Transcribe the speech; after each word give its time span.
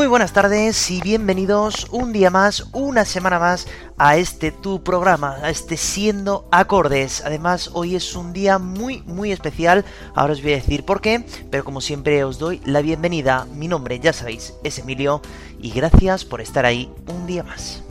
Muy 0.00 0.06
buenas 0.06 0.32
tardes 0.32 0.90
y 0.90 1.02
bienvenidos 1.02 1.86
un 1.90 2.10
día 2.14 2.30
más, 2.30 2.68
una 2.72 3.04
semana 3.04 3.38
más 3.38 3.68
a 3.98 4.16
este 4.16 4.50
tu 4.50 4.82
programa, 4.82 5.36
a 5.42 5.50
este 5.50 5.76
Siendo 5.76 6.48
Acordes. 6.50 7.22
Además, 7.22 7.68
hoy 7.74 7.96
es 7.96 8.16
un 8.16 8.32
día 8.32 8.58
muy, 8.58 9.02
muy 9.02 9.30
especial. 9.30 9.84
Ahora 10.14 10.32
os 10.32 10.40
voy 10.42 10.54
a 10.54 10.56
decir 10.56 10.86
por 10.86 11.02
qué, 11.02 11.26
pero 11.50 11.64
como 11.64 11.82
siempre 11.82 12.24
os 12.24 12.38
doy 12.38 12.62
la 12.64 12.80
bienvenida. 12.80 13.46
Mi 13.54 13.68
nombre, 13.68 14.00
ya 14.00 14.14
sabéis, 14.14 14.54
es 14.64 14.78
Emilio 14.78 15.20
y 15.60 15.70
gracias 15.70 16.24
por 16.24 16.40
estar 16.40 16.64
ahí 16.64 16.90
un 17.06 17.26
día 17.26 17.42
más. 17.42 17.82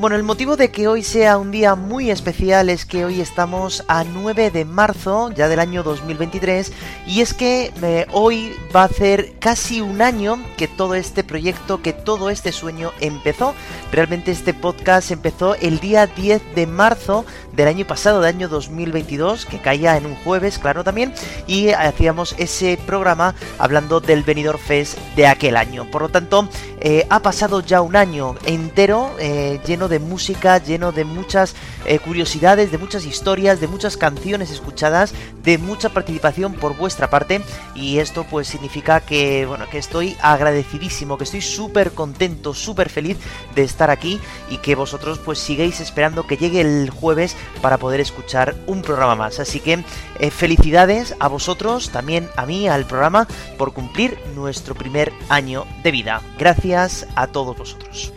Bueno, 0.00 0.16
el 0.16 0.22
motivo 0.22 0.56
de 0.56 0.70
que 0.70 0.88
hoy 0.88 1.02
sea 1.02 1.36
un 1.36 1.50
día 1.50 1.74
muy 1.74 2.10
especial 2.10 2.70
es 2.70 2.86
que 2.86 3.04
hoy 3.04 3.20
estamos 3.20 3.84
a 3.86 4.02
9 4.02 4.50
de 4.50 4.64
marzo 4.64 5.30
ya 5.30 5.46
del 5.46 5.58
año 5.58 5.82
2023 5.82 6.72
y 7.06 7.20
es 7.20 7.34
que 7.34 7.70
eh, 7.82 8.06
hoy 8.10 8.56
va 8.74 8.84
a 8.84 8.88
ser 8.88 9.34
casi 9.38 9.82
un 9.82 10.00
año 10.00 10.42
que 10.56 10.68
todo 10.68 10.94
este 10.94 11.22
proyecto, 11.22 11.82
que 11.82 11.92
todo 11.92 12.30
este 12.30 12.50
sueño 12.50 12.92
empezó. 13.00 13.54
Realmente 13.92 14.30
este 14.30 14.54
podcast 14.54 15.10
empezó 15.10 15.54
el 15.56 15.80
día 15.80 16.06
10 16.06 16.54
de 16.54 16.66
marzo 16.66 17.26
del 17.52 17.68
año 17.68 17.86
pasado, 17.86 18.22
del 18.22 18.34
año 18.34 18.48
2022, 18.48 19.44
que 19.44 19.60
caía 19.60 19.98
en 19.98 20.06
un 20.06 20.14
jueves, 20.14 20.58
claro 20.58 20.82
también, 20.82 21.12
y 21.46 21.70
hacíamos 21.70 22.34
ese 22.38 22.78
programa 22.86 23.34
hablando 23.58 24.00
del 24.00 24.22
Benidorm 24.22 24.58
Fest 24.58 24.96
de 25.14 25.26
aquel 25.26 25.58
año. 25.58 25.90
Por 25.90 26.00
lo 26.00 26.08
tanto, 26.08 26.48
eh, 26.80 27.06
ha 27.10 27.20
pasado 27.20 27.60
ya 27.60 27.82
un 27.82 27.96
año 27.96 28.36
entero 28.46 29.10
eh, 29.18 29.60
lleno 29.66 29.89
de 29.90 29.98
música, 29.98 30.56
lleno 30.56 30.92
de 30.92 31.04
muchas 31.04 31.54
eh, 31.84 31.98
curiosidades, 31.98 32.72
de 32.72 32.78
muchas 32.78 33.04
historias, 33.04 33.60
de 33.60 33.68
muchas 33.68 33.98
canciones 33.98 34.50
escuchadas, 34.50 35.12
de 35.42 35.58
mucha 35.58 35.90
participación 35.90 36.54
por 36.54 36.74
vuestra 36.76 37.10
parte 37.10 37.42
y 37.74 37.98
esto 37.98 38.24
pues 38.24 38.48
significa 38.48 39.00
que 39.00 39.44
bueno 39.44 39.68
que 39.70 39.76
estoy 39.76 40.16
agradecidísimo, 40.22 41.18
que 41.18 41.24
estoy 41.24 41.42
súper 41.42 41.92
contento, 41.92 42.54
súper 42.54 42.88
feliz 42.88 43.18
de 43.54 43.64
estar 43.64 43.90
aquí 43.90 44.18
y 44.48 44.56
que 44.58 44.74
vosotros 44.74 45.18
pues 45.18 45.38
sigáis 45.38 45.80
esperando 45.80 46.26
que 46.26 46.38
llegue 46.38 46.62
el 46.62 46.88
jueves 46.88 47.36
para 47.60 47.76
poder 47.76 48.00
escuchar 48.00 48.54
un 48.66 48.80
programa 48.80 49.16
más. 49.16 49.40
Así 49.40 49.60
que 49.60 49.84
felicidades 50.30 51.14
a 51.18 51.28
vosotros, 51.28 51.90
también 51.90 52.28
a 52.36 52.46
mí, 52.46 52.68
al 52.68 52.86
programa, 52.86 53.26
por 53.58 53.72
cumplir 53.72 54.18
nuestro 54.34 54.74
primer 54.74 55.12
año 55.28 55.66
de 55.82 55.90
vida. 55.90 56.22
Gracias 56.38 57.06
a 57.14 57.26
todos 57.26 57.56
vosotros. 57.56 58.12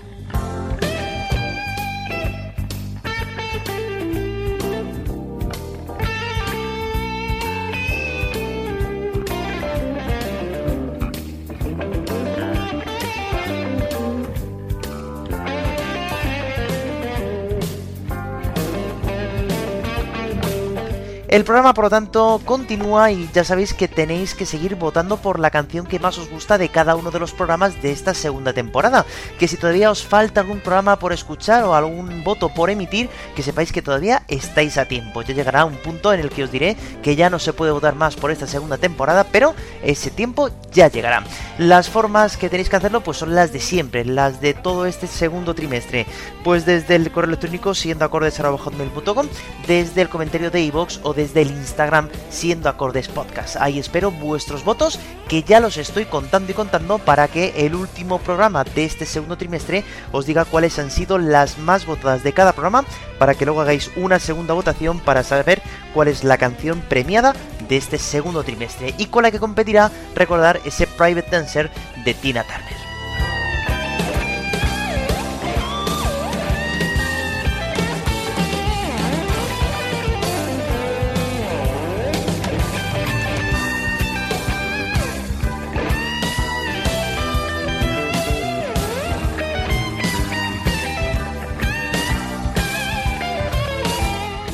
El 21.34 21.46
programa, 21.46 21.74
por 21.74 21.86
lo 21.86 21.90
tanto, 21.90 22.40
continúa 22.46 23.10
y 23.10 23.28
ya 23.34 23.44
sabéis 23.44 23.74
que 23.74 23.88
tenéis 23.88 24.36
que 24.36 24.46
seguir 24.46 24.76
votando 24.76 25.18
por 25.18 25.40
la 25.40 25.50
canción 25.50 25.88
que 25.88 25.98
más 25.98 26.20
os 26.20 26.30
gusta 26.30 26.60
de 26.60 26.70
cada 26.70 26.96
uno 26.96 27.10
de 27.10 27.18
los 27.18 27.32
programas 27.34 27.82
de 27.82 27.92
esta 27.92 28.14
segunda 28.14 28.54
temporada. 28.54 29.04
Que 29.40 29.48
si 29.48 29.58
todavía 29.58 29.90
os 29.90 30.06
falta 30.06 30.42
algún 30.42 30.60
programa 30.60 31.00
por 31.00 31.12
escuchar 31.12 31.64
o 31.64 31.74
algún 31.74 32.24
voto 32.24 32.50
por 32.50 32.70
emitir, 32.70 33.10
que 33.36 33.42
sepáis 33.42 33.72
que 33.72 33.82
todavía 33.82 34.22
estáis 34.28 34.78
a 34.78 34.86
tiempo. 34.86 35.24
Ya 35.24 35.34
llegará 35.34 35.66
un 35.66 35.74
punto 35.78 36.14
en 36.14 36.20
el 36.20 36.30
que 36.30 36.44
os 36.44 36.52
diré 36.52 36.78
que 37.02 37.16
ya 37.16 37.32
no 37.32 37.40
se 37.40 37.52
puede 37.52 37.72
votar 37.72 37.96
más 37.96 38.16
por 38.16 38.30
esta 38.30 38.46
segunda 38.46 38.78
temporada, 38.78 39.26
pero 39.32 39.56
ese 39.82 40.12
tiempo 40.12 40.52
ya 40.72 40.88
llegará. 40.88 41.24
Las 41.58 41.90
formas 41.90 42.38
que 42.38 42.52
tenéis 42.52 42.70
que 42.70 42.76
hacerlo 42.76 43.02
pues 43.02 43.18
son 43.18 43.34
las 43.34 43.52
de 43.52 43.60
siempre, 43.60 44.06
las 44.06 44.40
de 44.40 44.54
todo 44.54 44.86
este 44.86 45.08
segundo 45.08 45.56
trimestre. 45.56 46.06
Pues 46.44 46.68
desde 46.68 46.94
el 46.94 47.12
correo 47.12 47.30
electrónico 47.30 47.74
siguiendo 47.74 48.06
acordes.com, 48.06 49.28
desde 49.66 50.02
el 50.04 50.10
comentario 50.10 50.52
de 50.52 50.62
iVoox 50.62 51.00
o 51.02 51.16
de 51.16 51.23
desde 51.24 51.42
el 51.42 51.52
Instagram 51.52 52.10
siendo 52.30 52.68
acordes 52.68 53.08
podcast. 53.08 53.56
Ahí 53.60 53.80
espero 53.80 54.12
vuestros 54.12 54.66
votos 54.66 55.00
que 55.30 55.44
ya 55.44 55.62
los 55.62 55.78
estoy 55.78 56.04
contando 56.04 56.52
y 56.52 56.56
contando 56.56 56.98
para 57.00 57.30
que 57.30 57.66
el 57.66 57.76
último 57.76 58.20
programa 58.20 58.66
de 58.66 58.84
este 58.84 59.06
segundo 59.06 59.38
trimestre 59.38 59.86
os 60.12 60.26
diga 60.26 60.44
cuáles 60.44 60.78
han 60.80 60.92
sido 60.92 61.18
las 61.18 61.58
más 61.58 61.86
votadas 61.86 62.24
de 62.24 62.34
cada 62.34 62.52
programa 62.52 62.84
para 63.20 63.36
que 63.36 63.46
luego 63.46 63.62
hagáis 63.62 63.90
una 63.96 64.20
segunda 64.20 64.54
votación 64.54 65.00
para 65.00 65.24
saber 65.24 65.62
cuál 65.94 66.10
es 66.10 66.26
la 66.26 66.38
canción 66.38 66.82
premiada 66.82 67.34
de 67.70 67.78
este 67.78 67.98
segundo 67.98 68.44
trimestre 68.44 68.94
y 68.98 69.06
con 69.06 69.24
la 69.24 69.32
que 69.32 69.40
competirá 69.40 69.92
recordar 70.16 70.60
ese 70.66 70.88
Private 70.88 71.32
Dancer 71.32 71.72
de 72.04 72.14
Tina 72.14 72.44
Turner. 72.44 72.93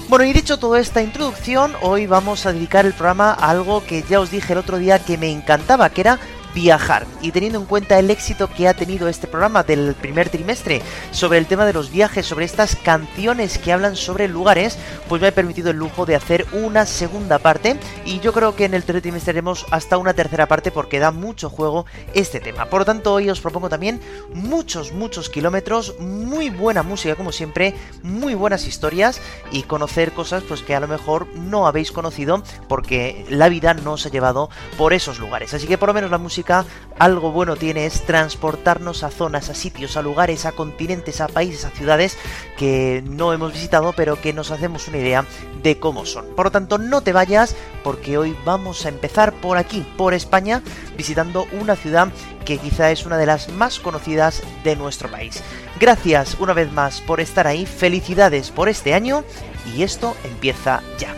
Bueno, 0.09 0.25
y 0.25 0.33
dicho 0.33 0.57
toda 0.57 0.79
esta 0.79 1.03
introducción, 1.03 1.73
hoy 1.83 2.07
vamos 2.07 2.47
a 2.47 2.51
dedicar 2.51 2.87
el 2.87 2.93
programa 2.93 3.29
a 3.29 3.51
algo 3.51 3.85
que 3.85 4.01
ya 4.01 4.19
os 4.19 4.31
dije 4.31 4.53
el 4.53 4.59
otro 4.59 4.79
día 4.79 4.97
que 4.97 5.19
me 5.19 5.29
encantaba, 5.31 5.91
que 5.91 6.01
era 6.01 6.17
viajar. 6.59 7.05
Y 7.21 7.31
teniendo 7.31 7.59
en 7.59 7.65
cuenta 7.65 7.97
el 7.99 8.09
éxito 8.09 8.49
que 8.49 8.67
ha 8.67 8.73
tenido 8.73 9.07
este 9.07 9.27
programa 9.27 9.63
del 9.63 9.95
primer 9.95 10.29
trimestre 10.29 10.81
sobre 11.11 11.37
el 11.37 11.45
tema 11.45 11.65
de 11.65 11.71
los 11.71 11.89
viajes, 11.89 12.25
sobre 12.25 12.45
estas 12.45 12.75
canciones 12.75 13.57
que 13.57 13.71
hablan 13.71 13.95
sobre 13.95 14.27
lugares, 14.27 14.77
pues 15.07 15.21
me 15.21 15.29
ha 15.29 15.31
permitido 15.33 15.71
el 15.71 15.77
lujo 15.77 16.05
de 16.05 16.17
hacer 16.17 16.45
una 16.51 16.85
segunda 16.85 17.39
parte. 17.39 17.79
Y 18.05 18.19
yo 18.19 18.33
creo 18.33 18.55
que 18.55 18.65
en 18.65 18.73
el 18.73 18.83
tercer 18.83 19.01
trimestre 19.01 19.31
haremos 19.31 19.65
hasta 19.71 19.97
una 19.97 20.13
tercera 20.13 20.47
parte 20.47 20.69
porque 20.71 20.99
da 20.99 21.11
mucho 21.11 21.49
juego 21.49 21.85
este 22.13 22.41
tema. 22.41 22.65
Por 22.65 22.81
lo 22.81 22.85
tanto, 22.85 23.13
hoy 23.13 23.29
os 23.29 23.39
propongo 23.39 23.69
también 23.69 24.01
muchos, 24.33 24.91
muchos 24.91 25.29
kilómetros, 25.29 25.97
muy 25.99 26.49
buena 26.49 26.83
música 26.83 27.15
como 27.15 27.31
siempre, 27.31 27.73
muy 28.03 28.35
buenas 28.35 28.67
historias 28.67 29.21
y 29.51 29.63
conocer 29.63 30.11
cosas 30.11 30.43
pues 30.43 30.61
que 30.61 30.75
a 30.75 30.79
lo 30.81 30.89
mejor 30.89 31.27
no 31.35 31.67
habéis 31.67 31.93
conocido 31.93 32.43
porque 32.67 33.25
la 33.29 33.47
vida 33.47 33.73
no 33.73 33.93
os 33.93 34.05
ha 34.05 34.09
llevado 34.09 34.49
por 34.77 34.91
esos 34.91 35.19
lugares. 35.19 35.53
Así 35.53 35.67
que 35.67 35.77
por 35.77 35.87
lo 35.87 35.93
menos 35.93 36.11
la 36.11 36.17
música 36.17 36.48
algo 36.97 37.31
bueno 37.31 37.55
tiene 37.55 37.85
es 37.85 38.05
transportarnos 38.05 39.03
a 39.03 39.09
zonas, 39.09 39.49
a 39.49 39.53
sitios, 39.53 39.95
a 39.95 40.01
lugares, 40.01 40.45
a 40.45 40.51
continentes, 40.51 41.21
a 41.21 41.27
países, 41.27 41.63
a 41.65 41.69
ciudades 41.69 42.17
que 42.57 43.03
no 43.05 43.33
hemos 43.33 43.53
visitado, 43.53 43.93
pero 43.93 44.19
que 44.19 44.33
nos 44.33 44.51
hacemos 44.51 44.87
una 44.87 44.97
idea 44.97 45.25
de 45.63 45.79
cómo 45.79 46.05
son. 46.05 46.25
Por 46.35 46.47
lo 46.47 46.51
tanto, 46.51 46.77
no 46.77 47.01
te 47.01 47.13
vayas 47.13 47.55
porque 47.83 48.17
hoy 48.17 48.35
vamos 48.45 48.85
a 48.85 48.89
empezar 48.89 49.33
por 49.33 49.57
aquí, 49.57 49.85
por 49.97 50.13
España, 50.13 50.61
visitando 50.97 51.47
una 51.53 51.75
ciudad 51.75 52.09
que 52.45 52.57
quizá 52.57 52.91
es 52.91 53.05
una 53.05 53.17
de 53.17 53.25
las 53.25 53.49
más 53.49 53.79
conocidas 53.79 54.41
de 54.63 54.75
nuestro 54.75 55.09
país. 55.09 55.41
Gracias 55.79 56.35
una 56.39 56.53
vez 56.53 56.71
más 56.71 57.01
por 57.01 57.21
estar 57.21 57.47
ahí, 57.47 57.65
felicidades 57.65 58.51
por 58.51 58.67
este 58.69 58.93
año 58.93 59.23
y 59.73 59.83
esto 59.83 60.15
empieza 60.25 60.81
ya. 60.97 61.13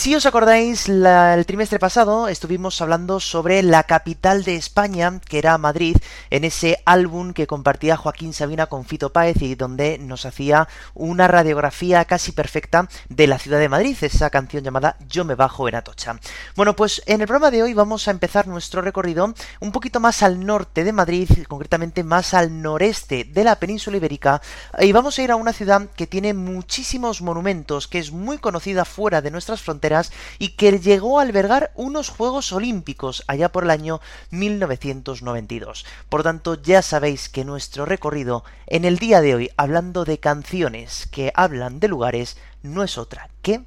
Si 0.00 0.14
os 0.14 0.24
acordáis, 0.24 0.88
el 0.88 1.44
trimestre 1.44 1.78
pasado 1.78 2.28
estuvimos 2.28 2.80
hablando 2.80 3.20
sobre 3.20 3.62
la 3.62 3.82
capital 3.82 4.44
de 4.44 4.56
España, 4.56 5.20
que 5.28 5.36
era 5.36 5.58
Madrid, 5.58 5.94
en 6.30 6.44
ese 6.44 6.80
álbum 6.86 7.34
que 7.34 7.46
compartía 7.46 7.98
Joaquín 7.98 8.32
Sabina 8.32 8.64
con 8.64 8.86
Fito 8.86 9.12
Páez 9.12 9.42
y 9.42 9.56
donde 9.56 9.98
nos 9.98 10.24
hacía 10.24 10.68
una 10.94 11.28
radiografía 11.28 12.06
casi 12.06 12.32
perfecta 12.32 12.88
de 13.10 13.26
la 13.26 13.38
ciudad 13.38 13.58
de 13.58 13.68
Madrid, 13.68 13.94
esa 14.00 14.30
canción 14.30 14.64
llamada 14.64 14.96
Yo 15.06 15.26
me 15.26 15.34
bajo 15.34 15.68
en 15.68 15.74
Atocha. 15.74 16.18
Bueno, 16.56 16.74
pues 16.74 17.02
en 17.04 17.20
el 17.20 17.26
programa 17.26 17.50
de 17.50 17.62
hoy 17.62 17.74
vamos 17.74 18.08
a 18.08 18.12
empezar 18.12 18.46
nuestro 18.46 18.80
recorrido 18.80 19.34
un 19.60 19.70
poquito 19.70 20.00
más 20.00 20.22
al 20.22 20.46
norte 20.46 20.82
de 20.82 20.92
Madrid, 20.94 21.28
concretamente 21.46 22.04
más 22.04 22.32
al 22.32 22.62
noreste 22.62 23.24
de 23.24 23.44
la 23.44 23.56
península 23.56 23.98
ibérica, 23.98 24.40
y 24.78 24.92
vamos 24.92 25.18
a 25.18 25.22
ir 25.22 25.30
a 25.30 25.36
una 25.36 25.52
ciudad 25.52 25.90
que 25.94 26.06
tiene 26.06 26.32
muchísimos 26.32 27.20
monumentos, 27.20 27.86
que 27.86 27.98
es 27.98 28.12
muy 28.12 28.38
conocida 28.38 28.86
fuera 28.86 29.20
de 29.20 29.30
nuestras 29.30 29.60
fronteras 29.60 29.89
y 30.38 30.50
que 30.50 30.78
llegó 30.78 31.18
a 31.18 31.22
albergar 31.22 31.72
unos 31.74 32.08
Juegos 32.08 32.52
Olímpicos 32.52 33.24
allá 33.26 33.50
por 33.50 33.64
el 33.64 33.70
año 33.70 34.00
1992. 34.30 35.84
Por 36.08 36.22
tanto, 36.22 36.54
ya 36.54 36.82
sabéis 36.82 37.28
que 37.28 37.44
nuestro 37.44 37.84
recorrido 37.86 38.44
en 38.66 38.84
el 38.84 38.98
día 38.98 39.20
de 39.20 39.34
hoy, 39.34 39.50
hablando 39.56 40.04
de 40.04 40.18
canciones 40.18 41.08
que 41.10 41.32
hablan 41.34 41.80
de 41.80 41.88
lugares, 41.88 42.36
no 42.62 42.84
es 42.84 42.98
otra 42.98 43.28
que... 43.42 43.62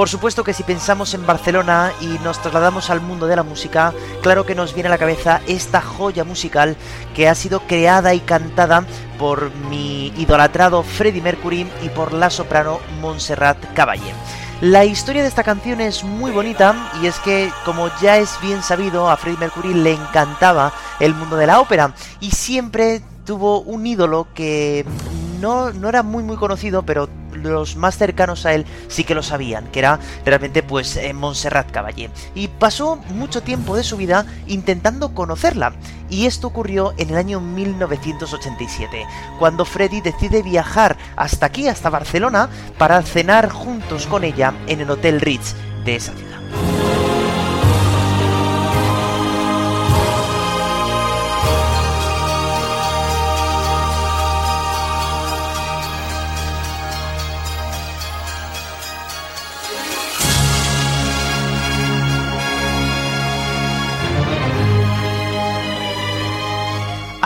Por 0.00 0.08
supuesto 0.08 0.44
que 0.44 0.54
si 0.54 0.62
pensamos 0.62 1.12
en 1.12 1.26
Barcelona 1.26 1.92
y 2.00 2.06
nos 2.24 2.40
trasladamos 2.40 2.88
al 2.88 3.02
mundo 3.02 3.26
de 3.26 3.36
la 3.36 3.42
música, 3.42 3.92
claro 4.22 4.46
que 4.46 4.54
nos 4.54 4.72
viene 4.72 4.86
a 4.86 4.90
la 4.90 4.96
cabeza 4.96 5.42
esta 5.46 5.82
joya 5.82 6.24
musical 6.24 6.74
que 7.14 7.28
ha 7.28 7.34
sido 7.34 7.60
creada 7.66 8.14
y 8.14 8.20
cantada 8.20 8.86
por 9.18 9.54
mi 9.68 10.06
idolatrado 10.16 10.82
Freddie 10.84 11.20
Mercury 11.20 11.70
y 11.82 11.90
por 11.90 12.14
la 12.14 12.30
soprano 12.30 12.80
Montserrat 13.02 13.58
Caballé. 13.74 14.14
La 14.62 14.86
historia 14.86 15.20
de 15.20 15.28
esta 15.28 15.44
canción 15.44 15.82
es 15.82 16.02
muy 16.02 16.30
bonita 16.30 16.74
y 17.02 17.06
es 17.06 17.18
que, 17.18 17.52
como 17.66 17.90
ya 18.00 18.16
es 18.16 18.38
bien 18.40 18.62
sabido, 18.62 19.10
a 19.10 19.18
Freddie 19.18 19.40
Mercury 19.40 19.74
le 19.74 19.92
encantaba 19.92 20.72
el 20.98 21.14
mundo 21.14 21.36
de 21.36 21.46
la 21.46 21.60
ópera 21.60 21.92
y 22.20 22.30
siempre 22.30 23.02
tuvo 23.26 23.60
un 23.60 23.86
ídolo 23.86 24.28
que 24.32 24.86
no, 25.40 25.74
no 25.74 25.90
era 25.90 26.02
muy 26.02 26.22
muy 26.22 26.38
conocido, 26.38 26.84
pero 26.84 27.06
los 27.42 27.76
más 27.76 27.96
cercanos 27.96 28.46
a 28.46 28.54
él 28.54 28.66
sí 28.88 29.04
que 29.04 29.14
lo 29.14 29.22
sabían, 29.22 29.66
que 29.68 29.80
era 29.80 29.98
realmente 30.24 30.62
pues 30.62 30.96
eh, 30.96 31.12
Montserrat 31.12 31.70
Caballé. 31.70 32.10
Y 32.34 32.48
pasó 32.48 32.96
mucho 33.10 33.42
tiempo 33.42 33.76
de 33.76 33.84
su 33.84 33.96
vida 33.96 34.26
intentando 34.46 35.14
conocerla. 35.14 35.72
Y 36.08 36.26
esto 36.26 36.48
ocurrió 36.48 36.92
en 36.98 37.10
el 37.10 37.16
año 37.16 37.40
1987, 37.40 39.06
cuando 39.38 39.64
Freddy 39.64 40.00
decide 40.00 40.42
viajar 40.42 40.96
hasta 41.16 41.46
aquí, 41.46 41.68
hasta 41.68 41.90
Barcelona, 41.90 42.48
para 42.78 43.00
cenar 43.02 43.48
juntos 43.50 44.06
con 44.06 44.24
ella 44.24 44.52
en 44.66 44.80
el 44.80 44.90
Hotel 44.90 45.20
Ritz 45.20 45.54
de 45.84 45.96
esa 45.96 46.12
ciudad. 46.12 47.09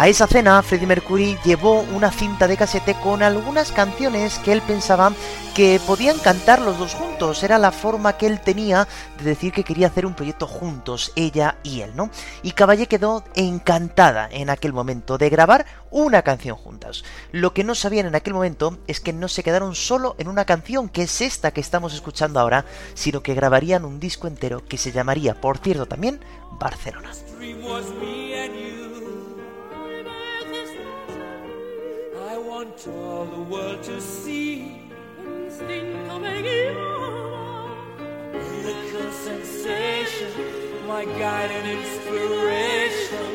A 0.05 0.09
esa 0.09 0.27
cena, 0.27 0.63
Freddie 0.63 0.87
Mercury 0.87 1.39
llevó 1.47 1.81
una 1.81 2.13
cinta 2.13 2.47
de 2.47 2.59
casete 2.59 2.95
con 3.03 3.23
algunas 3.23 3.73
canciones 3.73 4.39
que 4.41 4.53
él 4.53 4.61
pensaba 4.61 5.15
que 5.55 5.81
podían 5.87 6.19
cantar 6.19 6.61
los 6.61 6.79
dos 6.79 6.93
juntos. 6.93 7.43
Era 7.43 7.57
la 7.57 7.73
forma 7.73 8.19
que 8.19 8.27
él 8.27 8.39
tenía 8.43 8.87
de 9.17 9.25
decir 9.25 9.51
que 9.55 9.65
quería 9.65 9.87
hacer 9.87 10.05
un 10.05 10.13
proyecto 10.13 10.47
juntos, 10.47 11.11
ella 11.17 11.57
y 11.63 11.81
él, 11.81 11.93
¿no? 11.97 12.11
Y 12.43 12.51
Caballé 12.51 12.87
quedó 12.87 13.25
encantada 13.35 14.29
en 14.31 14.51
aquel 14.51 14.75
momento 14.75 15.17
de 15.17 15.31
grabar 15.31 15.65
una 15.91 16.21
canción 16.21 16.59
juntas. 16.59 17.03
Lo 17.33 17.55
que 17.55 17.65
no 17.65 17.75
sabían 17.75 18.05
en 18.05 18.15
aquel 18.15 18.35
momento 18.35 18.77
es 18.87 19.01
que 19.01 19.15
no 19.15 19.29
se 19.29 19.43
quedaron 19.43 19.75
solo 19.75 20.17
en 20.19 20.29
una 20.29 20.45
canción, 20.45 20.91
que 20.91 21.05
es 21.05 21.23
esta 21.23 21.51
que 21.53 21.63
estamos 21.63 21.95
escuchando 21.95 22.41
ahora, 22.41 22.67
sino 22.93 23.23
que 23.23 23.33
grabarían 23.33 23.87
un 23.87 24.01
disco 24.01 24.27
entero 24.27 24.67
que 24.69 24.77
se 24.77 24.93
llamaría, 24.93 25.41
por 25.41 25.57
cierto, 25.57 25.87
también 25.87 26.21
Barcelona. 26.61 27.11
Want 32.65 32.89
all 32.89 33.25
the 33.27 33.43
world 33.43 33.83
to 33.83 34.01
see. 34.01 34.81
Little 38.65 39.13
sensation, 39.13 40.33
my 40.87 41.05
guide 41.05 41.51
and 41.51 41.67
inspiration. 41.79 43.34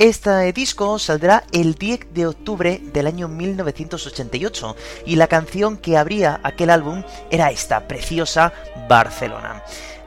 Este 0.00 0.50
disco 0.54 0.98
saldrá 0.98 1.44
el 1.52 1.74
10 1.74 2.14
de 2.14 2.26
octubre 2.26 2.80
del 2.94 3.06
año 3.06 3.28
1988 3.28 4.74
y 5.04 5.16
la 5.16 5.26
canción 5.26 5.76
que 5.76 5.98
abría 5.98 6.40
aquel 6.42 6.70
álbum 6.70 7.02
era 7.30 7.50
esta, 7.50 7.86
preciosa 7.86 8.54
Barcelona. 8.88 9.62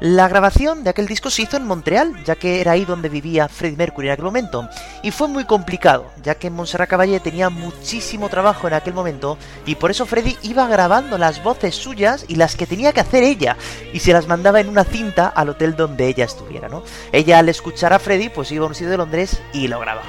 La 0.06 0.28
grabación 0.28 0.84
de 0.84 0.90
aquel 0.90 1.08
disco 1.08 1.30
se 1.30 1.44
hizo 1.44 1.56
en 1.56 1.66
Montreal, 1.66 2.26
ya 2.26 2.36
que 2.36 2.60
era 2.60 2.74
ahí 2.74 2.84
donde 2.84 3.08
vivía 3.08 3.48
Freddie 3.48 3.78
Mercury 3.78 4.08
en 4.08 4.12
aquel 4.12 4.26
momento, 4.26 4.68
y 5.02 5.12
fue 5.12 5.30
muy 5.30 5.46
complicado, 5.46 6.12
ya 6.22 6.36
que 6.36 6.50
Montserrat 6.50 6.90
Caballé 6.90 7.22
tenía 7.22 7.50
muchísimo 7.50 8.28
trabajo 8.28 8.68
en 8.68 8.74
aquel 8.74 8.94
momento, 8.94 9.38
y 9.66 9.76
por 9.76 9.92
eso 9.92 10.06
Freddie 10.06 10.36
iba 10.42 10.68
grabando 10.68 11.18
las 11.18 11.42
voces 11.42 11.76
suyas 11.76 12.26
y 12.28 12.36
las 12.36 12.58
que 12.58 12.68
tenía 12.68 12.92
que 12.92 13.00
hacer 13.00 13.24
ella, 13.24 13.56
y 13.94 14.02
se 14.02 14.12
las 14.12 14.28
mandaba 14.28 14.60
en 14.60 14.68
una 14.68 14.84
cinta 14.84 15.30
al 15.30 15.48
hotel 15.48 15.78
donde 15.78 16.10
ella 16.10 16.26
estuviera, 16.26 16.68
¿no? 16.68 16.84
Ella 17.14 17.40
al 17.40 17.48
escuchar 17.48 17.94
a 17.94 18.00
Freddie, 18.00 18.30
pues 18.30 18.52
iba 18.52 18.66
a 18.66 18.68
un 18.68 18.76
sitio 18.76 18.90
de 18.90 18.98
Londres 18.98 19.42
y 19.54 19.69
lo 19.69 19.80
grababa. 19.80 20.04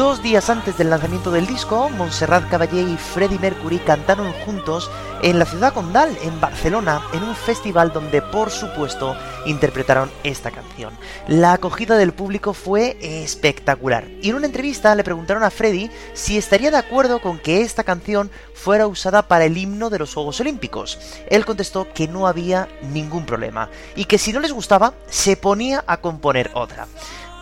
Dos 0.00 0.22
días 0.22 0.48
antes 0.48 0.78
del 0.78 0.88
lanzamiento 0.88 1.30
del 1.30 1.46
disco, 1.46 1.90
Montserrat 1.90 2.48
Caballé 2.48 2.80
y 2.80 2.96
Freddie 2.96 3.38
Mercury 3.38 3.78
cantaron 3.80 4.32
juntos 4.46 4.90
en 5.20 5.38
la 5.38 5.44
ciudad 5.44 5.74
condal, 5.74 6.16
en 6.22 6.40
Barcelona, 6.40 7.02
en 7.12 7.22
un 7.22 7.34
festival 7.34 7.92
donde 7.92 8.22
por 8.22 8.50
supuesto 8.50 9.14
interpretaron 9.44 10.10
esta 10.24 10.50
canción. 10.52 10.94
La 11.28 11.52
acogida 11.52 11.98
del 11.98 12.14
público 12.14 12.54
fue 12.54 12.96
espectacular 13.02 14.08
y 14.22 14.30
en 14.30 14.36
una 14.36 14.46
entrevista 14.46 14.94
le 14.94 15.04
preguntaron 15.04 15.42
a 15.42 15.50
Freddie 15.50 15.90
si 16.14 16.38
estaría 16.38 16.70
de 16.70 16.78
acuerdo 16.78 17.20
con 17.20 17.38
que 17.38 17.60
esta 17.60 17.84
canción 17.84 18.30
fuera 18.54 18.86
usada 18.86 19.28
para 19.28 19.44
el 19.44 19.58
himno 19.58 19.90
de 19.90 19.98
los 19.98 20.14
Juegos 20.14 20.40
Olímpicos. 20.40 20.98
Él 21.28 21.44
contestó 21.44 21.92
que 21.92 22.08
no 22.08 22.26
había 22.26 22.68
ningún 22.90 23.26
problema 23.26 23.68
y 23.94 24.06
que 24.06 24.16
si 24.16 24.32
no 24.32 24.40
les 24.40 24.52
gustaba 24.52 24.94
se 25.10 25.36
ponía 25.36 25.84
a 25.86 25.98
componer 25.98 26.50
otra 26.54 26.86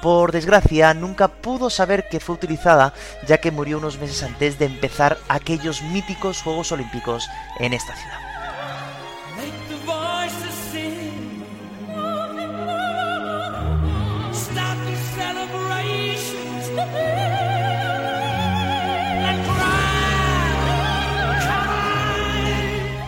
por 0.00 0.32
desgracia, 0.32 0.94
nunca 0.94 1.28
pudo 1.28 1.70
saber 1.70 2.08
que 2.08 2.20
fue 2.20 2.34
utilizada, 2.34 2.92
ya 3.26 3.38
que 3.38 3.50
murió 3.50 3.78
unos 3.78 3.98
meses 3.98 4.22
antes 4.22 4.58
de 4.58 4.66
empezar 4.66 5.18
aquellos 5.28 5.82
míticos 5.82 6.42
Juegos 6.42 6.72
Olímpicos 6.72 7.28
en 7.58 7.72
esta 7.72 7.94
ciudad. 7.94 8.28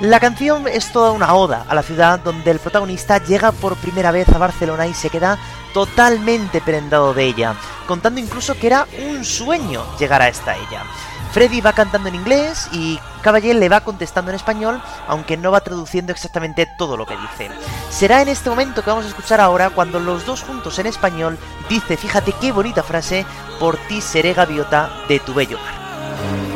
La 0.01 0.19
canción 0.19 0.67
es 0.67 0.93
toda 0.93 1.13
una 1.13 1.35
oda 1.35 1.67
a 1.69 1.75
la 1.75 1.83
ciudad 1.83 2.21
donde 2.21 2.51
el 2.51 2.59
protagonista 2.59 3.23
llega 3.23 3.53
por 3.53 3.77
primera 3.77 4.11
vez 4.11 4.31
a 4.31 4.39
Barcelona 4.39 4.87
y 4.87 4.95
se 4.95 5.11
queda 5.11 5.39
totalmente 5.73 6.61
prendado 6.61 7.15
de 7.15 7.25
ella, 7.25 7.55
contando 7.87 8.21
incluso 8.21 8.55
que 8.55 8.67
era 8.67 8.87
un 8.99 9.25
sueño 9.25 9.85
llegar 9.99 10.23
a 10.23 10.29
esta 10.29 10.57
ella. 10.57 10.85
Freddy 11.33 11.61
va 11.61 11.73
cantando 11.73 12.09
en 12.09 12.17
inglés 12.17 12.69
y 12.73 12.99
Caballé 13.23 13.55
le 13.55 13.69
va 13.69 13.83
contestando 13.83 14.31
en 14.31 14.35
español, 14.35 14.83
aunque 15.07 15.37
no 15.37 15.53
va 15.53 15.61
traduciendo 15.61 16.11
exactamente 16.11 16.67
todo 16.79 16.97
lo 16.97 17.07
que 17.07 17.17
dice. 17.17 17.51
Será 17.91 18.23
en 18.23 18.29
este 18.29 18.51
momento 18.51 18.83
que 18.83 18.91
vamos 18.91 19.05
a 19.05 19.09
escuchar 19.09 19.41
ahora 19.41 19.71
cuando 19.71 20.01
los 20.01 20.27
dos 20.27 20.43
juntos 20.43 20.79
en 20.79 20.87
español 20.87 21.39
dice, 21.69 21.97
fíjate 21.97 22.33
qué 22.41 22.51
bonita 22.51 22.83
frase, 22.83 23.25
por 23.61 23.77
ti 23.77 24.01
seré 24.01 24.33
gaviota 24.33 24.91
de 25.09 25.21
tu 25.21 25.35
bello 25.35 25.59
mar. 25.59 26.50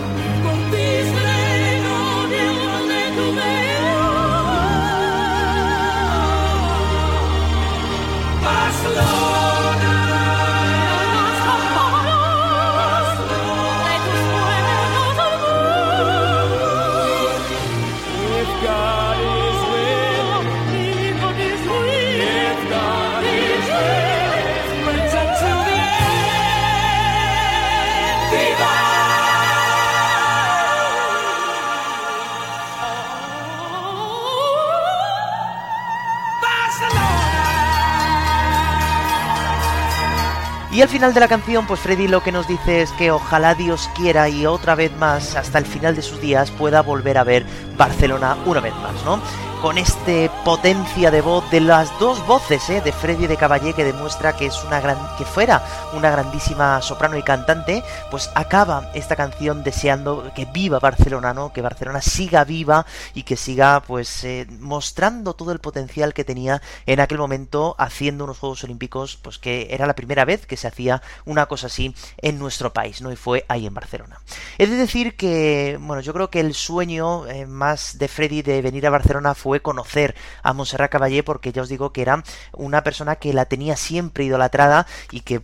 Y 40.74 40.82
al 40.82 40.88
final 40.88 41.14
de 41.14 41.20
la 41.20 41.28
canción, 41.28 41.68
pues 41.68 41.78
Freddy 41.78 42.08
lo 42.08 42.20
que 42.20 42.32
nos 42.32 42.48
dice 42.48 42.82
es 42.82 42.90
que 42.90 43.12
ojalá 43.12 43.54
Dios 43.54 43.88
quiera 43.94 44.28
y 44.28 44.44
otra 44.44 44.74
vez 44.74 44.90
más, 44.96 45.36
hasta 45.36 45.58
el 45.58 45.66
final 45.66 45.94
de 45.94 46.02
sus 46.02 46.20
días, 46.20 46.50
pueda 46.50 46.82
volver 46.82 47.16
a 47.16 47.22
ver 47.22 47.46
Barcelona 47.76 48.36
una 48.44 48.58
vez 48.58 48.74
más, 48.74 49.04
¿no? 49.04 49.22
Con 49.64 49.78
este 49.78 50.30
potencia 50.44 51.10
de 51.10 51.22
voz 51.22 51.50
de 51.50 51.58
las 51.58 51.98
dos 51.98 52.26
voces 52.26 52.68
¿eh? 52.68 52.82
de 52.82 52.92
Freddy 52.92 53.26
de 53.26 53.38
Caballé 53.38 53.72
que 53.72 53.82
demuestra 53.82 54.36
que 54.36 54.44
es 54.44 54.62
una 54.62 54.78
gran 54.78 54.98
que 55.16 55.24
fuera 55.24 55.64
una 55.94 56.10
grandísima 56.10 56.82
soprano 56.82 57.16
y 57.16 57.22
cantante 57.22 57.82
pues 58.10 58.30
acaba 58.34 58.90
esta 58.92 59.16
canción 59.16 59.64
deseando 59.64 60.30
que 60.34 60.44
viva 60.44 60.80
Barcelona 60.80 61.32
no 61.32 61.50
que 61.54 61.62
Barcelona 61.62 62.02
siga 62.02 62.44
viva 62.44 62.84
y 63.14 63.22
que 63.22 63.38
siga 63.38 63.80
pues 63.80 64.22
eh, 64.24 64.46
mostrando 64.60 65.32
todo 65.32 65.50
el 65.50 65.60
potencial 65.60 66.12
que 66.12 66.24
tenía 66.24 66.60
en 66.84 67.00
aquel 67.00 67.16
momento 67.16 67.74
haciendo 67.78 68.24
unos 68.24 68.40
Juegos 68.40 68.64
Olímpicos 68.64 69.16
pues 69.16 69.38
que 69.38 69.68
era 69.70 69.86
la 69.86 69.94
primera 69.94 70.26
vez 70.26 70.44
que 70.44 70.58
se 70.58 70.68
hacía 70.68 71.00
una 71.24 71.46
cosa 71.46 71.68
así 71.68 71.94
en 72.18 72.38
nuestro 72.38 72.74
país 72.74 73.00
no 73.00 73.10
y 73.10 73.16
fue 73.16 73.46
ahí 73.48 73.66
en 73.66 73.72
Barcelona 73.72 74.20
he 74.58 74.66
de 74.66 74.76
decir 74.76 75.16
que 75.16 75.78
bueno 75.80 76.02
yo 76.02 76.12
creo 76.12 76.28
que 76.28 76.40
el 76.40 76.52
sueño 76.52 77.26
eh, 77.28 77.46
más 77.46 77.96
de 77.96 78.08
Freddy 78.08 78.42
de 78.42 78.60
venir 78.60 78.86
a 78.86 78.90
Barcelona 78.90 79.34
fue 79.34 79.53
conocer 79.62 80.14
a 80.42 80.52
Montserrat 80.52 80.90
Caballé 80.90 81.22
porque 81.22 81.52
ya 81.52 81.62
os 81.62 81.68
digo 81.68 81.92
que 81.92 82.02
era 82.02 82.22
una 82.52 82.82
persona 82.82 83.16
que 83.16 83.32
la 83.32 83.46
tenía 83.46 83.76
siempre 83.76 84.24
idolatrada 84.24 84.86
y 85.10 85.20
que 85.20 85.42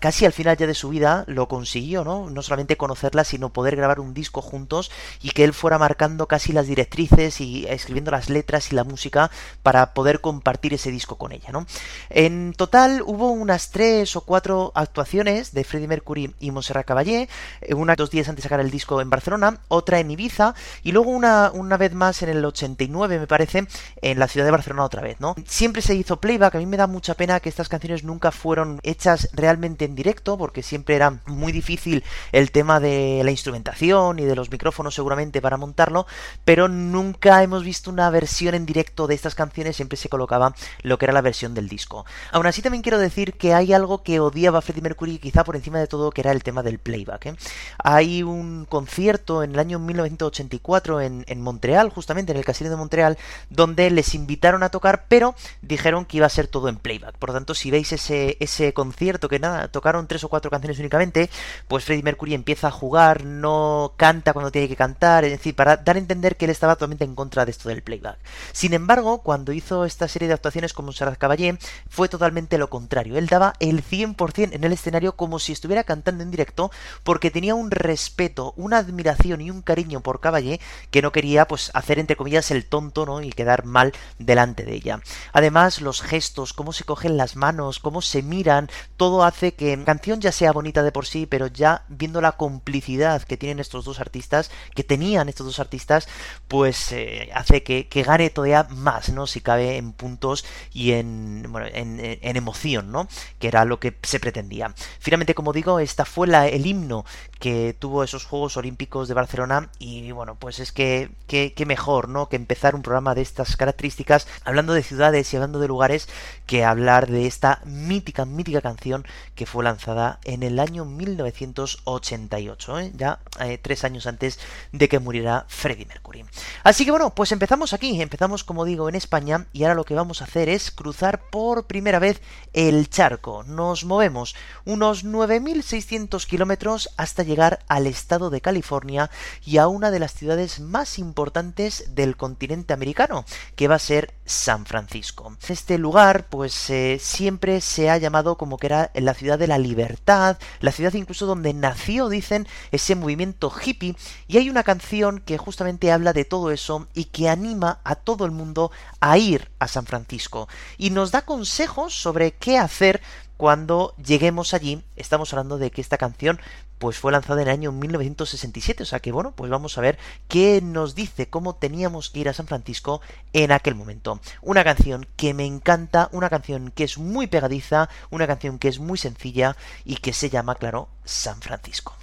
casi 0.00 0.24
al 0.24 0.32
final 0.32 0.56
ya 0.56 0.66
de 0.66 0.74
su 0.74 0.88
vida 0.88 1.24
lo 1.26 1.48
consiguió, 1.48 2.04
¿no? 2.04 2.30
No 2.30 2.42
solamente 2.42 2.76
conocerla, 2.76 3.24
sino 3.24 3.52
poder 3.52 3.76
grabar 3.76 4.00
un 4.00 4.14
disco 4.14 4.42
juntos 4.42 4.90
y 5.20 5.30
que 5.30 5.44
él 5.44 5.52
fuera 5.52 5.78
marcando 5.78 6.26
casi 6.26 6.52
las 6.52 6.66
directrices 6.66 7.40
y 7.40 7.66
escribiendo 7.68 8.10
las 8.10 8.30
letras 8.30 8.72
y 8.72 8.74
la 8.74 8.84
música 8.84 9.30
para 9.62 9.94
poder 9.94 10.20
compartir 10.20 10.74
ese 10.74 10.90
disco 10.90 11.16
con 11.16 11.32
ella, 11.32 11.50
¿no? 11.52 11.66
En 12.10 12.54
total 12.54 13.02
hubo 13.04 13.30
unas 13.30 13.70
tres 13.70 14.16
o 14.16 14.22
cuatro 14.22 14.72
actuaciones 14.74 15.52
de 15.52 15.64
Freddie 15.64 15.88
Mercury 15.88 16.34
y 16.40 16.50
Montserrat 16.50 16.86
Caballé, 16.86 17.28
eh, 17.60 17.74
una 17.74 17.96
dos 17.96 18.10
días 18.10 18.28
antes 18.28 18.42
de 18.42 18.48
sacar 18.48 18.60
el 18.60 18.70
disco 18.70 19.00
en 19.00 19.10
Barcelona, 19.10 19.60
otra 19.68 20.00
en 20.00 20.10
Ibiza 20.10 20.54
y 20.82 20.92
luego 20.92 21.10
una, 21.10 21.50
una 21.52 21.76
vez 21.76 21.94
más 21.94 22.22
en 22.22 22.30
el 22.30 22.44
89 22.44 23.18
me 23.18 23.26
parece 23.26 23.51
en 23.54 24.18
la 24.18 24.28
ciudad 24.28 24.46
de 24.46 24.50
Barcelona 24.52 24.84
otra 24.84 25.02
vez, 25.02 25.20
¿no? 25.20 25.34
Siempre 25.46 25.82
se 25.82 25.94
hizo 25.94 26.20
playback, 26.20 26.54
a 26.54 26.58
mí 26.58 26.66
me 26.66 26.76
da 26.76 26.86
mucha 26.86 27.14
pena 27.14 27.40
que 27.40 27.48
estas 27.48 27.68
canciones 27.68 28.04
nunca 28.04 28.30
fueron 28.30 28.80
hechas 28.82 29.28
realmente 29.32 29.84
en 29.84 29.94
directo, 29.94 30.38
porque 30.38 30.62
siempre 30.62 30.96
era 30.96 31.20
muy 31.26 31.52
difícil 31.52 32.04
el 32.32 32.50
tema 32.50 32.80
de 32.80 33.22
la 33.24 33.30
instrumentación 33.30 34.18
y 34.18 34.24
de 34.24 34.36
los 34.36 34.50
micrófonos 34.50 34.94
seguramente 34.94 35.40
para 35.40 35.56
montarlo, 35.56 36.06
pero 36.44 36.68
nunca 36.68 37.42
hemos 37.42 37.64
visto 37.64 37.90
una 37.90 38.10
versión 38.10 38.54
en 38.54 38.66
directo 38.66 39.06
de 39.06 39.14
estas 39.14 39.34
canciones, 39.34 39.76
siempre 39.76 39.96
se 39.96 40.08
colocaba 40.08 40.54
lo 40.82 40.98
que 40.98 41.06
era 41.06 41.12
la 41.12 41.20
versión 41.20 41.54
del 41.54 41.68
disco. 41.68 42.04
Aún 42.30 42.46
así 42.46 42.62
también 42.62 42.82
quiero 42.82 42.98
decir 42.98 43.34
que 43.34 43.54
hay 43.54 43.72
algo 43.72 44.02
que 44.02 44.20
odiaba 44.20 44.60
Freddie 44.62 44.82
Mercury 44.82 45.18
quizá 45.18 45.44
por 45.44 45.56
encima 45.56 45.78
de 45.78 45.86
todo, 45.86 46.10
que 46.10 46.20
era 46.20 46.32
el 46.32 46.42
tema 46.42 46.62
del 46.62 46.78
playback. 46.78 47.26
¿eh? 47.26 47.36
Hay 47.78 48.22
un 48.22 48.66
concierto 48.68 49.42
en 49.42 49.52
el 49.52 49.58
año 49.58 49.78
1984 49.78 51.00
en, 51.00 51.24
en 51.26 51.40
Montreal, 51.40 51.90
justamente 51.90 52.32
en 52.32 52.38
el 52.38 52.44
Casino 52.44 52.70
de 52.70 52.76
Montreal, 52.76 53.18
donde 53.50 53.90
les 53.90 54.14
invitaron 54.14 54.62
a 54.62 54.70
tocar, 54.70 55.06
pero 55.08 55.34
dijeron 55.60 56.04
que 56.04 56.18
iba 56.18 56.26
a 56.26 56.30
ser 56.30 56.46
todo 56.46 56.68
en 56.68 56.76
playback. 56.76 57.16
Por 57.16 57.30
lo 57.30 57.34
tanto, 57.34 57.54
si 57.54 57.70
veis 57.70 57.92
ese, 57.92 58.36
ese 58.40 58.72
concierto 58.72 59.28
que 59.28 59.38
nada, 59.38 59.68
tocaron 59.68 60.06
tres 60.06 60.24
o 60.24 60.28
cuatro 60.28 60.50
canciones 60.50 60.78
únicamente, 60.78 61.30
pues 61.68 61.84
Freddie 61.84 62.02
Mercury 62.02 62.34
empieza 62.34 62.68
a 62.68 62.70
jugar, 62.70 63.24
no 63.24 63.94
canta 63.96 64.32
cuando 64.32 64.50
tiene 64.50 64.68
que 64.68 64.76
cantar, 64.76 65.24
es 65.24 65.32
decir, 65.32 65.54
para 65.54 65.76
dar 65.76 65.96
a 65.96 65.98
entender 65.98 66.36
que 66.36 66.46
él 66.46 66.50
estaba 66.50 66.76
totalmente 66.76 67.04
en 67.04 67.14
contra 67.14 67.44
de 67.44 67.50
esto 67.50 67.68
del 67.68 67.82
playback. 67.82 68.18
Sin 68.52 68.74
embargo, 68.74 69.22
cuando 69.22 69.52
hizo 69.52 69.84
esta 69.84 70.08
serie 70.08 70.28
de 70.28 70.34
actuaciones 70.34 70.72
con 70.72 70.84
Montserrat 70.84 71.18
Caballé, 71.18 71.58
fue 71.88 72.08
totalmente 72.08 72.58
lo 72.58 72.68
contrario. 72.70 73.16
Él 73.16 73.26
daba 73.26 73.54
el 73.60 73.82
100% 73.84 74.50
en 74.52 74.64
el 74.64 74.72
escenario 74.72 75.16
como 75.16 75.38
si 75.38 75.52
estuviera 75.52 75.84
cantando 75.84 76.22
en 76.22 76.30
directo, 76.30 76.70
porque 77.02 77.30
tenía 77.30 77.54
un 77.54 77.70
respeto, 77.70 78.54
una 78.56 78.78
admiración 78.78 79.40
y 79.40 79.50
un 79.50 79.62
cariño 79.62 80.00
por 80.00 80.20
Caballé 80.20 80.60
que 80.90 81.02
no 81.02 81.12
quería, 81.12 81.46
pues, 81.46 81.70
hacer 81.74 81.98
entre 81.98 82.16
comillas 82.16 82.50
el 82.50 82.66
tonto, 82.66 83.06
¿no? 83.06 83.21
Y 83.24 83.30
que 83.30 83.42
quedar 83.42 83.64
mal 83.64 83.92
delante 84.18 84.64
de 84.64 84.74
ella. 84.74 85.00
Además, 85.32 85.80
los 85.80 86.00
gestos, 86.00 86.52
cómo 86.52 86.72
se 86.72 86.84
cogen 86.84 87.16
las 87.16 87.34
manos, 87.34 87.80
cómo 87.80 88.00
se 88.00 88.22
miran, 88.22 88.70
todo 88.96 89.24
hace 89.24 89.54
que 89.54 89.76
la 89.76 89.84
canción 89.84 90.20
ya 90.20 90.30
sea 90.30 90.52
bonita 90.52 90.82
de 90.84 90.92
por 90.92 91.06
sí, 91.06 91.26
pero 91.26 91.48
ya 91.48 91.84
viendo 91.88 92.20
la 92.20 92.32
complicidad 92.32 93.22
que 93.22 93.36
tienen 93.36 93.58
estos 93.58 93.84
dos 93.84 93.98
artistas, 93.98 94.50
que 94.74 94.84
tenían 94.84 95.28
estos 95.28 95.46
dos 95.46 95.58
artistas, 95.58 96.06
pues 96.46 96.92
eh, 96.92 97.30
hace 97.34 97.62
que, 97.62 98.02
gane 98.02 98.30
todavía 98.30 98.66
más, 98.70 99.08
¿no? 99.10 99.26
Si 99.26 99.40
cabe 99.40 99.76
en 99.76 99.92
puntos 99.92 100.44
y 100.72 100.92
en, 100.92 101.46
bueno, 101.48 101.66
en, 101.72 102.00
emoción, 102.36 102.92
¿no? 102.92 103.08
Que 103.38 103.48
era 103.48 103.64
lo 103.64 103.80
que 103.80 103.96
se 104.02 104.20
pretendía. 104.20 104.72
Finalmente, 105.00 105.34
como 105.34 105.52
digo, 105.52 105.80
esta 105.80 106.04
fue 106.04 106.28
la, 106.28 106.46
el 106.48 106.66
himno 106.66 107.04
que 107.42 107.74
tuvo 107.76 108.04
esos 108.04 108.24
Juegos 108.24 108.56
Olímpicos 108.56 109.08
de 109.08 109.14
Barcelona 109.14 109.68
y 109.80 110.12
bueno, 110.12 110.36
pues 110.36 110.60
es 110.60 110.70
que, 110.70 111.10
qué 111.26 111.66
mejor, 111.66 112.08
¿no? 112.08 112.28
Que 112.28 112.36
empezar 112.36 112.76
un 112.76 112.82
programa 112.82 113.16
de 113.16 113.22
estas 113.22 113.56
características 113.56 114.28
hablando 114.44 114.74
de 114.74 114.84
ciudades 114.84 115.32
y 115.32 115.36
hablando 115.36 115.58
de 115.58 115.66
lugares 115.66 116.08
que 116.46 116.64
hablar 116.64 117.08
de 117.08 117.26
esta 117.26 117.60
mítica, 117.64 118.26
mítica 118.26 118.60
canción 118.60 119.04
que 119.34 119.46
fue 119.46 119.64
lanzada 119.64 120.20
en 120.22 120.44
el 120.44 120.60
año 120.60 120.84
1988, 120.84 122.78
¿eh? 122.78 122.92
ya 122.94 123.18
eh, 123.40 123.58
tres 123.60 123.82
años 123.82 124.06
antes 124.06 124.38
de 124.70 124.88
que 124.88 125.00
muriera 125.00 125.44
Freddie 125.48 125.86
Mercury. 125.86 126.24
Así 126.62 126.84
que 126.84 126.92
bueno, 126.92 127.12
pues 127.12 127.32
empezamos 127.32 127.72
aquí, 127.72 128.00
empezamos 128.00 128.44
como 128.44 128.64
digo 128.64 128.88
en 128.88 128.94
España 128.94 129.48
y 129.52 129.64
ahora 129.64 129.74
lo 129.74 129.84
que 129.84 129.96
vamos 129.96 130.20
a 130.20 130.26
hacer 130.26 130.48
es 130.48 130.70
cruzar 130.70 131.28
por 131.28 131.66
primera 131.66 131.98
vez 131.98 132.22
el 132.52 132.88
charco. 132.88 133.42
Nos 133.42 133.84
movemos 133.84 134.36
unos 134.64 135.04
9.600 135.04 136.24
kilómetros 136.24 136.90
hasta 136.96 137.24
llegar 137.24 137.31
llegar 137.32 137.60
al 137.68 137.86
estado 137.86 138.28
de 138.28 138.42
California 138.42 139.10
y 139.44 139.56
a 139.56 139.66
una 139.68 139.90
de 139.90 139.98
las 139.98 140.12
ciudades 140.12 140.60
más 140.60 140.98
importantes 140.98 141.94
del 141.94 142.16
continente 142.16 142.74
americano, 142.74 143.24
que 143.56 143.68
va 143.68 143.76
a 143.76 143.80
ser 143.80 144.14
San 144.26 144.66
Francisco. 144.66 145.36
Este 145.48 145.78
lugar, 145.78 146.26
pues 146.28 146.68
eh, 146.70 146.98
siempre 147.00 147.60
se 147.60 147.88
ha 147.90 147.96
llamado 147.96 148.36
como 148.36 148.58
que 148.58 148.66
era 148.66 148.90
la 148.94 149.14
ciudad 149.14 149.38
de 149.38 149.46
la 149.46 149.58
libertad, 149.58 150.36
la 150.60 150.72
ciudad 150.72 150.92
incluso 150.92 151.26
donde 151.26 151.54
nació, 151.54 152.08
dicen, 152.08 152.46
ese 152.70 152.94
movimiento 152.94 153.50
hippie, 153.50 153.96
y 154.28 154.36
hay 154.36 154.50
una 154.50 154.62
canción 154.62 155.20
que 155.20 155.38
justamente 155.38 155.90
habla 155.90 156.12
de 156.12 156.24
todo 156.24 156.50
eso 156.50 156.86
y 156.92 157.06
que 157.06 157.28
anima 157.28 157.80
a 157.84 157.94
todo 157.94 158.26
el 158.26 158.30
mundo 158.30 158.70
a 159.00 159.16
ir 159.16 159.50
a 159.58 159.68
San 159.68 159.86
Francisco. 159.86 160.48
Y 160.76 160.90
nos 160.90 161.10
da 161.10 161.22
consejos 161.22 161.94
sobre 161.94 162.32
qué 162.32 162.58
hacer 162.58 163.00
cuando 163.42 163.94
lleguemos 163.96 164.54
allí, 164.54 164.84
estamos 164.94 165.32
hablando 165.32 165.58
de 165.58 165.72
que 165.72 165.80
esta 165.80 165.98
canción 165.98 166.40
pues 166.82 166.98
fue 166.98 167.12
lanzada 167.12 167.40
en 167.40 167.46
el 167.46 167.54
año 167.54 167.70
1967, 167.70 168.82
o 168.82 168.86
sea 168.86 168.98
que 168.98 169.12
bueno, 169.12 169.34
pues 169.36 169.48
vamos 169.48 169.78
a 169.78 169.80
ver 169.80 170.00
qué 170.26 170.60
nos 170.60 170.96
dice 170.96 171.30
cómo 171.30 171.54
teníamos 171.54 172.10
que 172.10 172.18
ir 172.18 172.28
a 172.28 172.32
San 172.32 172.48
Francisco 172.48 173.00
en 173.32 173.52
aquel 173.52 173.76
momento. 173.76 174.18
Una 174.40 174.64
canción 174.64 175.06
que 175.14 175.32
me 175.32 175.46
encanta, 175.46 176.08
una 176.10 176.28
canción 176.28 176.72
que 176.72 176.82
es 176.82 176.98
muy 176.98 177.28
pegadiza, 177.28 177.88
una 178.10 178.26
canción 178.26 178.58
que 178.58 178.66
es 178.66 178.80
muy 178.80 178.98
sencilla 178.98 179.56
y 179.84 179.98
que 179.98 180.12
se 180.12 180.28
llama, 180.28 180.56
claro, 180.56 180.88
San 181.04 181.40
Francisco. 181.40 181.94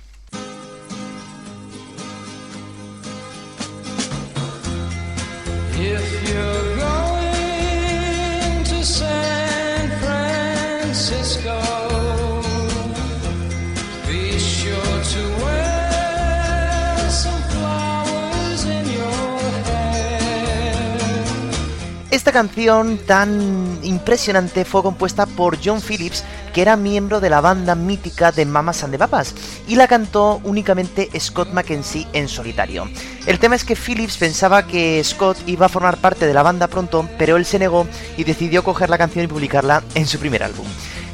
Esta 22.11 22.31
canción 22.31 22.97
tan 22.97 23.77
impresionante 23.83 24.65
fue 24.65 24.81
compuesta 24.81 25.27
por 25.27 25.59
John 25.63 25.79
Phillips, 25.79 26.23
que 26.55 26.63
era 26.63 26.75
miembro 26.75 27.19
de 27.19 27.29
la 27.29 27.39
banda 27.39 27.75
mítica 27.75 28.31
de 28.31 28.47
Mamas 28.47 28.83
and 28.83 28.93
the 28.93 28.97
Papas, 28.97 29.35
y 29.67 29.75
la 29.75 29.87
cantó 29.87 30.41
únicamente 30.43 31.07
Scott 31.19 31.53
McKenzie 31.53 32.07
en 32.13 32.27
solitario. 32.27 32.89
El 33.27 33.37
tema 33.37 33.55
es 33.55 33.63
que 33.63 33.75
Phillips 33.75 34.17
pensaba 34.17 34.65
que 34.65 35.03
Scott 35.03 35.37
iba 35.45 35.67
a 35.67 35.69
formar 35.69 35.97
parte 35.97 36.25
de 36.25 36.33
la 36.33 36.41
banda 36.41 36.67
pronto, 36.67 37.07
pero 37.19 37.37
él 37.37 37.45
se 37.45 37.59
negó 37.59 37.85
y 38.17 38.23
decidió 38.23 38.63
coger 38.63 38.89
la 38.89 38.97
canción 38.97 39.25
y 39.25 39.27
publicarla 39.27 39.83
en 39.93 40.07
su 40.07 40.17
primer 40.17 40.41
álbum. 40.41 40.65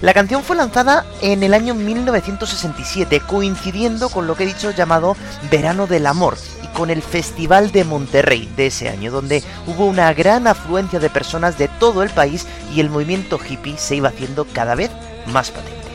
La 0.02 0.14
canción 0.14 0.44
fue 0.44 0.56
lanzada 0.56 1.06
en 1.22 1.44
el 1.44 1.54
año 1.54 1.74
1967, 1.74 3.22
coincidiendo 3.28 4.08
con 4.08 4.28
lo 4.28 4.36
que 4.36 4.44
he 4.44 4.48
dicho 4.48 4.72
llamado 4.72 5.18
Verano 5.52 5.88
del 5.88 6.06
Amor, 6.06 6.38
con 6.75 6.89
el 6.89 7.01
Festival 7.01 7.72
de 7.72 7.84
Monterrey 7.84 8.48
de 8.55 8.67
ese 8.67 8.89
año, 8.89 9.12
donde 9.12 9.44
hubo 9.65 9.86
una 9.86 10.13
gran 10.13 10.46
afluencia 10.46 11.00
de 11.00 11.10
personas 11.10 11.58
de 11.58 11.67
todo 11.67 12.03
el 12.03 12.10
país 12.12 12.46
y 12.74 12.82
el 12.82 12.89
movimiento 12.89 13.39
hippie 13.39 13.77
se 13.77 13.96
iba 13.96 14.10
haciendo 14.10 14.46
cada 14.46 14.75
vez 14.75 14.91
más 15.27 15.51
patente. 15.51 15.86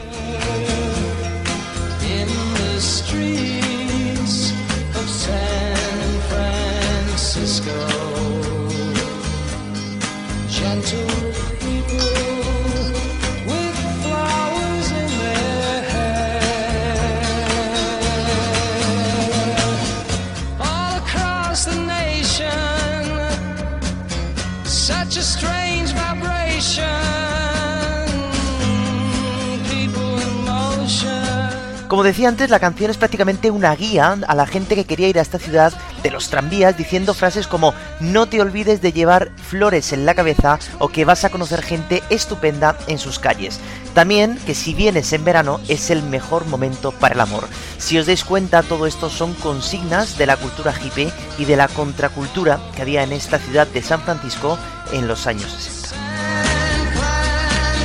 Como 32.00 32.08
decía 32.08 32.30
antes, 32.30 32.48
la 32.48 32.60
canción 32.60 32.90
es 32.90 32.96
prácticamente 32.96 33.50
una 33.50 33.76
guía 33.76 34.16
a 34.26 34.34
la 34.34 34.46
gente 34.46 34.74
que 34.74 34.86
quería 34.86 35.08
ir 35.08 35.18
a 35.18 35.20
esta 35.20 35.38
ciudad 35.38 35.74
de 36.02 36.10
los 36.10 36.30
tranvías 36.30 36.74
diciendo 36.74 37.12
frases 37.12 37.46
como 37.46 37.74
no 38.00 38.24
te 38.24 38.40
olvides 38.40 38.80
de 38.80 38.94
llevar 38.94 39.30
flores 39.36 39.92
en 39.92 40.06
la 40.06 40.14
cabeza 40.14 40.58
o 40.78 40.88
que 40.88 41.04
vas 41.04 41.26
a 41.26 41.28
conocer 41.28 41.60
gente 41.60 42.02
estupenda 42.08 42.78
en 42.86 42.96
sus 42.96 43.18
calles. 43.18 43.60
También 43.92 44.38
que 44.46 44.54
si 44.54 44.72
vienes 44.72 45.12
en 45.12 45.26
verano 45.26 45.60
es 45.68 45.90
el 45.90 46.02
mejor 46.02 46.46
momento 46.46 46.90
para 46.90 47.16
el 47.16 47.20
amor. 47.20 47.46
Si 47.76 47.98
os 47.98 48.06
dais 48.06 48.24
cuenta, 48.24 48.62
todo 48.62 48.86
esto 48.86 49.10
son 49.10 49.34
consignas 49.34 50.16
de 50.16 50.24
la 50.24 50.38
cultura 50.38 50.72
hippie 50.72 51.12
y 51.36 51.44
de 51.44 51.56
la 51.58 51.68
contracultura 51.68 52.60
que 52.74 52.80
había 52.80 53.02
en 53.02 53.12
esta 53.12 53.38
ciudad 53.38 53.66
de 53.66 53.82
San 53.82 54.00
Francisco 54.00 54.58
en 54.90 55.06
los 55.06 55.26
años 55.26 55.52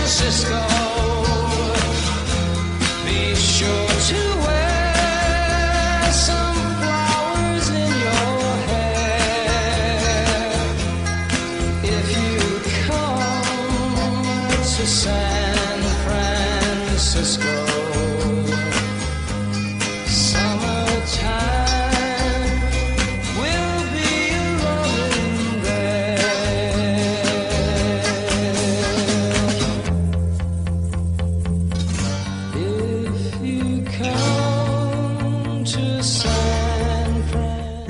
60. 0.08 0.75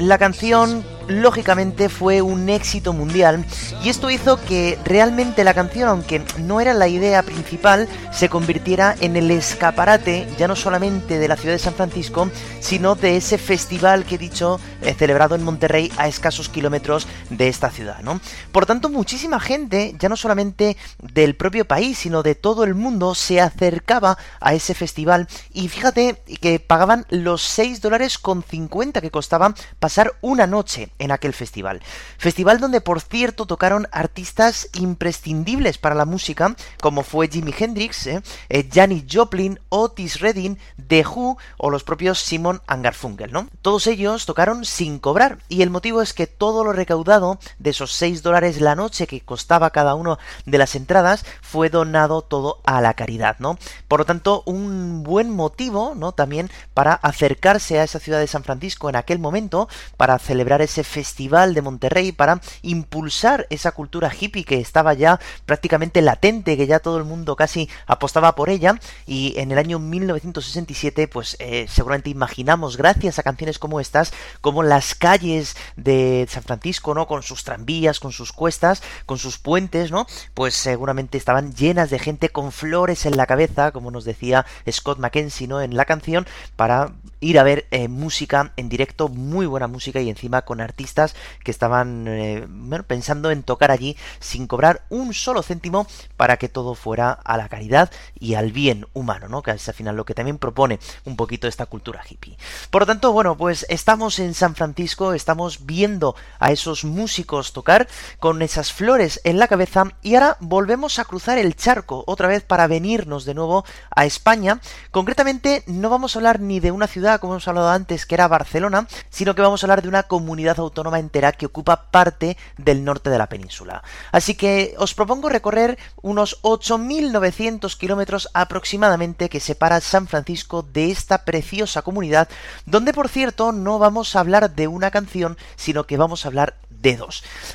La 0.06 0.20
canción 0.20 0.84
lógicamente 1.08 1.90
fue 1.90 2.22
un 2.22 2.48
éxito 2.48 2.94
mundial 2.94 3.44
y 3.86 3.90
esto 3.90 4.10
hizo 4.10 4.42
que 4.42 4.80
realmente 4.84 5.44
la 5.44 5.54
canción, 5.54 5.88
aunque 5.88 6.24
no 6.40 6.60
era 6.60 6.74
la 6.74 6.88
idea 6.88 7.22
principal, 7.22 7.88
se 8.12 8.30
convirtiera 8.30 8.96
en 9.00 9.16
el 9.16 9.30
escaparate 9.30 10.28
ya 10.40 10.48
no 10.48 10.56
solamente 10.56 11.20
de 11.20 11.28
la 11.28 11.36
ciudad 11.38 11.54
de 11.54 11.60
San 11.60 11.76
Francisco, 11.76 12.28
sino 12.62 12.96
de 12.96 13.18
ese 13.18 13.38
festival 13.38 14.04
que 14.04 14.16
he 14.16 14.18
dicho 14.18 14.60
eh, 14.82 14.96
celebrado 14.98 15.36
en 15.36 15.44
Monterrey 15.44 15.92
a 15.98 16.08
escasos 16.08 16.50
kilómetros 16.50 17.06
de 17.30 17.48
esta 17.48 17.70
ciudad, 17.70 18.00
¿no? 18.02 18.20
Por 18.52 18.66
tanto, 18.66 18.90
muchísima 18.90 19.40
gente, 19.40 19.94
ya 20.00 20.10
no 20.10 20.18
solamente 20.18 20.78
del 21.00 21.36
propio 21.36 21.66
país, 21.66 22.00
sino 22.00 22.24
de 22.24 22.34
todo 22.34 22.64
el 22.64 22.74
mundo, 22.74 23.14
se 23.14 23.40
acercaba 23.40 24.18
a 24.40 24.56
ese 24.56 24.74
festival 24.74 25.28
y 25.54 25.68
fíjate 25.68 26.24
que 26.42 26.60
pagaban 26.60 27.06
los 27.12 27.44
6 27.44 27.82
dólares 27.82 28.18
con 28.18 28.42
50 28.42 29.00
que 29.00 29.12
costaba 29.12 29.54
pasar 29.78 30.16
una 30.22 30.48
noche 30.48 30.90
en 30.98 31.12
aquel 31.12 31.34
festival. 31.34 31.84
Festival 32.18 32.60
donde, 32.60 32.82
por 32.82 33.00
cierto, 33.00 33.46
tocaron 33.46 33.75
artistas 33.92 34.70
imprescindibles 34.74 35.78
para 35.78 35.96
la 35.96 36.06
música, 36.06 36.56
como 36.82 37.04
fue 37.04 37.28
Jimi 37.28 37.54
Hendrix, 37.58 38.08
eh, 38.08 38.22
eh, 38.50 38.70
Janis 38.72 39.04
Joplin, 39.12 39.60
Otis 39.70 40.20
Redding, 40.20 40.58
The 40.88 41.06
Who 41.06 41.38
o 41.58 41.70
los 41.70 41.84
propios 41.84 42.20
Simon 42.20 42.62
Garfunkel, 42.68 43.32
¿no? 43.32 43.50
Todos 43.62 43.88
ellos 43.88 44.26
tocaron 44.26 44.66
sin 44.66 45.00
cobrar 45.00 45.40
y 45.50 45.62
el 45.62 45.70
motivo 45.70 46.02
es 46.02 46.14
que 46.14 46.28
todo 46.28 46.64
lo 46.64 46.74
recaudado 46.74 47.40
de 47.60 47.72
esos 47.72 47.94
6 47.94 48.24
dólares 48.24 48.62
la 48.62 48.76
noche 48.76 49.08
que 49.08 49.22
costaba 49.22 49.72
cada 49.72 49.96
uno 49.96 50.18
de 50.46 50.58
las 50.58 50.76
entradas 50.76 51.26
fue 51.42 51.70
donado 51.70 52.22
todo 52.22 52.62
a 52.66 52.82
la 52.82 52.94
caridad, 52.94 53.38
¿no? 53.40 53.58
Por 53.88 54.00
lo 54.00 54.06
tanto, 54.06 54.44
un 54.46 55.04
buen 55.04 55.30
motivo, 55.30 55.94
¿no? 55.96 56.12
También 56.12 56.50
para 56.74 56.94
acercarse 56.94 57.80
a 57.80 57.84
esa 57.84 58.00
ciudad 58.00 58.20
de 58.20 58.28
San 58.28 58.44
Francisco 58.44 58.90
en 58.90 58.96
aquel 58.96 59.20
momento, 59.20 59.68
para 59.98 60.20
celebrar 60.20 60.62
ese 60.62 60.84
festival 60.84 61.54
de 61.54 61.62
Monterrey, 61.62 62.12
para 62.12 62.42
impulsar 62.62 63.48
esa 63.50 63.65
cultura 63.72 64.12
hippie 64.14 64.44
que 64.44 64.60
estaba 64.60 64.94
ya 64.94 65.20
prácticamente 65.46 66.02
latente, 66.02 66.58
que 66.58 66.68
ya 66.68 66.80
todo 66.80 66.98
el 66.98 67.04
mundo 67.04 67.36
casi 67.36 67.70
apostaba 67.88 68.36
por 68.36 68.50
ella, 68.50 68.80
y 69.06 69.34
en 69.38 69.52
el 69.52 69.58
año 69.58 69.80
1967, 69.80 71.08
pues 71.08 71.38
eh, 71.40 71.66
seguramente 71.70 72.10
imaginamos, 72.10 72.78
gracias 72.78 73.20
a 73.20 73.24
canciones 73.24 73.60
como 73.60 73.80
estas, 73.80 74.14
como 74.42 74.64
las 74.64 74.96
calles 74.96 75.56
de 75.76 76.28
San 76.30 76.44
Francisco, 76.44 76.94
¿no? 76.94 77.08
Con 77.08 77.24
sus 77.24 77.44
tranvías, 77.44 78.00
con 78.00 78.12
sus 78.12 78.32
cuestas, 78.32 78.82
con 79.06 79.18
sus 79.18 79.38
puentes, 79.38 79.92
¿no? 79.92 80.08
Pues 80.34 80.54
seguramente 80.54 81.18
estaban 81.18 81.54
llenas 81.54 81.90
de 81.90 82.00
gente 82.00 82.30
con 82.30 82.52
flores 82.52 83.06
en 83.06 83.18
la 83.18 83.26
cabeza, 83.26 83.72
como 83.72 83.92
nos 83.92 84.06
decía 84.06 84.46
Scott 84.70 85.00
McKenzie, 85.00 85.48
¿no? 85.48 85.62
En 85.62 85.76
la 85.76 85.86
canción, 85.86 86.26
para 86.56 86.92
ir 87.26 87.40
a 87.40 87.44
ver 87.44 87.66
eh, 87.72 87.88
música 87.88 88.54
en 88.56 88.70
directo, 88.70 89.10
muy 89.10 89.48
buena 89.48 89.68
música 89.68 90.00
y 90.00 90.10
encima 90.10 90.44
con 90.44 90.62
artistas 90.62 91.16
que 91.44 91.50
estaban 91.50 92.06
eh, 92.08 92.48
pensando 92.88 93.32
en 93.32 93.42
tocar 93.42 93.72
allí 93.72 93.98
sin 94.20 94.46
cobrar 94.46 94.84
un 94.90 95.14
solo 95.14 95.42
céntimo 95.42 95.88
para 96.18 96.38
que 96.38 96.50
todo 96.50 96.76
fuera 96.76 97.12
a 97.12 97.38
la 97.38 97.50
caridad 97.50 97.92
y 98.20 98.36
al 98.36 98.52
bien 98.52 98.86
humano, 98.94 99.28
¿no? 99.28 99.42
Que 99.42 99.52
es 99.52 99.68
al 99.68 99.74
final 99.74 99.96
lo 99.96 100.06
que 100.06 100.14
también 100.14 100.38
propone 100.38 100.80
un 101.06 101.16
poquito 101.16 101.48
esta 101.48 101.66
cultura 101.66 102.04
hippie. 102.08 102.38
Por 102.70 102.84
lo 102.84 102.86
tanto, 102.86 103.12
bueno, 103.12 103.36
pues 103.36 103.66
estamos 103.70 104.20
en 104.20 104.36
San 104.36 104.54
Francisco, 104.54 105.14
estamos 105.14 105.66
viendo 105.66 106.16
a 106.40 106.52
esos 106.52 106.86
músicos 106.86 107.54
tocar 107.54 107.88
con 108.20 108.44
esas 108.44 108.72
flores 108.72 109.20
en 109.24 109.40
la 109.40 109.48
cabeza 109.48 109.86
y 110.04 110.14
ahora 110.14 110.38
volvemos 110.42 111.00
a 111.00 111.06
cruzar 111.06 111.40
el 111.40 111.56
charco 111.56 112.04
otra 112.06 112.28
vez 112.28 112.44
para 112.44 112.68
venirnos 112.68 113.26
de 113.26 113.34
nuevo 113.34 113.66
a 113.90 114.06
España. 114.06 114.60
Concretamente 114.92 115.64
no 115.66 115.90
vamos 115.90 116.16
a 116.16 116.20
hablar 116.20 116.40
ni 116.40 116.60
de 116.60 116.72
una 116.72 116.88
ciudad 116.88 117.15
como 117.20 117.34
hemos 117.34 117.48
hablado 117.48 117.70
antes 117.70 118.06
que 118.06 118.16
era 118.16 118.28
Barcelona, 118.28 118.88
sino 119.10 119.36
que 119.36 119.42
vamos 119.42 119.64
a 119.64 119.66
hablar 119.66 119.82
de 119.82 119.88
una 119.88 120.04
comunidad 120.04 120.60
autónoma 120.60 121.00
entera 121.00 121.32
que 121.32 121.46
ocupa 121.46 121.92
parte 121.92 122.38
del 122.58 122.84
norte 122.84 123.10
de 123.10 123.18
la 123.18 123.30
península. 123.30 123.84
Así 124.12 124.36
que 124.36 124.76
os 124.78 124.94
propongo 124.94 125.30
recorrer 125.30 125.78
unos 126.02 126.42
8.900 126.44 127.78
kilómetros 127.78 128.30
aproximadamente 128.34 129.30
que 129.30 129.40
separa 129.40 129.82
San 129.82 130.08
Francisco 130.08 130.62
de 130.64 130.92
esta 130.92 131.26
preciosa 131.26 131.82
comunidad, 131.82 132.30
donde 132.66 132.94
por 132.94 133.10
cierto 133.10 133.52
no 133.52 133.80
vamos 133.80 134.16
a 134.16 134.20
hablar 134.20 134.56
de 134.56 134.68
una 134.68 134.92
canción, 134.92 135.38
sino 135.56 135.86
que 135.86 135.98
vamos 135.98 136.26
a 136.26 136.30
hablar 136.30 136.56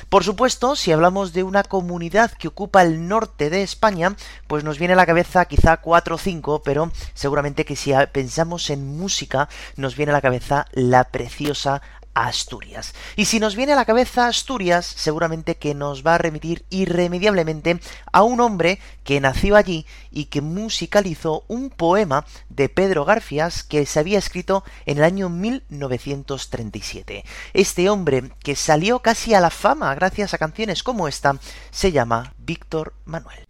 Por 0.09 0.23
supuesto, 0.23 0.75
si 0.75 0.91
hablamos 0.91 1.31
de 1.31 1.43
una 1.43 1.63
comunidad 1.63 2.31
que 2.31 2.49
ocupa 2.49 2.81
el 2.81 3.07
norte 3.07 3.49
de 3.49 3.63
España, 3.63 4.15
pues 4.47 4.63
nos 4.63 4.77
viene 4.77 4.93
a 4.93 4.97
la 4.97 5.05
cabeza 5.05 5.45
quizá 5.45 5.77
cuatro 5.77 6.15
o 6.15 6.17
cinco, 6.17 6.61
pero 6.63 6.91
seguramente 7.13 7.63
que 7.63 7.75
si 7.75 7.93
pensamos 8.11 8.69
en 8.69 8.97
música, 8.97 9.47
nos 9.77 9.95
viene 9.95 10.11
a 10.11 10.13
la 10.13 10.21
cabeza 10.21 10.65
la 10.73 11.05
preciosa 11.05 11.81
Asturias. 12.13 12.93
Y 13.15 13.25
si 13.25 13.39
nos 13.39 13.55
viene 13.55 13.73
a 13.73 13.75
la 13.75 13.85
cabeza 13.85 14.27
Asturias, 14.27 14.85
seguramente 14.85 15.55
que 15.55 15.73
nos 15.73 16.05
va 16.05 16.15
a 16.15 16.17
remitir 16.17 16.65
irremediablemente 16.69 17.79
a 18.11 18.23
un 18.23 18.41
hombre 18.41 18.79
que 19.03 19.19
nació 19.19 19.55
allí 19.55 19.85
y 20.11 20.25
que 20.25 20.41
musicalizó 20.41 21.43
un 21.47 21.69
poema 21.69 22.25
de 22.49 22.69
Pedro 22.69 23.05
Garfias 23.05 23.63
que 23.63 23.85
se 23.85 23.99
había 23.99 24.19
escrito 24.19 24.63
en 24.85 24.97
el 24.97 25.03
año 25.03 25.29
1937. 25.29 27.23
Este 27.53 27.89
hombre, 27.89 28.31
que 28.43 28.55
salió 28.55 28.99
casi 28.99 29.33
a 29.33 29.39
la 29.39 29.49
fama 29.49 29.95
gracias 29.95 30.33
a 30.33 30.37
canciones 30.37 30.83
como 30.83 31.07
esta, 31.07 31.37
se 31.71 31.91
llama 31.91 32.33
Víctor 32.37 32.93
Manuel. 33.05 33.47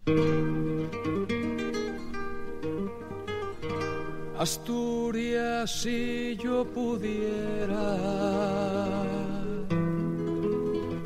Asturias, 4.42 5.70
si 5.70 6.36
yo 6.36 6.64
pudiera, 6.64 7.96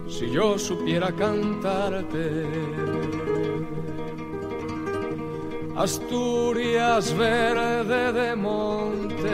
si 0.09 0.31
yo 0.31 0.59
supiera 0.59 1.13
cantarte. 1.13 2.47
Asturias 5.77 7.15
verde 7.15 8.13
de 8.15 8.37
montes 8.37 9.27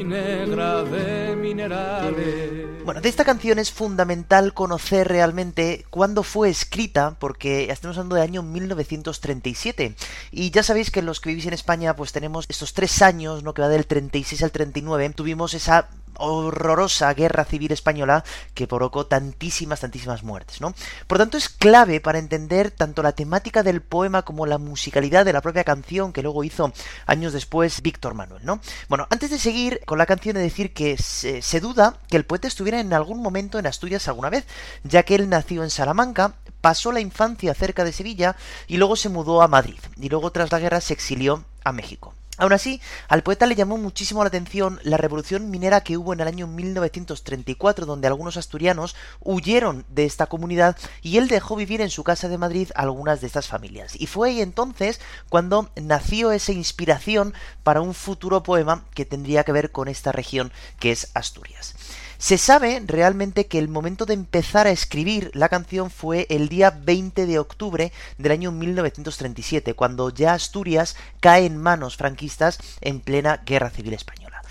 y 0.00 0.04
negra 0.04 0.84
de 0.84 1.36
minerales. 1.36 2.73
Bueno, 2.84 3.00
de 3.00 3.08
esta 3.08 3.24
canción 3.24 3.58
es 3.58 3.72
fundamental 3.72 4.52
conocer 4.52 5.08
realmente 5.08 5.86
cuándo 5.88 6.22
fue 6.22 6.50
escrita, 6.50 7.16
porque 7.18 7.72
estamos 7.72 7.96
hablando 7.96 8.16
del 8.16 8.24
año 8.24 8.42
1937. 8.42 9.96
Y 10.30 10.50
ya 10.50 10.62
sabéis 10.62 10.90
que 10.90 11.00
los 11.00 11.18
que 11.18 11.30
vivís 11.30 11.46
en 11.46 11.54
España, 11.54 11.96
pues 11.96 12.12
tenemos 12.12 12.44
estos 12.46 12.74
tres 12.74 13.00
años, 13.00 13.42
¿no? 13.42 13.54
Que 13.54 13.62
va 13.62 13.68
del 13.68 13.86
36 13.86 14.42
al 14.42 14.52
39, 14.52 15.08
tuvimos 15.16 15.54
esa 15.54 15.88
horrorosa 16.18 17.12
guerra 17.14 17.44
civil 17.44 17.72
española 17.72 18.24
que 18.54 18.66
provocó 18.66 19.06
tantísimas, 19.06 19.80
tantísimas 19.80 20.22
muertes, 20.22 20.60
¿no? 20.60 20.74
Por 21.06 21.18
tanto, 21.18 21.36
es 21.36 21.48
clave 21.48 22.00
para 22.00 22.18
entender 22.18 22.70
tanto 22.70 23.02
la 23.02 23.12
temática 23.12 23.62
del 23.62 23.82
poema 23.82 24.22
como 24.22 24.46
la 24.46 24.58
musicalidad 24.58 25.24
de 25.24 25.32
la 25.32 25.40
propia 25.40 25.64
canción 25.64 26.12
que 26.12 26.22
luego 26.22 26.44
hizo 26.44 26.72
años 27.06 27.32
después 27.32 27.82
Víctor 27.82 28.14
Manuel, 28.14 28.44
¿no? 28.44 28.60
Bueno, 28.88 29.06
antes 29.10 29.30
de 29.30 29.38
seguir 29.38 29.80
con 29.84 29.98
la 29.98 30.06
canción, 30.06 30.36
he 30.36 30.40
de 30.40 30.44
decir 30.44 30.72
que 30.72 30.96
se, 30.96 31.42
se 31.42 31.60
duda 31.60 31.98
que 32.08 32.16
el 32.16 32.24
poeta 32.24 32.48
estuviera 32.48 32.80
en 32.80 32.92
algún 32.92 33.22
momento 33.22 33.58
en 33.58 33.66
Asturias 33.66 34.08
alguna 34.08 34.30
vez, 34.30 34.46
ya 34.82 35.02
que 35.02 35.14
él 35.14 35.28
nació 35.28 35.62
en 35.62 35.70
Salamanca, 35.70 36.34
pasó 36.60 36.92
la 36.92 37.00
infancia 37.00 37.52
cerca 37.54 37.84
de 37.84 37.92
Sevilla 37.92 38.36
y 38.66 38.78
luego 38.78 38.96
se 38.96 39.08
mudó 39.08 39.42
a 39.42 39.48
Madrid, 39.48 39.78
y 40.00 40.08
luego 40.08 40.32
tras 40.32 40.50
la 40.50 40.58
guerra 40.58 40.80
se 40.80 40.94
exilió 40.94 41.44
a 41.62 41.72
México. 41.72 42.14
Aún 42.36 42.52
así, 42.52 42.80
al 43.08 43.22
poeta 43.22 43.46
le 43.46 43.54
llamó 43.54 43.78
muchísimo 43.78 44.24
la 44.24 44.28
atención 44.28 44.80
la 44.82 44.96
revolución 44.96 45.50
minera 45.50 45.82
que 45.82 45.96
hubo 45.96 46.12
en 46.12 46.20
el 46.20 46.26
año 46.26 46.48
1934, 46.48 47.86
donde 47.86 48.08
algunos 48.08 48.36
asturianos 48.36 48.96
huyeron 49.20 49.84
de 49.88 50.04
esta 50.04 50.26
comunidad 50.26 50.76
y 51.00 51.18
él 51.18 51.28
dejó 51.28 51.54
vivir 51.54 51.80
en 51.80 51.90
su 51.90 52.02
casa 52.02 52.28
de 52.28 52.38
Madrid 52.38 52.70
algunas 52.74 53.20
de 53.20 53.28
estas 53.28 53.46
familias. 53.46 53.94
Y 54.00 54.06
fue 54.06 54.30
ahí 54.30 54.40
entonces 54.40 55.00
cuando 55.28 55.70
nació 55.76 56.32
esa 56.32 56.52
inspiración 56.52 57.34
para 57.62 57.80
un 57.80 57.94
futuro 57.94 58.42
poema 58.42 58.84
que 58.94 59.04
tendría 59.04 59.44
que 59.44 59.52
ver 59.52 59.70
con 59.70 59.86
esta 59.86 60.10
región 60.10 60.52
que 60.80 60.90
es 60.90 61.10
Asturias. 61.14 61.74
Se 62.18 62.38
sabe 62.38 62.82
realmente 62.86 63.46
que 63.46 63.58
el 63.58 63.68
momento 63.68 64.06
de 64.06 64.14
empezar 64.14 64.66
a 64.66 64.70
escribir 64.70 65.30
la 65.34 65.48
canción 65.48 65.90
fue 65.90 66.26
el 66.30 66.48
día 66.48 66.70
20 66.70 67.26
de 67.26 67.38
octubre 67.38 67.92
del 68.18 68.32
año 68.32 68.52
1937, 68.52 69.74
cuando 69.74 70.10
ya 70.10 70.34
Asturias 70.34 70.96
cae 71.20 71.46
en 71.46 71.56
manos 71.56 71.96
franquistas 71.96 72.58
en 72.80 73.00
plena 73.00 73.42
Guerra 73.44 73.70
Civil 73.70 73.94
Española. 73.94 74.42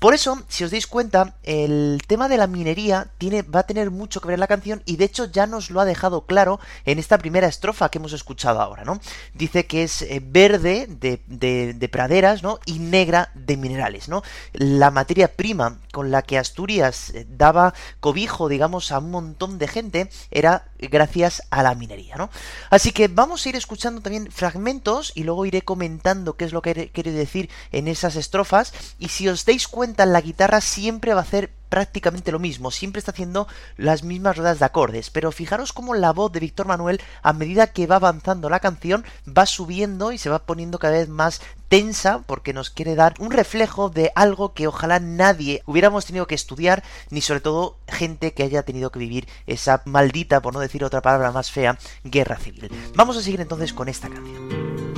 Por 0.00 0.14
eso, 0.14 0.42
si 0.48 0.64
os 0.64 0.70
dais 0.70 0.86
cuenta, 0.86 1.34
el 1.42 2.00
tema 2.06 2.30
de 2.30 2.38
la 2.38 2.46
minería 2.46 3.08
tiene, 3.18 3.42
va 3.42 3.60
a 3.60 3.66
tener 3.66 3.90
mucho 3.90 4.22
que 4.22 4.28
ver 4.28 4.34
en 4.36 4.40
la 4.40 4.46
canción 4.46 4.82
y 4.86 4.96
de 4.96 5.04
hecho 5.04 5.26
ya 5.26 5.46
nos 5.46 5.68
lo 5.68 5.78
ha 5.78 5.84
dejado 5.84 6.24
claro 6.24 6.58
en 6.86 6.98
esta 6.98 7.18
primera 7.18 7.46
estrofa 7.46 7.90
que 7.90 7.98
hemos 7.98 8.14
escuchado 8.14 8.62
ahora, 8.62 8.82
¿no? 8.84 8.98
Dice 9.34 9.66
que 9.66 9.82
es 9.82 10.00
eh, 10.00 10.22
verde 10.24 10.86
de, 10.88 11.20
de, 11.26 11.88
praderas, 11.90 12.42
¿no? 12.42 12.60
Y 12.64 12.78
negra 12.78 13.30
de 13.34 13.58
minerales, 13.58 14.08
¿no? 14.08 14.22
La 14.54 14.90
materia 14.90 15.28
prima 15.28 15.80
con 15.92 16.10
la 16.10 16.22
que 16.22 16.38
Asturias 16.38 17.10
eh, 17.10 17.26
daba 17.28 17.74
cobijo, 18.00 18.48
digamos, 18.48 18.92
a 18.92 19.00
un 19.00 19.10
montón 19.10 19.58
de 19.58 19.68
gente 19.68 20.10
era 20.30 20.64
gracias 20.78 21.42
a 21.50 21.62
la 21.62 21.74
minería, 21.74 22.16
¿no? 22.16 22.30
Así 22.70 22.92
que 22.92 23.08
vamos 23.08 23.44
a 23.44 23.50
ir 23.50 23.56
escuchando 23.56 24.00
también 24.00 24.32
fragmentos 24.32 25.12
y 25.14 25.24
luego 25.24 25.44
iré 25.44 25.60
comentando 25.60 26.38
qué 26.38 26.46
es 26.46 26.54
lo 26.54 26.62
que 26.62 26.88
quiere 26.90 27.12
decir 27.12 27.50
en 27.70 27.86
esas 27.86 28.16
estrofas 28.16 28.72
y 28.98 29.08
si 29.08 29.28
os 29.28 29.44
dais 29.44 29.68
cuenta 29.68 29.89
la 29.98 30.20
guitarra 30.20 30.60
siempre 30.60 31.14
va 31.14 31.20
a 31.20 31.24
hacer 31.24 31.50
prácticamente 31.70 32.32
lo 32.32 32.38
mismo, 32.38 32.70
siempre 32.70 32.98
está 32.98 33.12
haciendo 33.12 33.48
las 33.76 34.02
mismas 34.02 34.36
ruedas 34.36 34.58
de 34.58 34.64
acordes, 34.66 35.08
pero 35.08 35.32
fijaros 35.32 35.72
cómo 35.72 35.94
la 35.94 36.12
voz 36.12 36.30
de 36.32 36.40
Víctor 36.40 36.66
Manuel, 36.66 37.00
a 37.22 37.32
medida 37.32 37.68
que 37.68 37.86
va 37.86 37.96
avanzando 37.96 38.50
la 38.50 38.60
canción, 38.60 39.04
va 39.26 39.46
subiendo 39.46 40.12
y 40.12 40.18
se 40.18 40.28
va 40.28 40.40
poniendo 40.40 40.78
cada 40.78 40.94
vez 40.94 41.08
más 41.08 41.40
tensa 41.68 42.22
porque 42.26 42.52
nos 42.52 42.70
quiere 42.70 42.96
dar 42.96 43.14
un 43.20 43.30
reflejo 43.30 43.88
de 43.88 44.10
algo 44.16 44.52
que 44.52 44.66
ojalá 44.66 44.98
nadie 44.98 45.62
hubiéramos 45.64 46.04
tenido 46.04 46.26
que 46.26 46.34
estudiar, 46.34 46.82
ni 47.08 47.20
sobre 47.20 47.40
todo 47.40 47.78
gente 47.86 48.34
que 48.34 48.42
haya 48.42 48.64
tenido 48.64 48.90
que 48.90 48.98
vivir 48.98 49.28
esa 49.46 49.82
maldita, 49.84 50.42
por 50.42 50.52
no 50.52 50.60
decir 50.60 50.84
otra 50.84 51.00
palabra 51.00 51.30
más 51.30 51.52
fea, 51.52 51.78
guerra 52.02 52.36
civil. 52.36 52.70
Vamos 52.96 53.16
a 53.16 53.22
seguir 53.22 53.40
entonces 53.40 53.72
con 53.72 53.88
esta 53.88 54.08
canción. 54.08 54.89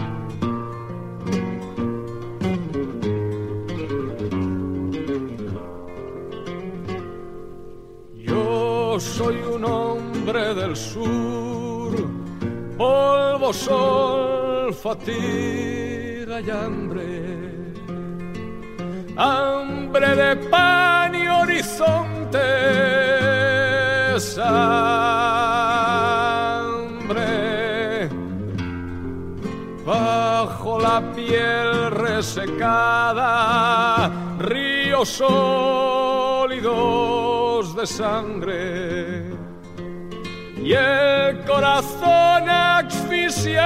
Soy 9.00 9.36
un 9.36 9.64
hombre 9.64 10.54
del 10.54 10.76
sur, 10.76 11.94
polvo, 12.76 13.52
sol, 13.52 14.74
fatiga 14.74 16.40
y 16.40 16.50
hambre. 16.50 17.52
Hambre 19.16 20.16
de 20.16 20.36
pan 20.48 21.14
y 21.14 21.28
horizontes, 21.28 22.38
hambre. 24.38 24.82
Bajo 29.86 30.78
la 30.80 31.02
piel 31.14 31.90
resecada, 31.90 33.30
ríos 34.38 35.20
sólidos 37.62 37.74
de 37.76 37.86
sangre. 37.86 39.22
Y 40.56 40.72
el 40.72 41.44
corazón 41.44 42.48
asfixiado 42.48 43.62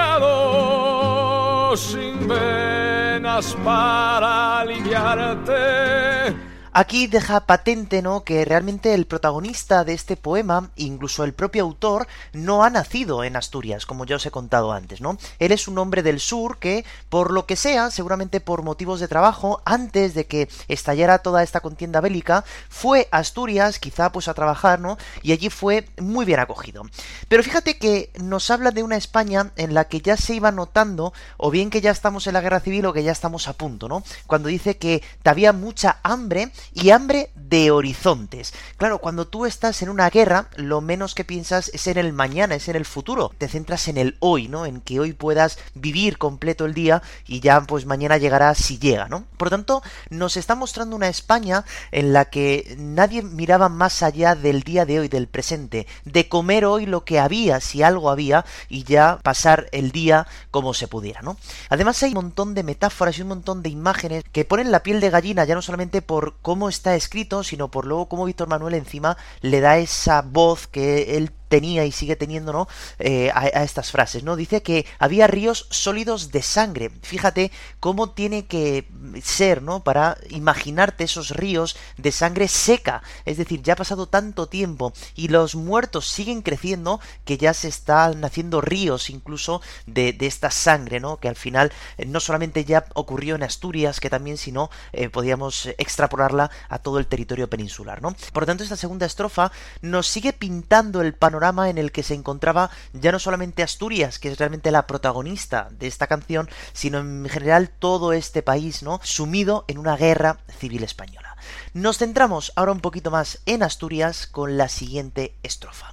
sin 1.77 2.27
venas 2.27 3.55
para 3.65 4.61
aliviarte 4.61 6.35
Aquí 6.79 7.07
deja 7.07 7.47
patente, 7.47 8.03
¿no?, 8.03 8.23
que 8.23 8.45
realmente 8.45 8.93
el 8.93 9.07
protagonista 9.07 9.83
de 9.83 9.95
este 9.95 10.15
poema, 10.15 10.69
incluso 10.77 11.25
el 11.25 11.33
propio 11.33 11.63
autor, 11.63 12.07
no 12.35 12.65
ha 12.65 12.69
nacido 12.69 13.25
en 13.25 13.35
Asturias, 13.35 13.87
como 13.87 14.05
ya 14.05 14.17
os 14.17 14.27
he 14.27 14.31
contado 14.31 14.73
antes, 14.73 15.01
¿no? 15.01 15.17
Él 15.39 15.53
es 15.53 15.69
un 15.69 15.79
hombre 15.79 16.03
del 16.03 16.21
sur 16.21 16.59
que, 16.59 16.85
por 17.09 17.31
lo 17.31 17.47
que 17.47 17.57
sea, 17.57 17.91
seguramente 17.91 18.43
por 18.43 18.63
motivos 18.63 19.01
de 19.01 19.09
trabajo, 19.09 19.63
antes 19.65 20.13
de 20.13 20.27
que 20.27 20.51
estallara 20.69 21.21
toda 21.21 21.43
esta 21.43 21.61
contienda 21.61 22.03
bélica, 22.03 22.45
fue 22.69 23.09
a 23.11 23.21
Asturias, 23.21 23.79
quizá 23.79 24.13
pues 24.13 24.29
a 24.29 24.35
trabajar, 24.35 24.79
¿no? 24.79 24.99
Y 25.23 25.33
allí 25.33 25.49
fue 25.49 25.89
muy 25.99 26.27
bien 26.27 26.41
acogido. 26.41 26.83
Pero 27.29 27.43
fíjate 27.43 27.79
que 27.79 28.11
nos 28.21 28.51
habla 28.51 28.71
de 28.71 28.83
una 28.83 28.97
España 28.97 29.51
en 29.57 29.73
la 29.73 29.87
que 29.87 30.03
ya 30.03 30.19
se 30.19 30.35
iba 30.35 30.53
notando, 30.53 31.15
o 31.39 31.51
bien 31.51 31.71
que 31.71 31.81
ya 31.81 31.91
estamos 31.91 32.27
en 32.27 32.35
la 32.35 32.43
guerra 32.43 32.61
civil 32.61 32.85
o 32.85 32.93
que 32.93 33.03
ya 33.03 33.13
estamos 33.13 33.49
a 33.49 33.55
punto, 33.55 33.89
¿no? 33.89 34.03
Cuando 34.27 34.51
dice 34.51 34.77
que 34.77 35.03
había 35.25 35.55
mucha 35.55 36.01
hambre 36.03 36.53
y 36.73 36.91
hambre 36.91 37.31
de 37.35 37.71
horizontes. 37.71 38.53
Claro, 38.77 38.99
cuando 38.99 39.27
tú 39.27 39.47
estás 39.47 39.83
en 39.83 39.89
una 39.89 40.11
guerra, 40.11 40.49
lo 40.57 40.81
menos 40.81 41.15
que 41.15 41.25
piensas 41.25 41.71
es 41.73 41.87
en 41.87 41.99
el 41.99 42.13
mañana, 42.13 42.57
es 42.57 42.69
en 42.69 42.77
el 42.77 42.85
futuro. 42.85 43.33
Te 43.39 43.49
centras 43.49 43.89
en 43.89 43.97
el 43.97 44.17
hoy, 44.21 44.49
¿no? 44.49 44.67
En 44.67 44.81
que 44.81 45.01
hoy 45.01 45.13
puedas 45.13 45.59
vivir 45.75 46.19
completo 46.19 46.67
el 46.67 46.75
día 46.75 47.03
y 47.27 47.41
ya 47.41 47.61
pues 47.63 47.87
mañana 47.87 48.17
llegará 48.17 48.55
si 48.55 48.79
llega, 48.79 49.09
¿no? 49.09 49.25
Por 49.37 49.47
lo 49.47 49.51
tanto, 49.51 49.83
nos 50.11 50.37
está 50.37 50.55
mostrando 50.55 50.97
una 50.97 51.09
España 51.09 51.65
en 51.93 52.13
la 52.13 52.27
que 52.27 52.75
nadie 52.79 53.23
miraba 53.23 53.69
más 53.69 54.03
allá 54.03 54.35
del 54.35 54.63
día 54.63 54.85
de 54.85 55.01
hoy, 55.01 55.09
del 55.09 55.29
presente, 55.29 55.87
de 56.05 56.29
comer 56.29 56.65
hoy 56.65 56.87
lo 56.87 57.05
que 57.05 57.19
había, 57.19 57.61
si 57.61 57.83
algo 57.83 58.11
había, 58.11 58.45
y 58.69 58.85
ya 58.85 59.19
pasar 59.23 59.69
el 59.73 59.93
día 59.93 60.27
como 60.51 60.75
se 60.75 60.89
pudiera, 60.89 61.23
¿no? 61.23 61.37
Además 61.69 62.03
hay 62.03 62.11
un 62.11 62.17
montón 62.17 62.55
de 62.55 62.63
metáforas 62.63 63.19
y 63.19 63.23
un 63.23 63.29
montón 63.29 63.63
de 63.63 63.69
imágenes 63.69 64.25
que 64.33 64.45
ponen 64.45 64.71
la 64.71 64.83
piel 64.83 65.01
de 65.01 65.11
gallina 65.11 65.45
ya 65.45 65.55
no 65.55 65.63
solamente 65.63 66.03
por 66.03 66.37
cómo 66.43 66.56
está 66.69 66.95
escrito, 66.95 67.45
sino 67.45 67.71
por 67.71 67.87
luego 67.87 68.09
cómo 68.09 68.25
Víctor 68.25 68.49
Manuel 68.49 68.75
encima 68.75 69.17
le 69.43 69.61
da 69.61 69.79
esa 69.79 70.23
voz 70.23 70.67
que 70.67 71.17
él 71.17 71.31
tenía 71.49 71.85
y 71.85 71.93
sigue 71.93 72.17
teniendo, 72.17 72.53
¿no? 72.53 72.69
Eh, 72.99 73.31
a, 73.35 73.63
estas 73.63 73.91
frases, 73.91 74.23
¿no? 74.23 74.37
Dice 74.37 74.63
que 74.63 74.87
había 74.99 75.27
ríos 75.27 75.67
sólidos 75.71 76.33
de 76.33 76.43
sangre. 76.43 76.91
Fíjate 77.03 77.51
cómo 77.81 78.11
tiene 78.11 78.47
que 78.47 78.89
ser, 79.23 79.63
¿no? 79.63 79.83
Para 79.83 80.19
imaginarte 80.31 81.05
esos 81.05 81.31
ríos 81.31 81.77
de 81.97 82.13
sangre 82.13 82.49
seca. 82.49 83.03
Es 83.25 83.37
decir, 83.37 83.63
ya 83.63 83.75
ha 83.75 83.77
pasado 83.77 84.09
tanto 84.09 84.49
tiempo 84.49 84.93
y 85.15 85.29
los 85.29 85.55
muertos 85.55 86.09
siguen 86.09 86.43
creciendo 86.43 87.01
que 87.25 87.39
ya 87.39 87.55
se 87.55 87.69
están 87.69 88.25
haciendo 88.25 88.61
ríos 88.61 89.11
incluso 89.11 89.61
de, 89.87 90.17
esta 90.27 90.51
sangre, 90.51 90.99
¿no? 90.99 91.19
Que 91.19 91.29
al 91.29 91.37
final 91.37 91.73
eh, 91.99 92.05
no 92.05 92.19
solamente 92.19 92.65
ya 92.65 92.87
ocurrió 92.95 93.37
en 93.37 93.45
Asturias, 93.45 94.01
que 94.01 94.11
también, 94.11 94.39
sino 94.39 94.71
eh, 94.93 95.09
podíamos 95.09 95.67
extrapolarla 95.79 96.51
a 96.69 96.81
todo 96.81 96.99
el 96.99 97.07
territorio 97.07 97.49
peninsular, 97.49 98.03
¿no? 98.03 98.17
Por 98.33 98.43
lo 98.43 98.47
tanto, 98.47 98.65
esta 98.65 98.77
segunda 98.77 99.07
estrofa 99.07 99.53
nos 99.83 100.09
sigue 100.09 100.33
pintando 100.33 101.01
el 101.01 101.15
panorama 101.15 101.36
en 101.69 101.79
el 101.79 101.93
que 101.93 102.03
se 102.03 102.15
encontraba 102.15 102.71
ya 102.93 103.13
no 103.13 103.19
solamente 103.19 103.63
Asturias, 103.63 104.19
que 104.19 104.31
es 104.31 104.39
realmente 104.39 104.71
la 104.71 104.87
protagonista 104.87 105.69
de 105.71 105.87
esta 105.87 106.07
canción, 106.07 106.49
sino 106.73 106.99
en 106.99 107.29
general 107.29 107.71
todo 107.71 108.13
este 108.13 108.43
país. 108.43 108.83
Sumido 109.03 109.65
en 109.69 109.79
una 109.79 109.97
guerra 109.97 110.39
civil 110.59 110.83
española. 110.83 111.37
Nos 111.75 111.99
centramos 111.99 112.53
ahora 112.57 112.73
un 112.73 112.81
poquito 112.81 113.11
más 113.11 113.41
en 113.47 113.63
Asturias 113.63 114.27
con 114.27 114.57
la 114.57 114.69
siguiente 114.69 115.35
estrofa. 115.43 115.93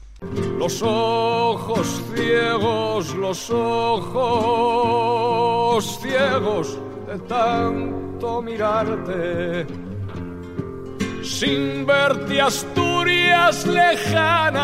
Los 0.57 0.81
ojos 0.81 2.01
ciegos, 2.15 3.13
los 3.15 3.49
ojos 3.49 4.79
ciegos 6.01 6.79
de 7.07 7.19
tanto 7.19 8.41
mirarte 8.41 9.67
sin 11.23 11.85
verte 11.85 12.41
Asturias 12.41 13.65
lejana, 13.65 14.61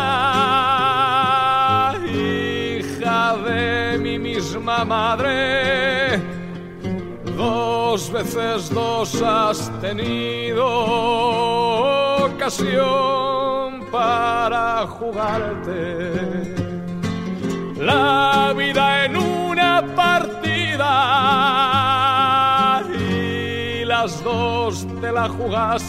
hija 2.06 3.36
de 3.36 3.98
mi 3.98 4.18
misma 4.18 4.84
madre. 4.84 6.20
Dos 7.36 8.12
veces 8.12 8.68
dos 8.70 9.22
has 9.22 9.70
tenido 9.80 10.66
ocasión 12.26 13.86
para 13.90 14.86
jugarte 14.86 16.54
la 17.78 18.52
vida 18.54 19.06
en 19.06 19.16
una 19.16 19.82
partida 19.96 21.30
las 24.02 24.24
dos 24.24 24.86
te 25.02 25.12
la 25.12 25.28
jugaste. 25.28 25.79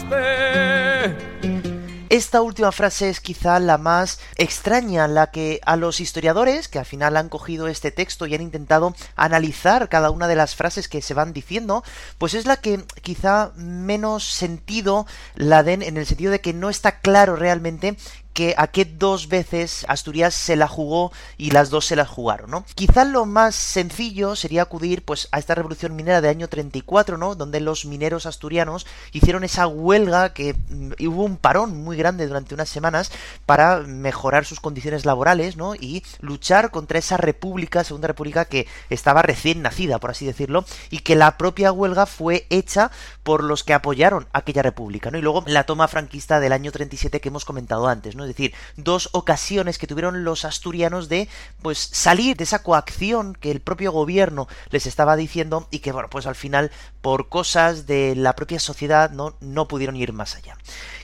Esta 2.12 2.42
última 2.42 2.72
frase 2.72 3.08
es 3.08 3.20
quizá 3.20 3.58
la 3.58 3.78
más 3.78 4.20
extraña, 4.36 5.08
la 5.08 5.30
que 5.30 5.60
a 5.64 5.76
los 5.76 5.98
historiadores, 5.98 6.68
que 6.68 6.78
al 6.78 6.84
final 6.84 7.16
han 7.16 7.30
cogido 7.30 7.68
este 7.68 7.90
texto 7.90 8.26
y 8.26 8.34
han 8.34 8.42
intentado 8.42 8.94
analizar 9.16 9.88
cada 9.88 10.10
una 10.10 10.28
de 10.28 10.34
las 10.34 10.54
frases 10.54 10.88
que 10.88 11.00
se 11.00 11.14
van 11.14 11.32
diciendo, 11.32 11.82
pues 12.18 12.34
es 12.34 12.44
la 12.44 12.58
que 12.58 12.84
quizá 13.00 13.52
menos 13.56 14.24
sentido 14.24 15.06
la 15.36 15.62
den 15.62 15.80
en 15.80 15.96
el 15.96 16.04
sentido 16.04 16.32
de 16.32 16.42
que 16.42 16.52
no 16.52 16.68
está 16.68 16.98
claro 16.98 17.34
realmente 17.34 17.96
que 18.32 18.54
a 18.56 18.68
qué 18.68 18.84
dos 18.84 19.28
veces 19.28 19.84
Asturias 19.88 20.34
se 20.34 20.56
la 20.56 20.68
jugó 20.68 21.12
y 21.36 21.50
las 21.50 21.70
dos 21.70 21.86
se 21.86 21.96
las 21.96 22.08
jugaron, 22.08 22.50
¿no? 22.50 22.64
Quizá 22.74 23.04
lo 23.04 23.26
más 23.26 23.54
sencillo 23.54 24.36
sería 24.36 24.62
acudir 24.62 25.04
pues 25.04 25.28
a 25.32 25.38
esta 25.38 25.54
revolución 25.54 25.94
minera 25.96 26.20
de 26.20 26.28
año 26.28 26.48
34, 26.48 27.18
¿no? 27.18 27.34
Donde 27.34 27.60
los 27.60 27.84
mineros 27.84 28.26
asturianos 28.26 28.86
hicieron 29.12 29.44
esa 29.44 29.66
huelga 29.66 30.32
que 30.32 30.54
mm, 30.54 30.92
hubo 31.08 31.24
un 31.24 31.36
parón 31.36 31.82
muy 31.82 31.96
grande 31.96 32.26
durante 32.26 32.54
unas 32.54 32.68
semanas 32.68 33.12
para 33.46 33.80
mejorar 33.80 34.44
sus 34.44 34.60
condiciones 34.60 35.04
laborales, 35.04 35.56
¿no? 35.56 35.74
Y 35.74 36.02
luchar 36.20 36.70
contra 36.70 36.98
esa 36.98 37.16
república, 37.16 37.84
segunda 37.84 38.08
república 38.08 38.44
que 38.44 38.66
estaba 38.90 39.22
recién 39.22 39.62
nacida, 39.62 39.98
por 39.98 40.10
así 40.10 40.26
decirlo, 40.26 40.64
y 40.90 40.98
que 40.98 41.16
la 41.16 41.36
propia 41.36 41.72
huelga 41.72 42.06
fue 42.06 42.46
hecha 42.50 42.90
por 43.22 43.44
los 43.44 43.64
que 43.64 43.74
apoyaron 43.74 44.26
aquella 44.32 44.62
república, 44.62 45.10
¿no? 45.10 45.18
Y 45.18 45.22
luego 45.22 45.44
la 45.46 45.64
toma 45.64 45.88
franquista 45.88 46.40
del 46.40 46.52
año 46.52 46.72
37 46.72 47.20
que 47.20 47.28
hemos 47.28 47.44
comentado 47.44 47.86
antes, 47.88 48.16
¿no? 48.16 48.21
Es 48.24 48.28
decir, 48.28 48.54
dos 48.76 49.08
ocasiones 49.12 49.78
que 49.78 49.86
tuvieron 49.86 50.24
los 50.24 50.44
asturianos 50.44 51.08
de 51.08 51.28
pues 51.62 51.78
salir 51.78 52.36
de 52.36 52.44
esa 52.44 52.62
coacción 52.62 53.34
que 53.34 53.50
el 53.50 53.60
propio 53.60 53.92
gobierno 53.92 54.48
les 54.70 54.86
estaba 54.86 55.16
diciendo 55.16 55.68
y 55.70 55.80
que 55.80 55.92
bueno, 55.92 56.08
pues 56.10 56.26
al 56.26 56.34
final 56.34 56.70
por 57.00 57.28
cosas 57.28 57.86
de 57.86 58.14
la 58.16 58.34
propia 58.34 58.60
sociedad 58.60 59.10
no, 59.10 59.36
no 59.40 59.68
pudieron 59.68 59.96
ir 59.96 60.12
más 60.12 60.36
allá. 60.36 60.56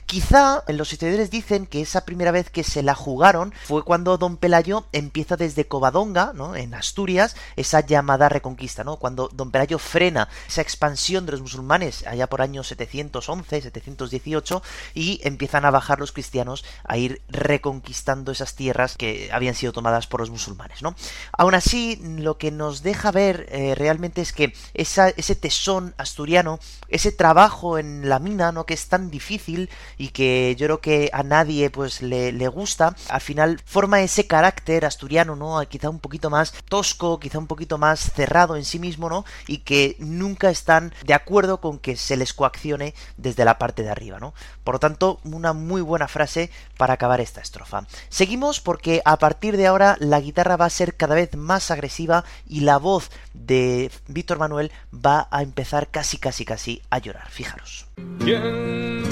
Quizá 0.09 0.63
los 0.69 0.91
historiadores 0.91 1.29
dicen 1.29 1.67
que 1.67 1.81
esa 1.81 2.03
primera 2.03 2.31
vez 2.31 2.49
que 2.49 2.63
se 2.63 2.81
la 2.81 2.95
jugaron 2.95 3.53
fue 3.65 3.83
cuando 3.83 4.17
Don 4.17 4.37
Pelayo 4.37 4.87
empieza 4.91 5.37
desde 5.37 5.67
Covadonga, 5.67 6.31
¿no? 6.33 6.55
En 6.55 6.73
Asturias, 6.73 7.35
esa 7.55 7.81
llamada 7.81 8.27
reconquista, 8.27 8.83
¿no? 8.83 8.97
Cuando 8.97 9.29
Don 9.31 9.51
Pelayo 9.51 9.77
frena 9.77 10.27
esa 10.47 10.63
expansión 10.63 11.27
de 11.27 11.33
los 11.33 11.41
musulmanes 11.41 12.07
allá 12.07 12.25
por 12.25 12.41
años 12.41 12.69
711, 12.69 13.61
718 13.61 14.63
y 14.95 15.21
empiezan 15.23 15.63
a 15.65 15.69
bajar 15.69 15.99
los 15.99 16.11
cristianos 16.11 16.65
a 16.85 16.97
ir 16.97 17.21
reconquistando 17.27 18.31
esas 18.31 18.55
tierras 18.55 18.97
que 18.97 19.29
habían 19.31 19.53
sido 19.53 19.73
tomadas 19.73 20.07
por 20.07 20.21
los 20.21 20.31
musulmanes, 20.31 20.81
¿no? 20.81 20.95
Aún 21.33 21.53
así, 21.53 22.01
lo 22.17 22.39
que 22.39 22.49
nos 22.49 22.81
deja 22.81 23.11
ver 23.11 23.45
eh, 23.51 23.75
realmente 23.75 24.21
es 24.21 24.33
que 24.33 24.55
ese 24.73 25.35
tesón 25.35 25.93
asturiano, 25.99 26.59
ese 26.87 27.11
trabajo 27.11 27.77
en 27.77 28.09
la 28.09 28.17
mina, 28.17 28.51
¿no? 28.51 28.65
Que 28.65 28.73
es 28.73 28.87
tan 28.87 29.11
difícil 29.11 29.69
y 29.99 30.09
que 30.09 30.55
yo 30.57 30.65
creo 30.65 30.81
que 30.81 31.09
a 31.13 31.21
nadie 31.21 31.69
pues 31.69 32.01
le, 32.01 32.31
le 32.31 32.47
gusta, 32.47 32.95
al 33.09 33.21
final 33.21 33.61
forma 33.65 34.01
ese 34.01 34.25
carácter 34.25 34.85
asturiano, 34.85 35.35
¿no? 35.35 35.61
Quizá 35.67 35.89
un 35.89 35.99
poquito 35.99 36.29
más 36.29 36.53
tosco, 36.69 37.19
quizá 37.19 37.37
un 37.37 37.47
poquito 37.47 37.77
más 37.77 37.99
cerrado 38.13 38.55
en 38.55 38.63
sí 38.63 38.79
mismo, 38.79 39.09
¿no? 39.09 39.25
Y 39.45 39.59
que 39.59 39.97
nunca 39.99 40.49
están 40.49 40.93
de 41.05 41.13
acuerdo 41.13 41.59
con 41.59 41.79
que 41.79 41.97
se 41.97 42.15
les 42.15 42.33
coaccione 42.33 42.95
desde 43.17 43.45
la 43.45 43.59
parte 43.59 43.83
de 43.83 43.89
arriba, 43.89 44.19
¿no? 44.19 44.33
Por 44.63 44.75
lo 44.75 44.79
tanto, 44.79 45.19
una 45.25 45.51
muy 45.51 45.81
buena 45.81 46.07
frase 46.07 46.49
para 46.77 46.93
acabar 46.93 47.19
esta 47.19 47.41
estrofa. 47.41 47.85
Seguimos 48.07 48.61
porque 48.61 49.01
a 49.03 49.17
partir 49.17 49.57
de 49.57 49.67
ahora 49.67 49.97
la 49.99 50.21
guitarra 50.21 50.55
va 50.55 50.65
a 50.65 50.69
ser 50.69 50.95
cada 50.95 51.15
vez 51.15 51.35
más 51.35 51.71
agresiva 51.71 52.23
y 52.47 52.61
la 52.61 52.77
voz 52.77 53.11
de 53.33 53.91
Víctor 54.07 54.39
Manuel 54.39 54.71
va 54.93 55.27
a 55.29 55.41
empezar 55.41 55.89
casi 55.89 56.17
casi 56.17 56.45
casi 56.45 56.81
a 56.89 56.99
llorar. 56.99 57.29
Fijaros. 57.29 57.85
¿Quién 58.19 59.03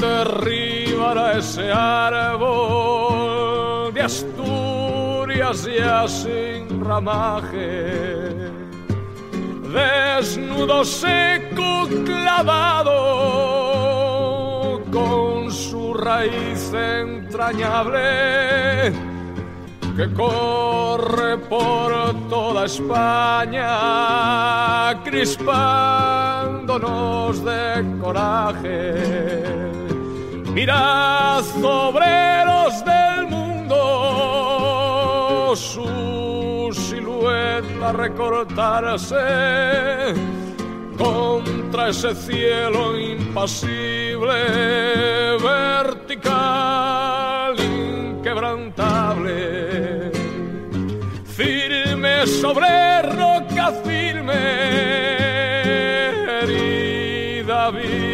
derribará 0.88 1.38
ese 1.38 1.70
árbol 1.72 2.34
de 3.94 4.02
Asturias 4.02 5.66
ya 5.66 6.08
sin 6.08 6.84
ramaje? 6.84 8.52
Desnudo 9.74 10.84
seco 10.86 11.88
clavado 12.06 12.94
con 14.92 15.52
su 15.52 15.94
raíz 15.94 16.74
entrañable 16.74 18.94
que 19.98 20.14
corre 20.14 21.38
por 21.38 22.14
toda 22.30 22.66
España, 22.66 23.68
crispándonos 25.04 27.44
de 27.44 27.98
coraje. 28.00 29.77
Mirad, 30.58 31.46
obreros 31.64 32.84
del 32.84 33.28
mundo, 33.28 33.76
su 35.56 36.74
silueta 36.74 37.92
recortarse 37.92 39.16
contra 40.98 41.90
ese 41.90 42.16
cielo 42.16 43.00
impasible, 43.00 44.34
vertical, 45.44 47.56
inquebrantable, 47.60 50.12
firme 51.24 52.26
sobre 52.26 53.04
roca 53.04 53.74
firme, 53.86 54.34
herida 56.42 57.70
viva 57.70 58.07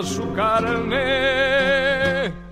su 0.00 0.32
carne 0.32 1.72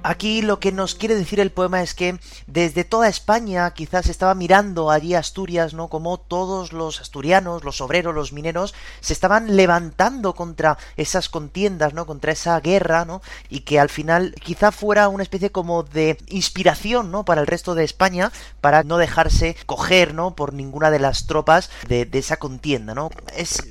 Aquí 0.02 0.40
lo 0.40 0.60
que 0.60 0.72
nos 0.72 0.94
quiere 0.94 1.14
decir 1.14 1.40
el 1.40 1.52
poema 1.52 1.82
es 1.82 1.94
que 1.94 2.18
desde 2.46 2.84
toda 2.84 3.08
España 3.08 3.70
quizás 3.72 4.06
estaba 4.08 4.34
mirando 4.34 4.90
allí 4.90 5.14
Asturias, 5.14 5.74
¿no? 5.74 5.88
Como 5.88 6.18
todos 6.18 6.72
los 6.72 7.00
asturianos, 7.00 7.64
los 7.64 7.82
obreros, 7.82 8.14
los 8.14 8.32
mineros, 8.32 8.74
se 9.00 9.12
estaban 9.12 9.56
levantando 9.56 10.34
contra 10.34 10.78
esas 10.96 11.28
contiendas, 11.28 11.92
¿no? 11.92 12.06
Contra 12.06 12.32
esa 12.32 12.58
guerra, 12.60 13.04
¿no? 13.04 13.20
Y 13.50 13.60
que 13.60 13.78
al 13.78 13.90
final 13.90 14.34
quizá 14.42 14.72
fuera 14.72 15.08
una 15.08 15.22
especie 15.22 15.52
como 15.52 15.82
de 15.82 16.16
inspiración, 16.28 17.10
¿no? 17.10 17.24
Para 17.26 17.42
el 17.42 17.46
resto 17.46 17.74
de 17.74 17.84
España, 17.84 18.32
para 18.62 18.82
no 18.84 18.96
dejarse 18.96 19.54
coger, 19.66 20.14
¿no? 20.14 20.34
Por 20.34 20.54
ninguna 20.54 20.90
de 20.90 20.98
las 20.98 21.26
tropas 21.26 21.70
de, 21.88 22.06
de 22.06 22.18
esa 22.18 22.38
contienda, 22.38 22.94
¿no? 22.94 23.10
Es 23.36 23.62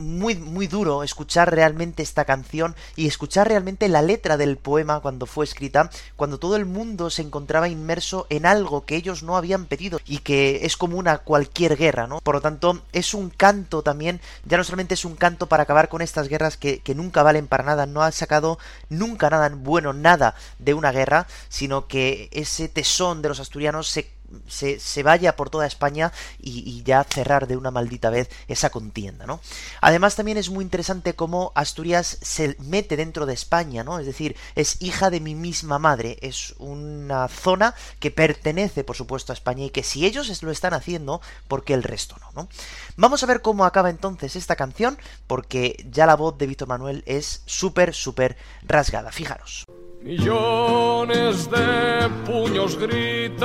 muy, 0.00 0.34
muy 0.36 0.66
duro 0.66 1.02
escuchar 1.02 1.54
realmente 1.54 2.02
esta 2.02 2.24
canción 2.24 2.74
y 2.96 3.06
escuchar 3.06 3.48
realmente 3.48 3.88
la 3.88 4.02
letra 4.02 4.36
del 4.36 4.56
poema 4.56 5.00
cuando 5.00 5.26
fue 5.26 5.44
escrita, 5.44 5.90
cuando 6.16 6.38
todo 6.38 6.56
el 6.56 6.66
mundo 6.66 7.10
se 7.10 7.22
encontraba 7.22 7.68
inmerso 7.68 8.26
en 8.30 8.46
algo 8.46 8.84
que 8.84 8.96
ellos 8.96 9.22
no 9.22 9.36
habían 9.36 9.66
pedido 9.66 10.00
y 10.06 10.18
que 10.18 10.64
es 10.64 10.76
común 10.76 11.08
a 11.08 11.18
cualquier 11.18 11.76
guerra, 11.76 12.06
¿no? 12.06 12.20
Por 12.20 12.36
lo 12.36 12.40
tanto, 12.40 12.80
es 12.92 13.14
un 13.14 13.30
canto 13.30 13.82
también, 13.82 14.20
ya 14.44 14.56
no 14.56 14.64
solamente 14.64 14.94
es 14.94 15.04
un 15.04 15.16
canto 15.16 15.46
para 15.46 15.64
acabar 15.64 15.88
con 15.88 16.02
estas 16.02 16.28
guerras 16.28 16.56
que, 16.56 16.80
que 16.80 16.94
nunca 16.94 17.22
valen 17.22 17.46
para 17.46 17.64
nada, 17.64 17.86
no 17.86 18.02
ha 18.02 18.10
sacado 18.12 18.58
nunca 18.88 19.28
nada 19.28 19.50
bueno, 19.54 19.92
nada 19.92 20.34
de 20.58 20.74
una 20.74 20.92
guerra, 20.92 21.26
sino 21.48 21.86
que 21.86 22.28
ese 22.32 22.68
tesón 22.68 23.22
de 23.22 23.28
los 23.28 23.40
asturianos 23.40 23.88
se 23.88 24.08
se, 24.48 25.02
vaya 25.02 25.36
por 25.36 25.50
toda 25.50 25.66
España 25.66 26.12
y, 26.40 26.82
ya 26.82 27.04
cerrar 27.04 27.46
de 27.46 27.56
una 27.56 27.70
maldita 27.70 28.10
vez 28.10 28.30
esa 28.48 28.70
contienda, 28.70 29.26
¿no? 29.26 29.40
Además 29.80 30.16
también 30.16 30.38
es 30.38 30.50
muy 30.50 30.64
interesante 30.64 31.14
cómo 31.14 31.52
Asturias 31.54 32.18
se 32.22 32.56
mete 32.60 32.96
dentro 32.96 33.26
de 33.26 33.34
España, 33.34 33.84
¿no? 33.84 33.98
Es 33.98 34.06
decir, 34.06 34.36
es 34.54 34.80
hija 34.80 35.10
de 35.10 35.20
mi 35.20 35.34
misma 35.34 35.78
madre, 35.78 36.18
es 36.22 36.54
una 36.58 37.28
zona 37.28 37.74
que 37.98 38.10
pertenece, 38.10 38.84
por 38.84 38.96
supuesto, 38.96 39.32
a 39.32 39.34
España 39.34 39.64
y 39.64 39.70
que 39.70 39.82
si 39.82 40.06
ellos 40.06 40.42
lo 40.42 40.50
están 40.50 40.74
haciendo, 40.74 41.20
¿por 41.48 41.64
qué 41.64 41.74
el 41.74 41.82
resto 41.82 42.16
no, 42.20 42.42
no? 42.42 42.48
Vamos 42.96 43.22
a 43.22 43.26
ver 43.26 43.42
cómo 43.42 43.64
acaba 43.64 43.90
entonces 43.90 44.36
esta 44.36 44.56
canción, 44.56 44.98
porque 45.26 45.84
ya 45.90 46.06
la 46.06 46.16
voz 46.16 46.38
de 46.38 46.46
Víctor 46.46 46.68
Manuel 46.68 47.02
es 47.06 47.42
súper, 47.46 47.94
súper 47.94 48.36
rasgada, 48.62 49.12
fijaros. 49.12 49.66
Millones 50.02 51.50
de 51.50 52.08
puños 52.24 52.78
gritan 52.78 53.44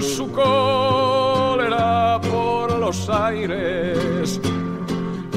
su 0.00 0.30
cólera 0.30 2.20
por 2.30 2.78
los 2.78 3.08
aires. 3.10 4.40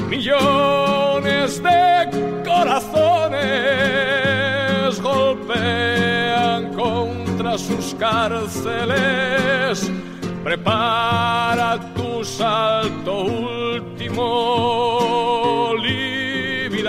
Millones 0.08 1.60
de 1.60 2.42
corazones 2.44 3.40
golpean 5.02 6.72
contra 6.74 7.58
sus 7.58 7.92
cárceles. 7.96 9.90
Prepara 10.44 11.78
tu 11.94 12.24
salto 12.24 13.24
último, 13.24 14.22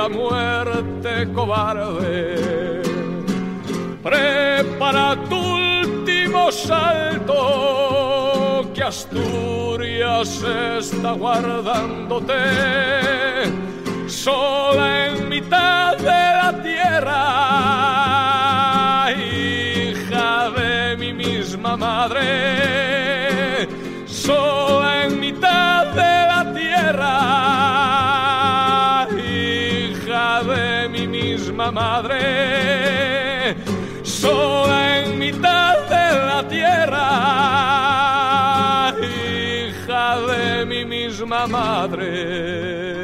lívida 0.02 0.10
muerte 0.10 1.28
cobarde. 1.34 2.82
Prepara 4.04 5.16
tu 5.30 5.36
último 5.38 6.52
salto, 6.52 7.36
que 8.74 8.84
Asturias 8.84 10.44
está 10.80 11.12
guardándote, 11.12 12.34
sola 14.08 15.08
en 15.08 15.30
mitad 15.30 15.98
de 15.98 16.04
la 16.42 16.54
tierra, 16.64 17.22
hija 19.12 20.50
de 20.50 20.98
mi 20.98 21.14
misma 21.14 21.78
madre, 21.78 22.28
sola 24.06 25.06
en 25.06 25.20
mitad 25.20 25.86
de 25.94 26.28
la 26.28 26.52
tierra, 26.54 27.61
misma 31.52 31.72
madre 31.72 33.56
sola 34.04 35.00
en 35.00 35.20
mitad 35.20 35.76
de 35.90 36.26
la 36.26 36.48
tierra, 36.48 37.08
hija 39.02 40.18
de 40.32 40.66
mi 40.66 40.86
misma 40.86 41.48
madre 41.48 43.01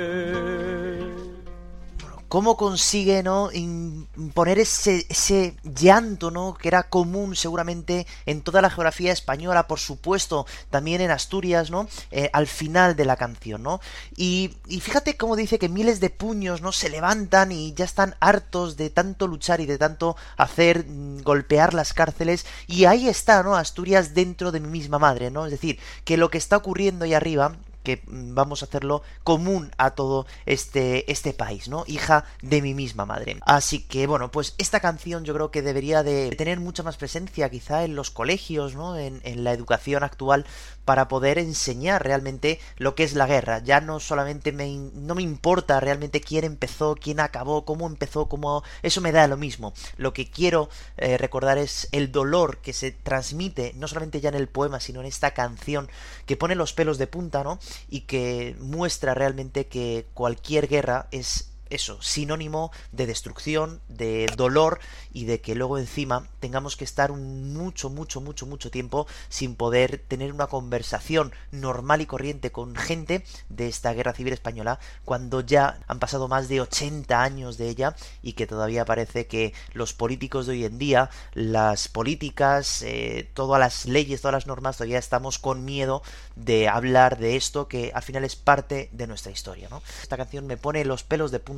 cómo 2.27 2.57
consigue 2.57 3.23
no 3.23 3.49
imponer 3.51 4.59
ese, 4.59 5.05
ese 5.09 5.55
llanto 5.63 6.31
no 6.31 6.55
que 6.55 6.67
era 6.67 6.83
común 6.83 7.35
seguramente 7.35 8.05
en 8.25 8.41
toda 8.41 8.61
la 8.61 8.69
geografía 8.69 9.11
española 9.11 9.67
por 9.67 9.79
supuesto 9.79 10.45
también 10.69 11.01
en 11.01 11.11
Asturias 11.11 11.71
no 11.71 11.87
eh, 12.11 12.29
al 12.33 12.47
final 12.47 12.95
de 12.95 13.05
la 13.05 13.15
canción 13.15 13.63
no 13.63 13.79
y, 14.15 14.57
y, 14.67 14.79
fíjate 14.79 15.17
cómo 15.17 15.35
dice 15.35 15.59
que 15.59 15.69
miles 15.69 15.99
de 15.99 16.09
puños 16.09 16.61
no 16.61 16.71
se 16.71 16.89
levantan 16.89 17.51
y 17.51 17.73
ya 17.73 17.85
están 17.85 18.15
hartos 18.19 18.77
de 18.77 18.89
tanto 18.89 19.27
luchar 19.27 19.61
y 19.61 19.65
de 19.65 19.77
tanto 19.77 20.15
hacer 20.37 20.85
mm, 20.87 21.21
golpear 21.21 21.73
las 21.73 21.93
cárceles. 21.93 22.45
Y 22.67 22.85
ahí 22.85 23.07
está 23.07 23.43
no 23.43 23.55
Asturias 23.55 24.13
dentro 24.13 24.51
de 24.51 24.59
mi 24.59 24.69
misma 24.69 24.99
madre 24.99 25.31
no 25.31 25.45
es 25.45 25.51
decir 25.51 25.79
que 26.03 26.17
lo 26.17 26.29
que 26.29 26.37
está 26.37 26.57
ocurriendo 26.57 27.05
ahí 27.05 27.13
arriba 27.13 27.55
que 27.87 28.03
mm, 28.05 28.35
vamos 28.35 28.61
a 28.61 28.65
hacerlo 28.65 29.01
común 29.23 29.71
a 29.77 29.91
todo 29.91 30.27
este, 30.45 31.09
este 31.09 31.31
país, 31.31 31.69
¿no? 31.69 31.85
Hija 31.87 32.25
de 32.41 32.61
mi 32.61 32.73
misma 32.73 33.05
madre. 33.05 33.37
Así 33.45 33.79
que, 33.79 34.07
bueno, 34.07 34.29
pues 34.29 34.55
esta 34.57 34.81
canción 34.81 35.23
yo 35.23 35.33
creo 35.33 35.51
que 35.51 35.61
debería 35.61 36.03
de 36.03 36.31
tener 36.31 36.59
mucha 36.59 36.83
más 36.83 36.97
presencia 36.97 37.49
quizá 37.49 37.85
en 37.85 37.95
los 37.95 38.11
colegios, 38.11 38.75
¿no? 38.75 38.97
En, 38.97 39.21
la 39.37 39.53
educación 39.53 40.03
actual 40.03 40.45
para 40.83 41.07
poder 41.07 41.37
enseñar 41.37 42.03
realmente 42.03 42.59
lo 42.77 42.95
que 42.95 43.03
es 43.03 43.13
la 43.13 43.27
guerra. 43.27 43.59
Ya 43.59 43.79
no 43.79 43.99
solamente 43.99 44.51
me, 44.51 44.67
no 44.93 45.15
me 45.15 45.21
importa 45.21 45.79
realmente 45.79 46.19
quién 46.19 46.43
empezó, 46.43 46.95
quién 46.95 47.19
acabó, 47.19 47.63
cómo 47.63 47.87
empezó, 47.87 48.27
cómo... 48.27 48.63
Eso 48.81 48.99
me 48.99 49.11
da 49.11 49.27
lo 49.27 49.37
mismo. 49.37 49.73
Lo 49.95 50.13
que 50.13 50.29
quiero 50.29 50.69
eh, 50.97 51.17
recordar 51.17 51.57
es 51.57 51.87
el 51.91 52.11
dolor 52.11 52.57
que 52.57 52.73
se 52.73 52.91
transmite, 52.91 53.73
no 53.75 53.87
solamente 53.87 54.19
ya 54.19 54.29
en 54.29 54.35
el 54.35 54.49
poema, 54.49 54.79
sino 54.79 54.99
en 55.01 55.05
esta 55.05 55.31
canción 55.31 55.89
que 56.25 56.35
pone 56.35 56.55
los 56.55 56.73
pelos 56.73 56.97
de 56.97 57.07
punta, 57.07 57.43
¿no? 57.43 57.59
Y 57.89 58.01
que 58.01 58.55
muestra 58.59 59.13
realmente 59.13 59.67
que 59.67 60.05
cualquier 60.13 60.67
guerra 60.67 61.07
es 61.11 61.51
eso, 61.69 62.01
sinónimo 62.01 62.71
de 62.91 63.05
destrucción, 63.05 63.81
de 63.87 64.27
dolor 64.35 64.79
y 65.13 65.25
de 65.25 65.41
que 65.41 65.55
luego 65.55 65.77
encima 65.77 66.27
tengamos 66.39 66.75
que 66.75 66.83
estar 66.83 67.11
mucho, 67.11 67.89
mucho, 67.89 68.21
mucho, 68.21 68.45
mucho 68.45 68.71
tiempo 68.71 69.07
sin 69.29 69.55
poder 69.55 70.03
tener 70.07 70.31
una 70.31 70.47
conversación 70.47 71.31
normal 71.51 72.01
y 72.01 72.05
corriente 72.05 72.51
con 72.51 72.75
gente 72.75 73.23
de 73.49 73.67
esta 73.67 73.93
guerra 73.93 74.13
civil 74.13 74.33
española 74.33 74.79
cuando 75.05 75.41
ya 75.41 75.79
han 75.87 75.99
pasado 75.99 76.27
más 76.27 76.47
de 76.47 76.61
80 76.61 77.21
años 77.21 77.57
de 77.57 77.69
ella 77.69 77.95
y 78.21 78.33
que 78.33 78.47
todavía 78.47 78.85
parece 78.85 79.27
que 79.27 79.53
los 79.73 79.93
políticos 79.93 80.45
de 80.45 80.53
hoy 80.53 80.65
en 80.65 80.77
día, 80.77 81.09
las 81.33 81.87
políticas, 81.87 82.81
eh, 82.83 83.29
todas 83.33 83.59
las 83.59 83.85
leyes, 83.85 84.21
todas 84.21 84.33
las 84.33 84.47
normas, 84.47 84.77
todavía 84.77 84.99
estamos 84.99 85.39
con 85.39 85.65
miedo 85.65 86.01
de 86.35 86.67
hablar 86.67 87.17
de 87.17 87.35
esto 87.35 87.67
que 87.67 87.91
al 87.93 88.03
final 88.03 88.23
es 88.23 88.35
parte 88.35 88.89
de 88.91 89.07
nuestra 89.07 89.31
historia. 89.31 89.69
Esta 90.01 90.17
canción 90.17 90.47
me 90.47 90.57
pone 90.57 90.85
los 90.85 91.03
pelos 91.03 91.31
de 91.31 91.39
punta 91.39 91.56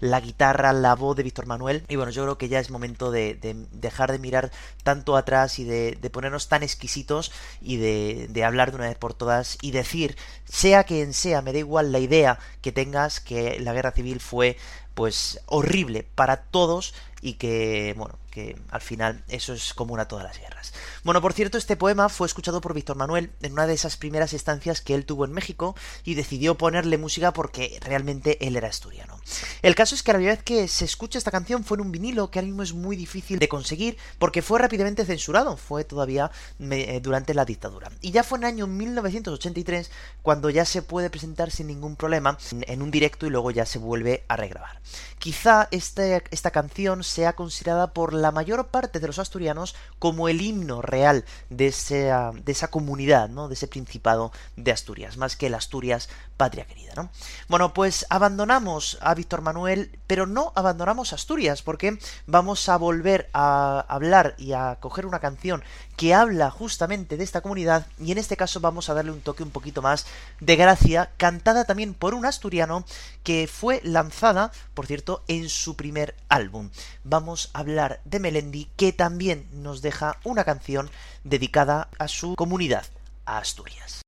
la 0.00 0.20
guitarra, 0.20 0.72
la 0.72 0.94
voz 0.94 1.16
de 1.16 1.22
Víctor 1.22 1.46
Manuel. 1.46 1.84
Y 1.88 1.96
bueno, 1.96 2.10
yo 2.10 2.22
creo 2.22 2.38
que 2.38 2.48
ya 2.48 2.60
es 2.60 2.70
momento 2.70 3.10
de, 3.10 3.38
dejar 3.72 4.12
de 4.12 4.18
mirar 4.18 4.50
tanto 4.82 5.16
atrás 5.16 5.58
y 5.58 5.64
de, 5.64 6.10
ponernos 6.12 6.48
tan 6.48 6.62
exquisitos 6.62 7.32
y 7.60 7.76
de, 7.76 8.28
de, 8.30 8.44
hablar 8.44 8.70
de 8.70 8.76
una 8.76 8.88
vez 8.88 8.96
por 8.96 9.14
todas 9.14 9.58
y 9.60 9.70
decir, 9.70 10.16
sea 10.44 10.84
quien 10.84 11.12
sea, 11.12 11.42
me 11.42 11.52
da 11.52 11.58
igual 11.58 11.92
la 11.92 11.98
idea 11.98 12.38
que 12.62 12.72
tengas, 12.72 13.20
que 13.20 13.58
la 13.60 13.72
guerra 13.72 13.92
civil 13.92 14.20
fue 14.20 14.56
pues 14.94 15.40
horrible 15.46 16.06
para 16.14 16.38
todos 16.38 16.94
y 17.20 17.34
que, 17.34 17.94
bueno, 17.98 18.18
que 18.36 18.54
al 18.68 18.82
final 18.82 19.24
eso 19.28 19.54
es 19.54 19.72
común 19.72 19.98
a 19.98 20.08
todas 20.08 20.26
las 20.26 20.38
guerras. 20.38 20.74
Bueno, 21.04 21.22
por 21.22 21.32
cierto, 21.32 21.56
este 21.56 21.74
poema 21.74 22.10
fue 22.10 22.26
escuchado 22.26 22.60
por 22.60 22.74
Víctor 22.74 22.94
Manuel 22.94 23.30
en 23.40 23.52
una 23.54 23.66
de 23.66 23.72
esas 23.72 23.96
primeras 23.96 24.34
estancias 24.34 24.82
que 24.82 24.94
él 24.94 25.06
tuvo 25.06 25.24
en 25.24 25.32
México 25.32 25.74
y 26.04 26.16
decidió 26.16 26.58
ponerle 26.58 26.98
música 26.98 27.32
porque 27.32 27.80
realmente 27.82 28.46
él 28.46 28.54
era 28.54 28.68
asturiano. 28.68 29.18
El 29.62 29.74
caso 29.74 29.94
es 29.94 30.02
que 30.02 30.12
la 30.12 30.18
vez 30.18 30.42
que 30.42 30.68
se 30.68 30.84
escucha 30.84 31.16
esta 31.16 31.30
canción 31.30 31.64
fue 31.64 31.78
en 31.78 31.86
un 31.86 31.92
vinilo 31.92 32.30
que 32.30 32.38
ahora 32.38 32.48
mismo 32.48 32.62
es 32.62 32.74
muy 32.74 32.94
difícil 32.94 33.38
de 33.38 33.48
conseguir 33.48 33.96
porque 34.18 34.42
fue 34.42 34.58
rápidamente 34.58 35.06
censurado, 35.06 35.56
fue 35.56 35.84
todavía 35.84 36.30
eh, 36.60 37.00
durante 37.02 37.32
la 37.32 37.46
dictadura. 37.46 37.90
Y 38.02 38.10
ya 38.10 38.22
fue 38.22 38.36
en 38.36 38.44
el 38.44 38.48
año 38.48 38.66
1983 38.66 39.90
cuando 40.20 40.50
ya 40.50 40.66
se 40.66 40.82
puede 40.82 41.08
presentar 41.08 41.50
sin 41.50 41.68
ningún 41.68 41.96
problema 41.96 42.36
en 42.50 42.82
un 42.82 42.90
directo 42.90 43.26
y 43.26 43.30
luego 43.30 43.50
ya 43.50 43.64
se 43.64 43.78
vuelve 43.78 44.24
a 44.28 44.36
regrabar. 44.36 44.82
Quizá 45.18 45.68
este, 45.70 46.22
esta 46.30 46.50
canción 46.50 47.02
sea 47.02 47.32
considerada 47.32 47.94
por 47.94 48.12
la 48.12 48.25
mayor 48.32 48.68
parte 48.68 49.00
de 49.00 49.06
los 49.06 49.18
asturianos 49.18 49.74
como 49.98 50.28
el 50.28 50.40
himno 50.40 50.82
real 50.82 51.24
de 51.50 51.68
esa, 51.68 52.32
de 52.32 52.52
esa 52.52 52.68
comunidad, 52.68 53.28
¿no? 53.28 53.48
De 53.48 53.54
ese 53.54 53.68
principado 53.68 54.32
de 54.56 54.72
Asturias, 54.72 55.16
más 55.16 55.36
que 55.36 55.46
el 55.46 55.54
Asturias 55.54 56.08
patria 56.36 56.66
querida, 56.66 56.92
¿no? 56.96 57.10
Bueno, 57.48 57.72
pues 57.72 58.06
abandonamos 58.10 58.98
a 59.00 59.14
Víctor 59.14 59.40
Manuel, 59.40 59.98
pero 60.06 60.26
no 60.26 60.52
abandonamos 60.54 61.12
Asturias, 61.12 61.62
porque 61.62 61.98
vamos 62.26 62.68
a 62.68 62.76
volver 62.76 63.30
a 63.32 63.84
hablar 63.88 64.34
y 64.38 64.52
a 64.52 64.76
coger 64.80 65.06
una 65.06 65.20
canción 65.20 65.62
que 65.96 66.14
habla 66.14 66.50
justamente 66.50 67.16
de 67.16 67.24
esta 67.24 67.40
comunidad, 67.40 67.86
y 67.98 68.12
en 68.12 68.18
este 68.18 68.36
caso 68.36 68.60
vamos 68.60 68.88
a 68.88 68.94
darle 68.94 69.12
un 69.12 69.20
toque 69.20 69.42
un 69.42 69.50
poquito 69.50 69.82
más 69.82 70.06
de 70.40 70.56
gracia, 70.56 71.10
cantada 71.16 71.64
también 71.64 71.94
por 71.94 72.14
un 72.14 72.26
asturiano 72.26 72.84
que 73.22 73.48
fue 73.52 73.80
lanzada, 73.82 74.52
por 74.74 74.86
cierto, 74.86 75.24
en 75.28 75.48
su 75.48 75.76
primer 75.76 76.14
álbum. 76.28 76.70
Vamos 77.04 77.50
a 77.54 77.60
hablar 77.60 78.00
de 78.04 78.20
Melendi, 78.20 78.68
que 78.76 78.92
también 78.92 79.48
nos 79.52 79.82
deja 79.82 80.18
una 80.24 80.44
canción 80.44 80.90
dedicada 81.24 81.88
a 81.98 82.08
su 82.08 82.36
comunidad, 82.36 82.84
a 83.24 83.38
Asturias. 83.38 84.02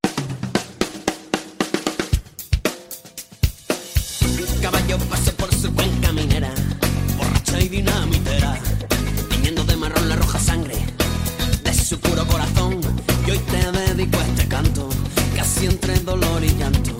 Caballo 4.61 4.99
por 5.39 5.55
su 5.55 5.73
cuenca 5.73 6.13
minera, 6.13 6.53
borracha 7.17 7.61
y 7.61 7.69
dinamitera, 7.69 8.59
su 11.89 11.99
puro 12.01 12.27
corazón. 12.27 12.81
Y 13.27 13.31
hoy 13.31 13.39
te 13.39 13.73
dedico 13.73 14.19
a 14.19 14.27
este 14.27 14.47
canto, 14.47 14.91
casi 15.35 15.65
entre 15.65 15.99
dolor 16.01 16.45
y 16.45 16.55
llanto, 16.55 16.95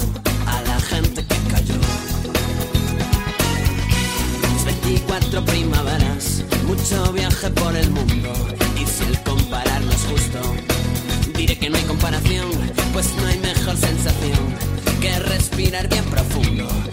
a 0.47 0.63
la 0.63 0.81
gente 0.81 1.27
que 1.27 1.37
cayó. 1.51 1.75
Mis 4.51 4.65
24 4.65 5.45
primaveras, 5.45 6.43
mucho 6.67 7.13
viaje 7.13 7.51
por 7.51 7.77
el 7.77 7.91
mundo, 7.91 8.33
y 8.81 8.87
si 8.87 9.05
el 9.05 9.23
comparar 9.25 9.83
no 9.83 9.93
es 9.93 10.05
justo, 10.07 10.41
diré 11.37 11.59
que 11.59 11.69
no 11.69 11.77
hay 11.77 11.85
comparación, 11.85 12.49
pues 12.95 13.13
no 13.21 13.27
hay 13.27 13.39
mejor 13.41 13.77
sensación 13.77 14.41
que 15.03 15.19
respirar 15.19 15.87
bien 15.89 16.05
profundo 16.05 16.88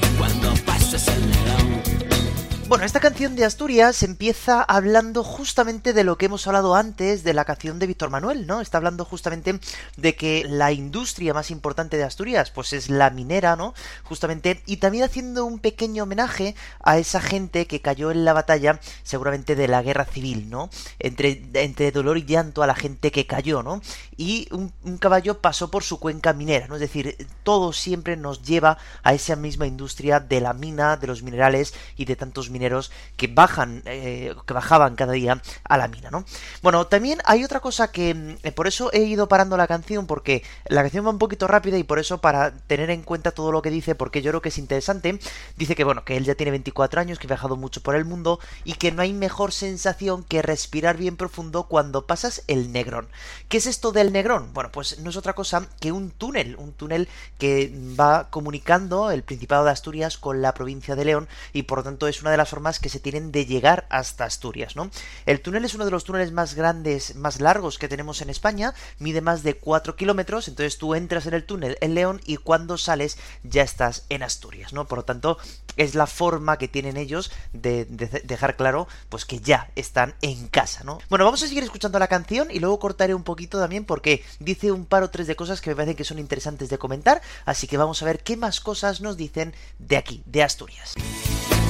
Bueno, 2.67 2.83
esta 2.83 2.99
canción 2.99 3.35
de 3.35 3.45
Asturias 3.45 4.01
empieza 4.01 4.63
hablando 4.63 5.23
justamente 5.23 5.93
de 5.93 6.03
lo 6.03 6.17
que 6.17 6.25
hemos 6.25 6.47
hablado 6.47 6.73
antes 6.73 7.23
de 7.23 7.35
la 7.35 7.45
canción 7.45 7.77
de 7.77 7.85
Víctor 7.85 8.09
Manuel, 8.09 8.47
¿no? 8.47 8.59
Está 8.59 8.79
hablando 8.79 9.05
justamente 9.05 9.59
de 9.97 10.15
que 10.15 10.43
la 10.49 10.71
industria 10.71 11.35
más 11.35 11.51
importante 11.51 11.95
de 11.95 12.03
Asturias, 12.03 12.49
pues 12.49 12.73
es 12.73 12.89
la 12.89 13.11
minera, 13.11 13.55
¿no? 13.55 13.75
Justamente, 14.03 14.63
y 14.65 14.77
también 14.77 15.03
haciendo 15.03 15.45
un 15.45 15.59
pequeño 15.59 16.03
homenaje 16.03 16.55
a 16.81 16.97
esa 16.97 17.21
gente 17.21 17.67
que 17.67 17.81
cayó 17.81 18.09
en 18.09 18.25
la 18.25 18.33
batalla, 18.33 18.79
seguramente 19.03 19.55
de 19.55 19.67
la 19.67 19.83
guerra 19.83 20.05
civil, 20.05 20.49
¿no? 20.49 20.71
Entre, 20.97 21.43
entre 21.53 21.91
dolor 21.91 22.17
y 22.17 22.25
llanto 22.25 22.63
a 22.63 22.67
la 22.67 22.73
gente 22.73 23.11
que 23.11 23.27
cayó, 23.27 23.61
¿no? 23.61 23.79
Y 24.17 24.47
un, 24.51 24.73
un 24.83 24.97
caballo 24.97 25.39
pasó 25.39 25.69
por 25.69 25.83
su 25.83 25.99
cuenca 25.99 26.33
minera, 26.33 26.67
¿no? 26.67 26.75
Es 26.75 26.81
decir, 26.81 27.27
todo 27.43 27.73
siempre 27.73 28.17
nos 28.17 28.41
lleva 28.41 28.79
a 29.03 29.13
esa 29.13 29.35
misma 29.35 29.67
industria 29.67 30.19
de 30.19 30.41
la 30.41 30.53
mina, 30.53 30.97
de 30.97 31.05
los 31.05 31.21
minerales 31.21 31.75
y 31.95 32.05
de 32.05 32.15
tantos 32.15 32.49
mineros 32.55 32.91
que 33.17 33.27
bajan, 33.27 33.83
eh, 33.85 34.33
que 34.47 34.53
bajaban 34.53 34.95
cada 34.95 35.11
día 35.11 35.41
a 35.63 35.77
la 35.77 35.89
mina, 35.89 36.09
¿no? 36.09 36.23
Bueno, 36.61 36.87
también 36.87 37.19
hay 37.25 37.43
otra 37.43 37.59
cosa 37.59 37.91
que 37.91 38.37
eh, 38.43 38.51
por 38.53 38.67
eso 38.67 38.91
he 38.93 39.03
ido 39.03 39.27
parando 39.27 39.57
la 39.57 39.67
canción, 39.67 40.07
porque 40.07 40.41
la 40.67 40.81
canción 40.81 41.05
va 41.05 41.09
un 41.09 41.19
poquito 41.19 41.47
rápida 41.47 41.77
y 41.77 41.83
por 41.83 41.99
eso 41.99 42.19
para 42.19 42.51
tener 42.51 42.89
en 42.89 43.03
cuenta 43.03 43.31
todo 43.31 43.51
lo 43.51 43.61
que 43.61 43.69
dice, 43.69 43.93
porque 43.93 44.21
yo 44.21 44.31
creo 44.31 44.41
que 44.41 44.49
es 44.49 44.57
interesante, 44.57 45.19
dice 45.57 45.75
que 45.75 45.83
bueno, 45.83 46.05
que 46.05 46.15
él 46.15 46.23
ya 46.23 46.35
tiene 46.35 46.51
24 46.51 47.01
años, 47.01 47.19
que 47.19 47.27
ha 47.27 47.35
viajado 47.35 47.57
mucho 47.57 47.81
por 47.81 47.95
el 47.95 48.05
mundo 48.05 48.39
y 48.63 48.73
que 48.73 48.91
no 48.91 49.01
hay 49.01 49.13
mejor 49.13 49.51
sensación 49.51 50.23
que 50.23 50.41
respirar 50.41 50.97
bien 50.97 51.17
profundo 51.17 51.63
cuando 51.63 52.07
pasas 52.07 52.43
el 52.47 52.71
Negrón. 52.71 53.07
¿Qué 53.49 53.57
es 53.57 53.67
esto 53.67 53.91
del 53.91 54.13
Negrón? 54.13 54.53
Bueno, 54.53 54.71
pues 54.71 54.99
no 54.99 55.09
es 55.09 55.17
otra 55.17 55.33
cosa 55.33 55.67
que 55.79 55.91
un 55.91 56.11
túnel, 56.11 56.55
un 56.57 56.71
túnel 56.71 57.07
que 57.37 57.73
va 57.99 58.29
comunicando 58.29 59.11
el 59.11 59.23
Principado 59.23 59.65
de 59.65 59.71
Asturias 59.71 60.17
con 60.17 60.41
la 60.41 60.53
provincia 60.53 60.95
de 60.95 61.05
León 61.05 61.27
y 61.53 61.63
por 61.63 61.79
lo 61.79 61.83
tanto 61.83 62.07
es 62.07 62.21
una 62.21 62.31
de 62.31 62.37
las 62.37 62.44
formas 62.49 62.79
que 62.79 62.89
se 62.89 62.99
tienen 62.99 63.31
de 63.31 63.45
llegar 63.45 63.85
hasta 63.89 64.25
Asturias, 64.25 64.75
¿no? 64.75 64.89
El 65.25 65.41
túnel 65.41 65.65
es 65.65 65.75
uno 65.75 65.85
de 65.85 65.91
los 65.91 66.03
túneles 66.03 66.31
más 66.31 66.55
grandes, 66.55 67.15
más 67.15 67.39
largos 67.39 67.77
que 67.77 67.87
tenemos 67.87 68.21
en 68.21 68.29
España, 68.29 68.73
mide 68.99 69.21
más 69.21 69.43
de 69.43 69.55
4 69.57 69.95
kilómetros, 69.95 70.47
entonces 70.47 70.77
tú 70.77 70.95
entras 70.95 71.25
en 71.25 71.33
el 71.33 71.45
túnel 71.45 71.77
en 71.81 71.95
León 71.95 72.21
y 72.25 72.37
cuando 72.37 72.77
sales 72.77 73.17
ya 73.43 73.63
estás 73.63 74.05
en 74.09 74.23
Asturias, 74.23 74.73
¿no? 74.73 74.87
Por 74.87 74.99
lo 74.99 75.05
tanto, 75.05 75.37
es 75.77 75.95
la 75.95 76.07
forma 76.07 76.57
que 76.57 76.67
tienen 76.67 76.97
ellos 76.97 77.31
de, 77.53 77.85
de 77.85 78.07
dejar 78.23 78.55
claro, 78.55 78.87
pues 79.09 79.25
que 79.25 79.39
ya 79.39 79.69
están 79.75 80.15
en 80.21 80.47
casa, 80.47 80.83
¿no? 80.83 80.99
Bueno, 81.09 81.25
vamos 81.25 81.43
a 81.43 81.47
seguir 81.47 81.63
escuchando 81.63 81.99
la 81.99 82.07
canción 82.07 82.49
y 82.51 82.59
luego 82.59 82.79
cortaré 82.79 83.13
un 83.13 83.23
poquito 83.23 83.59
también 83.59 83.85
porque 83.85 84.23
dice 84.39 84.71
un 84.71 84.85
par 84.85 85.03
o 85.03 85.09
tres 85.09 85.27
de 85.27 85.35
cosas 85.35 85.61
que 85.61 85.69
me 85.69 85.75
parecen 85.75 85.95
que 85.95 86.03
son 86.03 86.19
interesantes 86.19 86.69
de 86.69 86.77
comentar, 86.77 87.21
así 87.45 87.67
que 87.67 87.77
vamos 87.77 88.01
a 88.01 88.05
ver 88.05 88.23
qué 88.23 88.37
más 88.37 88.59
cosas 88.59 89.01
nos 89.01 89.17
dicen 89.17 89.53
de 89.79 89.97
aquí, 89.97 90.23
de 90.25 90.43
Asturias. 90.43 90.93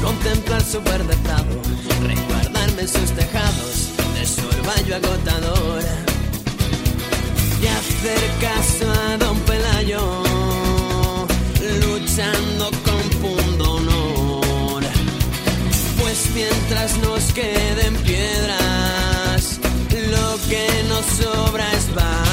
Contemplar 0.02 0.62
su 0.62 0.80
resguardarme 0.80 2.82
en 2.82 2.88
sus 2.88 3.12
tejados 3.12 3.96
de 4.84 4.96
agotador 4.96 5.84
y 7.62 7.68
hacer 7.68 8.20
caso 8.40 8.92
a 8.92 9.18
don 9.18 9.40
Pelayo, 9.42 10.24
luchando 11.82 12.72
con 12.84 12.85
mientras 16.36 16.98
nos 16.98 17.32
queden 17.32 17.96
piedras, 18.04 19.60
lo 20.12 20.38
que 20.50 20.68
nos 20.90 21.06
sobra 21.06 21.72
es 21.72 21.96
valor. 21.96 22.25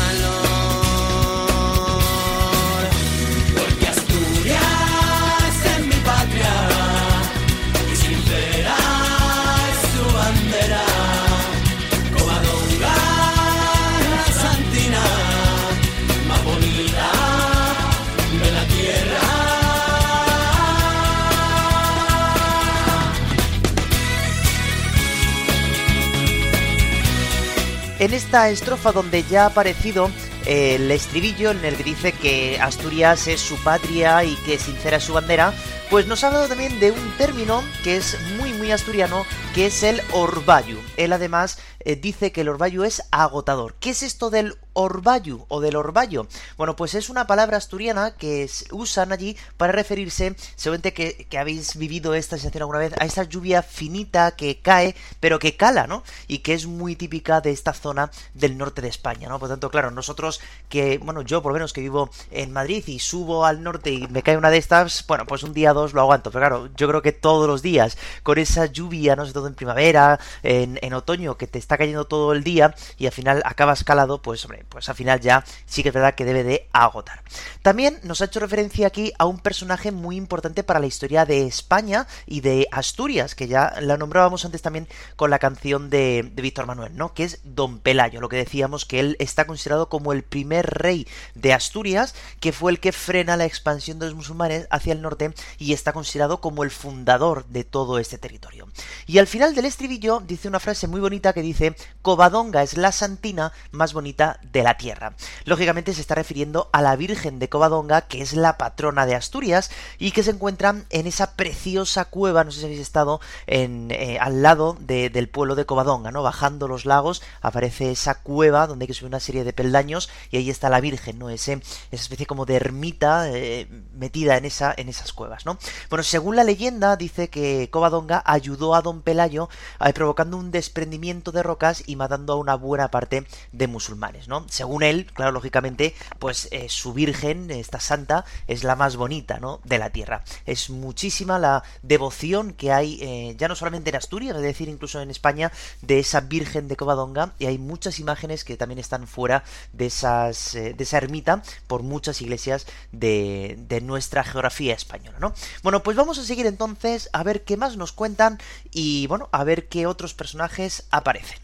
En 28.03 28.13
esta 28.15 28.51
estrofa 28.51 28.91
donde 28.91 29.23
ya 29.23 29.45
ha 29.45 29.47
aparecido 29.47 30.11
eh, 30.45 30.75
el 30.75 30.91
estribillo 30.91 31.53
en 31.53 31.65
el 31.65 31.77
que 31.77 31.85
dice 31.85 32.11
que 32.11 32.59
Asturias 32.61 33.29
es 33.29 33.41
su 33.41 33.55
patria 33.63 34.25
y 34.25 34.35
que 34.45 34.59
sincera 34.59 34.97
es 34.97 35.05
su 35.05 35.13
bandera, 35.13 35.55
pues 35.89 36.09
nos 36.09 36.25
ha 36.25 36.27
hablado 36.27 36.49
también 36.49 36.81
de 36.81 36.91
un 36.91 37.17
término 37.17 37.63
que 37.85 37.97
es 37.97 38.17
muy 38.39 38.55
muy 38.55 38.73
asturiano, 38.73 39.25
que 39.55 39.67
es 39.67 39.85
el 39.85 40.03
orvallo. 40.11 40.79
Él 40.97 41.13
además 41.13 41.61
eh, 41.79 41.95
dice 41.95 42.33
que 42.33 42.41
el 42.41 42.49
orvallo 42.49 42.83
es 42.83 43.05
agotador. 43.13 43.77
¿Qué 43.79 43.91
es 43.91 44.03
esto 44.03 44.31
del 44.31 44.57
orvallo 44.75 45.47
o 45.49 45.61
del 45.61 45.77
orvallo? 45.77 46.27
Bueno, 46.57 46.77
pues 46.77 46.95
es 46.95 47.09
una 47.09 47.27
palabra 47.27 47.57
asturiana 47.57 48.14
que 48.16 48.49
usan 48.70 49.12
allí 49.12 49.37
para 49.57 49.73
referirse, 49.73 50.37
seguramente 50.57 50.93
que, 50.93 51.27
que 51.29 51.39
habéis 51.39 51.77
vivido 51.77 52.14
esta 52.14 52.37
sensación 52.37 52.62
alguna 52.62 52.79
vez, 52.79 52.93
a 52.99 53.05
esa 53.05 53.25
lluvia 53.25 53.62
finita 53.62 54.33
que 54.33 54.61
cae, 54.61 54.95
pero 55.20 55.39
que 55.39 55.57
cala, 55.57 55.87
¿no? 55.87 56.03
Y 56.29 56.39
que 56.39 56.55
es 56.55 56.66
muy 56.66 56.97
típica 56.97 57.41
de 57.41 57.51
esta 57.51 57.73
zona 57.73 58.11
del 58.35 58.59
norte 58.59 58.83
de 58.83 58.89
España, 58.89 59.29
¿no? 59.29 59.39
Por 59.39 59.49
tanto, 59.49 59.70
claro, 59.70 59.91
nosotros 59.91 60.41
que, 60.68 60.99
bueno, 60.99 61.23
yo 61.23 61.43
por 61.43 61.53
lo 61.53 61.55
menos 61.55 61.73
que 61.73 61.81
vivo 61.81 62.11
en 62.31 62.53
Madrid 62.53 62.85
y 62.87 62.99
subo 62.99 63.45
al 63.45 63.62
norte 63.62 63.91
y 63.91 64.07
me 64.09 64.23
cae 64.23 64.37
una 64.37 64.51
de 64.51 64.59
estas, 64.59 65.07
bueno, 65.07 65.27
pues 65.27 65.43
un 65.43 65.53
día 65.53 65.73
o 65.73 65.75
dos 65.75 65.93
lo 65.93 66.01
aguanto, 66.01 66.31
pero 66.31 66.41
claro, 66.41 66.68
yo 66.77 66.89
creo 66.89 67.03
que 67.03 67.12
todos 67.12 67.47
los 67.47 67.62
días, 67.62 67.97
con 68.23 68.39
esa 68.39 68.66
lluvia, 68.66 69.16
no 69.16 69.27
sé, 69.27 69.33
todo 69.33 69.47
en 69.47 69.55
primavera, 69.55 70.18
en, 70.43 70.79
en 70.83 70.95
otoño, 70.95 71.37
que 71.37 71.47
te 71.47 71.59
está 71.59 71.77
cayendo 71.77 72.07
todo 72.07 72.33
el 72.33 72.45
día 72.45 72.75
y 72.99 73.07
al 73.07 73.12
final 73.12 73.43
acabas 73.45 73.85
calado, 73.85 74.23
pues 74.23 74.45
hombre, 74.45 74.62
pues 74.69 74.89
al 74.89 74.95
final 74.95 75.21
ya 75.21 75.45
sí 75.67 75.83
que 75.83 75.91
es 75.91 75.95
verdad 75.95 76.15
que 76.15 76.25
debe 76.25 76.45
de 76.45 76.69
agotar. 76.73 77.23
También 77.63 77.99
nos 78.03 78.21
ha 78.21 78.27
hecho 78.27 78.41
referencia 78.41 78.87
aquí 78.87 79.13
a 79.19 79.27
un 79.27 79.39
personaje 79.39 79.93
muy 79.93 80.17
importante 80.17 80.65
para 80.65 80.81
la 80.81 80.87
historia 80.87 81.25
de 81.25 81.47
España 81.47 82.07
y 82.27 82.41
de 82.41 82.69
Asturias, 82.71 83.35
que 83.35 83.49
ya 83.49 83.75
la 83.81 83.97
nombrábamos 83.97 84.45
antes 84.45 84.63
también 84.63 84.89
con 85.17 85.31
la 85.31 85.39
canción 85.39 85.91
de, 85.91 86.31
Víctor 86.35 86.67
Manuel, 86.67 86.97
¿no? 86.97 87.15
Que 87.15 87.25
es 87.25 87.41
Don 87.45 87.79
Pelayo, 87.79 88.21
lo 88.21 88.29
que 88.29 88.37
decíamos 88.37 88.85
que 88.85 89.01
él 89.01 89.17
está 89.21 89.47
considerado 89.47 89.89
como 89.89 90.13
el 90.13 90.23
primer 90.25 90.67
rey 90.67 91.07
de 91.35 91.53
Asturias, 91.53 92.15
que 92.41 92.53
fue 92.53 92.73
el 92.73 92.81
que 92.81 92.93
frena 92.93 93.37
la 93.37 93.45
expansión 93.45 93.99
de 93.99 94.07
los 94.07 94.15
musulmanes 94.15 94.67
hacia 94.71 94.93
el 94.93 95.03
norte 95.03 95.33
y 95.59 95.73
está 95.73 95.93
considerado 95.93 96.41
como 96.41 96.65
el 96.65 96.71
fundador 96.71 97.47
de 97.47 97.65
todo 97.65 97.99
este 97.99 98.19
territorio. 98.19 98.69
Y 99.07 99.19
al 99.19 99.27
final 99.27 99.55
del 99.55 99.67
estribillo 99.67 100.21
dice 100.21 100.49
una 100.49 100.61
frase 100.61 100.89
muy 100.89 101.01
bonita 101.01 101.33
que 101.33 101.43
dice 101.43 101.77
Covadonga 102.03 102.63
es 102.63 102.77
la 102.77 102.93
santina 102.93 103.53
más 103.71 103.93
bonita 103.93 104.41
de 104.53 104.63
la 104.63 104.77
tierra. 104.77 105.15
Lógicamente 105.45 105.95
se 105.95 106.01
está 106.01 106.15
refiriendo 106.15 106.69
a 106.73 106.83
la 106.83 106.95
Virgen 106.97 107.39
de 107.39 107.49
Covadonga, 107.49 108.03
que 108.03 108.23
es 108.23 108.35
la 108.35 108.59
patrona 108.59 109.07
de 109.07 109.15
Asturias 109.15 109.71
y 109.99 110.13
que 110.13 110.23
se 110.23 110.31
encuentra 110.31 110.75
en 110.91 111.07
esa 111.07 111.33
preciosa 111.35 112.05
cueva, 112.05 112.45
no 112.45 112.51
sé 112.51 112.61
si 112.61 112.65
habéis 112.67 112.81
estado 112.81 113.21
en, 113.47 113.91
eh, 113.91 114.19
al 114.21 114.43
lado 114.43 114.77
de- 114.81 115.11
del 115.11 115.29
pueblo 115.29 115.55
de 115.55 115.67
Covadonga, 115.67 116.11
¿no? 116.11 116.23
Bajando 116.23 116.69
los 116.69 116.85
lagos 116.85 117.23
aparece 117.41 117.91
esa 117.91 118.15
cueva 118.17 118.67
donde 118.67 118.85
hay 118.85 118.87
que 118.89 118.95
subir 118.95 119.09
una 119.09 119.21
serie 119.21 119.45
de 119.45 119.53
peldaños 119.53 120.11
y 120.31 120.37
ahí 120.37 120.51
está 120.51 120.69
la 120.69 120.81
Virgen, 120.81 121.19
¿no? 121.19 121.31
Ese, 121.31 121.55
esa 121.91 122.03
especie 122.03 122.27
como 122.27 122.45
de 122.47 122.57
ermita 122.57 123.31
eh, 123.31 123.67
metida 123.95 124.37
en, 124.37 124.45
esa, 124.45 124.75
en 124.77 124.89
esas 124.89 125.13
cuevas, 125.13 125.47
¿no? 125.47 125.59
Bueno, 125.91 126.03
según 126.03 126.37
la 126.37 126.45
leyenda 126.45 126.97
dice 126.97 127.29
que 127.29 127.69
Covadonga 127.71 128.23
ayudó 128.27 128.75
a 128.75 128.83
Don 128.83 129.03
Pelayo 129.03 129.49
eh, 129.85 129.93
provocando 129.93 130.37
un 130.37 130.51
desprendimiento 130.51 131.33
de 131.33 131.43
rocas 131.43 131.83
y 131.87 131.97
matando 131.97 132.33
a 132.35 132.37
una 132.37 132.55
buena 132.55 132.91
parte 132.91 133.27
de 133.53 133.67
musulmanes, 133.67 134.29
¿no? 134.29 134.41
Según 134.49 134.82
él, 134.82 135.07
claro, 135.12 135.32
lógicamente, 135.32 135.95
pues 136.18 136.49
eh, 136.51 136.68
su 136.68 136.93
Virgen, 136.93 137.51
esta 137.51 137.80
santa, 137.80 138.24
es 138.47 138.64
la 138.64 138.76
más 138.76 138.97
bonita, 138.97 139.38
¿no? 139.38 139.61
De 139.64 139.78
la 139.78 139.90
tierra. 139.90 140.24
Es 140.47 140.70
muchísima 140.70 141.38
la 141.38 141.62
devoción 141.82 142.53
que 142.53 142.72
hay, 142.72 142.99
eh, 143.03 143.36
ya 143.38 143.49
no 143.49 143.57
solamente 143.57 143.90
en 143.90 143.97
Asturias, 143.97 144.36
es 144.36 144.43
decir, 144.43 144.68
incluso 144.68 145.01
en 145.01 145.11
España, 145.11 145.53
de 145.80 145.99
esa 145.99 146.20
Virgen 146.20 146.68
de 146.68 146.76
Covadonga, 146.76 147.32
y 147.38 147.47
hay 147.47 147.59
muchas 147.59 147.99
imágenes 147.99 148.45
que 148.45 148.57
también 148.57 148.78
están 148.78 149.07
fuera 149.07 149.45
de, 149.72 149.86
esas, 149.86 150.53
de 150.53 150.76
esa 150.78 150.99
ermita 150.99 151.43
por 151.66 151.82
muchas 151.82 152.20
iglesias 152.22 152.66
de, 152.93 153.57
de 153.68 153.80
nuestra 153.80 154.24
geografía 154.24 154.74
española, 154.74 155.18
¿no? 155.20 155.34
Bueno, 155.62 155.82
pues 155.82 155.97
vamos 155.97 156.18
a 156.18 156.24
seguir 156.24 156.47
entonces 156.47 157.09
a 157.12 157.22
ver 157.22 157.45
qué 157.45 157.57
más 157.57 157.76
nos 157.76 157.93
cuentan 157.93 158.38
y, 158.70 159.07
bueno, 159.07 159.28
a 159.32 159.45
ver 159.45 159.68
qué 159.68 159.86
otros 159.86 160.14
personajes 160.14 160.86
aparecen. 160.90 161.38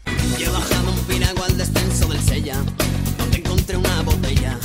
Al 1.49 1.57
descenso 1.57 2.07
del 2.07 2.21
Sella, 2.21 2.55
encontré 3.69 3.77
una 3.77 4.01
botella. 4.01 4.59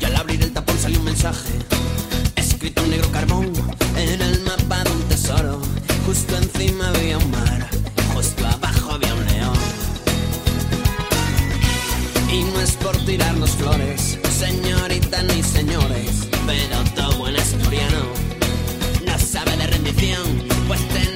Y 0.00 0.04
al 0.04 0.16
abrir 0.16 0.42
el 0.42 0.52
tapón 0.52 0.78
salió 0.78 0.98
un 0.98 1.04
mensaje, 1.04 1.52
escrito 2.36 2.82
en 2.82 2.90
negro 2.90 3.10
carbón, 3.10 3.52
en 3.96 4.20
el 4.20 4.40
mapa 4.42 4.84
de 4.84 4.90
un 4.90 5.02
tesoro. 5.04 5.60
Justo 6.06 6.36
encima 6.36 6.88
había 6.88 7.18
un 7.18 7.30
mar, 7.30 7.68
justo 8.14 8.46
abajo 8.46 8.92
había 8.92 9.14
un 9.14 9.24
león. 9.26 9.58
Y 12.30 12.42
no 12.42 12.60
es 12.60 12.72
por 12.72 12.96
tirarnos 13.04 13.50
flores, 13.50 14.18
señorita 14.38 15.22
ni 15.22 15.42
señores, 15.42 16.28
pero 16.46 16.84
todo 16.94 17.18
buen 17.18 17.36
asturiano 17.36 18.04
no 19.06 19.18
sabe 19.18 19.56
de 19.56 19.66
rendición, 19.68 20.22
pues 20.66 20.80
tenemos 20.88 21.13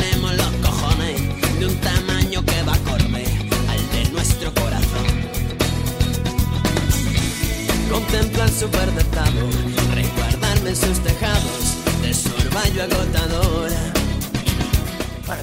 Contemplo 7.91 8.43
al 8.43 8.51
superdotado, 8.51 9.49
resguardarme 9.95 10.75
sus 10.75 11.01
tejados 11.01 11.77
de 12.03 12.15
su 12.15 12.31
agotador. 12.81 13.71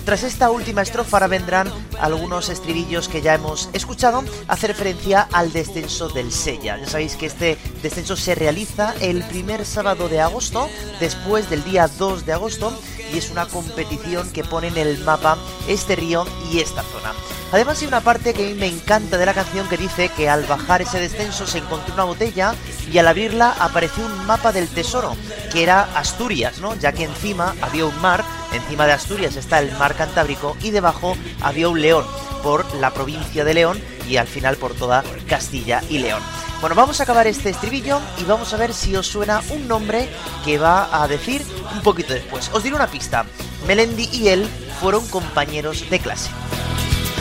Tras 0.05 0.23
esta 0.23 0.51
última 0.51 0.83
estrofa 0.83 1.17
ahora 1.17 1.27
vendrán 1.27 1.71
algunos 1.99 2.49
estribillos 2.49 3.07
que 3.07 3.21
ya 3.21 3.33
hemos 3.33 3.69
escuchado, 3.73 4.23
hace 4.47 4.67
referencia 4.67 5.27
al 5.31 5.51
descenso 5.51 6.09
del 6.09 6.31
Sella. 6.31 6.77
Ya 6.77 6.87
sabéis 6.87 7.15
que 7.15 7.25
este 7.25 7.57
descenso 7.81 8.15
se 8.15 8.35
realiza 8.35 8.93
el 9.01 9.23
primer 9.23 9.65
sábado 9.65 10.07
de 10.07 10.21
agosto, 10.21 10.69
después 10.99 11.49
del 11.49 11.63
día 11.63 11.87
2 11.87 12.25
de 12.25 12.33
agosto, 12.33 12.77
y 13.13 13.17
es 13.17 13.31
una 13.31 13.47
competición 13.47 14.31
que 14.31 14.43
pone 14.43 14.67
en 14.67 14.77
el 14.77 14.99
mapa 14.99 15.37
este 15.67 15.95
río 15.95 16.25
y 16.51 16.59
esta 16.59 16.83
zona. 16.83 17.13
Además 17.55 17.79
hay 17.79 17.87
una 17.87 18.01
parte 18.01 18.33
que 18.33 18.43
a 18.43 18.49
mí 18.49 18.53
me 18.53 18.67
encanta 18.67 19.17
de 19.17 19.25
la 19.25 19.33
canción 19.33 19.69
que 19.69 19.77
dice 19.77 20.09
que 20.09 20.27
al 20.27 20.43
bajar 20.43 20.81
ese 20.81 20.99
descenso 20.99 21.47
se 21.47 21.59
encontró 21.59 21.93
una 21.93 22.03
botella 22.03 22.53
y 22.91 22.97
al 22.97 23.07
abrirla 23.07 23.55
apareció 23.57 24.05
un 24.05 24.25
mapa 24.25 24.51
del 24.51 24.67
tesoro, 24.67 25.15
que 25.53 25.63
era 25.63 25.83
Asturias, 25.95 26.59
¿no? 26.59 26.75
Ya 26.75 26.91
que 26.91 27.05
encima 27.05 27.55
había 27.61 27.85
un 27.85 27.97
mar, 28.01 28.25
encima 28.51 28.85
de 28.85 28.91
Asturias 28.91 29.37
está 29.37 29.59
el 29.59 29.71
mar 29.77 29.95
Cantábrico 29.95 30.57
y 30.61 30.71
debajo 30.71 31.15
había 31.41 31.69
un 31.69 31.81
león 31.81 32.03
por 32.43 32.65
la 32.75 32.93
provincia 32.93 33.45
de 33.45 33.53
León 33.53 33.81
y 34.05 34.17
al 34.17 34.27
final 34.27 34.57
por 34.57 34.73
toda 34.73 35.05
Castilla 35.25 35.81
y 35.87 35.99
León. 35.99 36.21
Bueno, 36.59 36.75
vamos 36.75 36.99
a 36.99 37.03
acabar 37.03 37.25
este 37.25 37.51
estribillo 37.51 38.01
y 38.17 38.25
vamos 38.25 38.53
a 38.53 38.57
ver 38.57 38.73
si 38.73 38.97
os 38.97 39.07
suena 39.07 39.41
un 39.51 39.65
nombre 39.65 40.09
que 40.43 40.57
va 40.57 40.89
a 40.91 41.07
decir 41.07 41.41
un 41.73 41.81
poquito 41.83 42.13
después. 42.13 42.49
Os 42.51 42.63
diré 42.63 42.75
una 42.75 42.87
pista. 42.87 43.25
Melendi 43.65 44.09
y 44.11 44.27
él 44.27 44.45
fueron 44.81 45.07
compañeros 45.07 45.89
de 45.89 45.99
clase. 45.99 46.29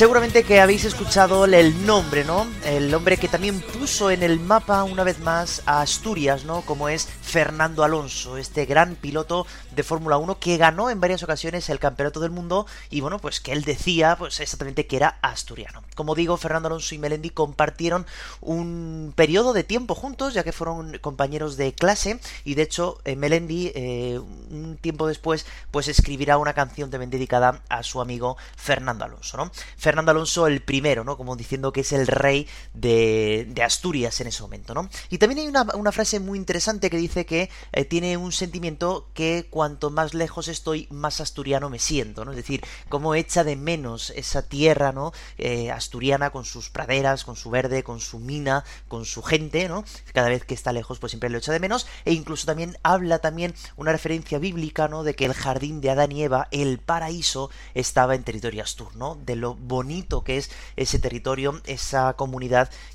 Seguramente 0.00 0.44
que 0.44 0.62
habéis 0.62 0.86
escuchado 0.86 1.44
el 1.44 1.84
nombre, 1.84 2.24
¿no? 2.24 2.46
El 2.70 2.94
hombre 2.94 3.16
que 3.16 3.26
también 3.26 3.60
puso 3.60 4.12
en 4.12 4.22
el 4.22 4.38
mapa 4.38 4.84
una 4.84 5.02
vez 5.02 5.18
más 5.18 5.60
a 5.66 5.80
Asturias, 5.80 6.44
¿no? 6.44 6.62
Como 6.62 6.88
es 6.88 7.04
Fernando 7.04 7.82
Alonso, 7.82 8.36
este 8.36 8.64
gran 8.64 8.94
piloto 8.94 9.44
de 9.74 9.82
Fórmula 9.82 10.18
1 10.18 10.38
que 10.38 10.56
ganó 10.56 10.88
en 10.88 11.00
varias 11.00 11.24
ocasiones 11.24 11.68
el 11.68 11.80
Campeonato 11.80 12.20
del 12.20 12.30
Mundo 12.30 12.66
y 12.88 13.00
bueno, 13.00 13.18
pues 13.18 13.40
que 13.40 13.50
él 13.50 13.64
decía 13.64 14.14
pues 14.16 14.38
exactamente 14.38 14.86
que 14.86 14.94
era 14.94 15.18
asturiano. 15.20 15.82
Como 15.96 16.14
digo, 16.14 16.36
Fernando 16.36 16.68
Alonso 16.68 16.94
y 16.94 16.98
Melendi 16.98 17.30
compartieron 17.30 18.06
un 18.40 19.12
periodo 19.16 19.52
de 19.52 19.64
tiempo 19.64 19.96
juntos, 19.96 20.32
ya 20.34 20.44
que 20.44 20.52
fueron 20.52 20.96
compañeros 20.98 21.56
de 21.56 21.72
clase 21.72 22.20
y 22.44 22.54
de 22.54 22.62
hecho 22.62 23.00
eh, 23.04 23.16
Melendi 23.16 23.72
eh, 23.74 24.20
un 24.20 24.78
tiempo 24.80 25.08
después 25.08 25.44
pues 25.72 25.88
escribirá 25.88 26.38
una 26.38 26.54
canción 26.54 26.88
también 26.88 27.10
dedicada 27.10 27.62
a 27.68 27.82
su 27.82 28.00
amigo 28.00 28.36
Fernando 28.56 29.06
Alonso, 29.06 29.36
¿no? 29.38 29.50
Fernando 29.76 30.12
Alonso 30.12 30.46
el 30.46 30.62
primero, 30.62 31.02
¿no? 31.02 31.16
Como 31.16 31.34
diciendo 31.34 31.72
que 31.72 31.80
es 31.80 31.90
el 31.90 32.06
rey 32.06 32.46
de, 32.74 33.52
Asturias 33.64 34.20
en 34.20 34.28
ese 34.28 34.42
momento, 34.42 34.72
¿no? 34.74 34.88
Y 35.10 35.18
también 35.18 35.40
hay 35.40 35.46
una, 35.48 35.92
frase 35.92 36.18
muy 36.18 36.38
interesante 36.38 36.88
que 36.88 36.96
dice 36.96 37.26
que 37.26 37.50
eh, 37.72 37.84
tiene 37.84 38.16
un 38.16 38.32
sentimiento 38.32 39.08
que 39.12 39.46
cuanto 39.50 39.90
más 39.90 40.14
lejos 40.14 40.48
estoy, 40.48 40.86
más 40.90 41.20
asturiano 41.20 41.68
me 41.68 41.78
siento, 41.78 42.24
¿no? 42.24 42.30
Es 42.30 42.36
decir, 42.36 42.62
como 42.88 43.14
echa 43.14 43.44
de 43.44 43.56
menos 43.56 44.10
esa 44.16 44.42
tierra, 44.42 44.92
¿no? 44.92 45.12
Eh, 45.36 45.70
asturiana 45.70 46.30
con 46.30 46.44
sus 46.44 46.70
praderas, 46.70 47.24
con 47.24 47.36
su 47.36 47.50
verde, 47.50 47.82
con 47.82 48.00
su 48.00 48.18
mina, 48.18 48.64
con 48.88 49.04
su 49.04 49.22
gente, 49.22 49.68
¿no? 49.68 49.84
Cada 50.12 50.28
vez 50.28 50.44
que 50.44 50.54
está 50.54 50.72
lejos, 50.72 50.98
pues 50.98 51.10
siempre 51.12 51.30
lo 51.30 51.38
echa 51.38 51.52
de 51.52 51.60
menos. 51.60 51.86
E 52.04 52.12
incluso 52.12 52.46
también 52.46 52.78
habla 52.82 53.18
también 53.18 53.54
una 53.76 53.92
referencia 53.92 54.38
bíblica, 54.38 54.88
¿no? 54.88 55.02
De 55.02 55.14
que 55.14 55.26
el 55.26 55.34
jardín 55.34 55.80
de 55.80 55.90
Adán 55.90 56.12
y 56.12 56.22
Eva, 56.22 56.48
el 56.50 56.78
paraíso, 56.78 57.50
estaba 57.74 58.14
en 58.14 58.24
territorio 58.24 58.62
astur, 58.62 58.94
¿no? 58.96 59.16
De 59.16 59.36
lo 59.36 59.54
bonito 59.54 60.24
que 60.24 60.38
es 60.38 60.50
ese 60.76 60.98
territorio, 60.98 61.60
esa 61.66 62.14
comunidad 62.14 62.49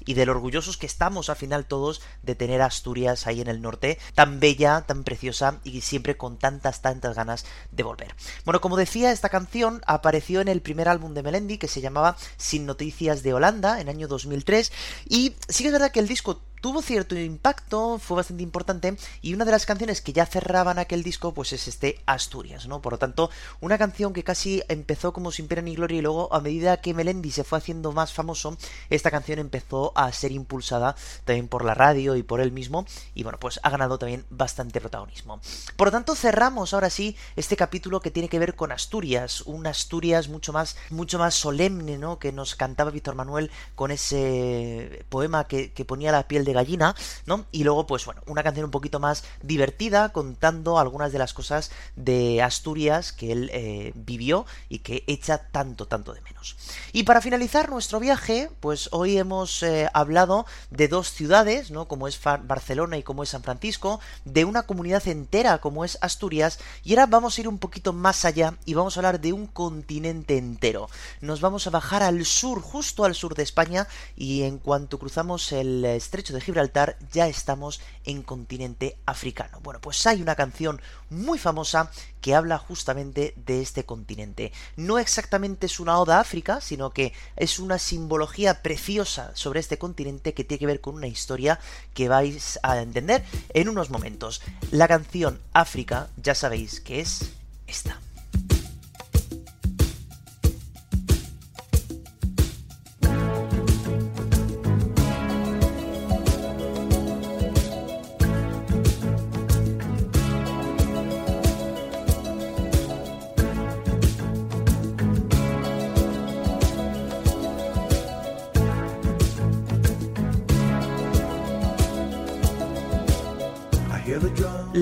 y 0.06 0.14
de 0.14 0.26
lo 0.26 0.34
orgullosos 0.34 0.78
que 0.78 0.86
estamos 0.86 1.30
al 1.30 1.36
final 1.36 1.66
todos 1.66 2.01
de 2.24 2.36
tener 2.36 2.62
Asturias 2.62 3.28
ahí 3.28 3.41
en 3.41 3.47
el 3.47 3.62
norte, 3.62 3.97
tan 4.14 4.39
bella, 4.39 4.82
tan 4.82 5.03
preciosa 5.03 5.60
y 5.64 5.82
siempre 5.82 6.18
con 6.18 6.38
tantas, 6.38 6.82
tantas 6.82 7.16
ganas 7.16 7.45
de 7.72 7.84
volver. 7.84 8.16
Bueno, 8.43 8.62
como 8.62 8.78
decía, 8.78 9.12
esta 9.12 9.30
canción 9.30 9.82
apareció 9.88 10.41
en 10.41 10.47
el 10.47 10.62
primer 10.62 10.88
álbum 10.88 11.14
de 11.14 11.24
Melendi 11.24 11.58
que 11.58 11.68
se 11.68 11.82
llamaba 11.82 12.18
Sin 12.38 12.66
Noticias 12.66 13.24
de 13.24 13.34
Holanda 13.34 13.80
en 13.80 13.89
año 13.89 14.08
2003 14.08 14.72
y 15.08 15.36
sí 15.47 15.64
que 15.64 15.68
es 15.68 15.74
verdad 15.74 15.91
que 15.91 15.99
el 15.99 16.08
disco 16.08 16.41
tuvo 16.62 16.82
cierto 16.82 17.18
impacto, 17.18 17.99
fue 17.99 18.18
bastante 18.18 18.43
importante 18.43 18.97
y 19.22 19.34
una 19.34 19.45
de 19.45 19.51
las 19.51 19.66
canciones 19.66 20.01
que 20.01 20.14
ya 20.14 20.26
cerraban 20.26 20.80
aquel 20.80 21.03
disco 21.03 21.34
pues 21.34 21.53
es 21.53 21.68
este 21.68 22.01
Asturias, 22.06 22.68
¿no? 22.68 22.82
Por 22.82 22.93
lo 22.93 22.99
tanto, 22.99 23.30
una 23.62 23.78
canción 23.78 24.14
que 24.14 24.24
casi 24.24 24.64
empezó 24.68 25.14
como 25.14 25.32
sin 25.32 25.47
pena 25.47 25.62
ni 25.62 25.76
gloria 25.76 25.99
y 25.99 26.01
luego 26.01 26.34
a 26.34 26.39
medida 26.39 26.78
que 26.78 26.93
Melendi 26.93 27.32
se 27.32 27.43
fue 27.43 27.58
haciendo 27.58 27.91
más 27.91 28.14
famoso, 28.14 28.58
esta 28.89 29.12
canción 29.12 29.39
empezó 29.39 29.91
a 29.95 30.12
ser 30.12 30.32
impulsada 30.32 30.95
también 31.24 31.47
por 31.47 31.66
la 31.66 31.74
radio 31.74 32.16
y 32.16 32.24
por 32.24 32.41
él 32.41 32.51
mismo 32.51 32.86
y 33.14 33.24
bueno, 33.24 33.39
pues 33.39 33.60
ha 33.64 33.70
ganado 33.70 33.97
también 33.97 34.26
bastante 34.30 34.80
protagonismo. 34.80 35.39
Por 35.76 35.88
lo 35.88 35.91
tanto, 35.91 36.16
cerramos 36.16 36.74
ahora 36.74 36.89
sí 36.89 37.16
este 37.36 37.56
capítulo 37.58 37.99
que 37.99 38.12
tiene 38.12 38.30
que 38.30 38.39
ver 38.39 38.56
con 38.56 38.72
Asturias, 38.72 39.41
un 39.41 39.68
Asturias 39.68 40.30
mucho 40.30 40.53
más 40.53 40.78
mucho 40.89 41.20
más 41.20 41.36
solemne, 41.36 41.97
¿no? 41.97 42.20
que 42.20 42.32
nos 42.32 42.56
cantaba 42.56 42.91
Víctor 42.91 43.16
Manuel 43.16 43.51
con 43.76 43.91
ese 43.91 45.06
poema 45.10 45.47
que, 45.47 45.72
que 45.72 45.86
ponía 45.86 46.12
la 46.12 46.28
piel 46.28 46.44
de 46.45 46.53
gallina, 46.53 46.95
¿no? 47.25 47.45
Y 47.51 47.63
luego, 47.63 47.87
pues 47.87 48.05
bueno, 48.05 48.21
una 48.27 48.43
canción 48.43 48.65
un 48.65 48.71
poquito 48.71 48.99
más 48.99 49.23
divertida, 49.41 50.09
contando 50.09 50.79
algunas 50.79 51.11
de 51.11 51.19
las 51.19 51.33
cosas 51.33 51.71
de 51.95 52.41
Asturias 52.41 53.11
que 53.11 53.31
él 53.31 53.49
eh, 53.53 53.91
vivió 53.95 54.45
y 54.69 54.79
que 54.79 55.03
echa 55.07 55.37
tanto, 55.37 55.87
tanto 55.87 56.13
de 56.13 56.21
menos. 56.21 56.55
Y 56.93 57.03
para 57.03 57.21
finalizar 57.21 57.69
nuestro 57.69 57.99
viaje, 57.99 58.49
pues 58.59 58.89
hoy 58.91 59.17
hemos 59.17 59.63
eh, 59.63 59.89
hablado 59.93 60.45
de 60.69 60.87
dos 60.87 61.11
ciudades, 61.11 61.71
¿no? 61.71 61.87
Como 61.87 62.07
es 62.07 62.19
Barcelona 62.43 62.97
y 62.97 63.03
como 63.03 63.23
es 63.23 63.29
San 63.29 63.43
Francisco, 63.43 63.99
de 64.23 64.45
una 64.45 64.63
comunidad 64.63 65.07
entera 65.07 65.57
como 65.57 65.85
es 65.85 65.97
Asturias, 66.01 66.59
y 66.83 66.91
ahora 66.93 67.07
vamos 67.07 67.37
a 67.37 67.41
ir 67.41 67.47
un 67.47 67.57
poquito 67.57 67.93
más 67.93 68.25
allá 68.25 68.55
y 68.65 68.75
vamos 68.75 68.95
a 68.95 68.99
hablar 68.99 69.19
de 69.19 69.33
un 69.33 69.47
continente 69.47 70.37
entero. 70.37 70.89
Nos 71.21 71.41
vamos 71.41 71.65
a 71.67 71.71
bajar 71.71 72.03
al 72.03 72.25
sur, 72.25 72.61
justo 72.61 73.05
al 73.05 73.15
sur 73.15 73.33
de 73.33 73.43
España, 73.43 73.87
y 74.15 74.43
en 74.43 74.59
cuanto 74.59 74.99
cruzamos 74.99 75.51
el 75.51 75.83
estrecho 75.85 76.33
de 76.36 76.41
Gibraltar, 76.41 76.97
ya 77.11 77.27
estamos 77.27 77.81
en 78.03 78.21
continente 78.21 78.97
africano. 79.05 79.59
Bueno, 79.61 79.81
pues 79.81 80.05
hay 80.05 80.21
una 80.21 80.36
canción 80.36 80.81
muy 81.09 81.39
famosa 81.39 81.91
que 82.21 82.36
habla 82.36 82.57
justamente 82.57 83.33
de 83.45 83.61
este 83.61 83.86
continente. 83.86 84.51
No 84.75 84.99
exactamente 84.99 85.65
es 85.65 85.79
una 85.79 85.99
oda 85.99 86.17
a 86.17 86.21
África, 86.21 86.61
sino 86.61 86.91
que 86.91 87.13
es 87.36 87.59
una 87.59 87.79
simbología 87.79 88.61
preciosa 88.61 89.31
sobre 89.33 89.59
este 89.59 89.77
continente 89.77 90.33
que 90.33 90.43
tiene 90.43 90.59
que 90.59 90.67
ver 90.67 90.81
con 90.81 90.95
una 90.95 91.07
historia 91.07 91.59
que 91.93 92.09
vais 92.09 92.59
a 92.63 92.79
entender 92.81 93.23
en 93.53 93.69
unos 93.69 93.89
momentos. 93.89 94.41
La 94.71 94.88
canción 94.88 95.39
África, 95.53 96.09
ya 96.17 96.36
sabéis 96.36 96.79
que 96.79 96.99
es 96.99 97.31
esta. 97.67 98.05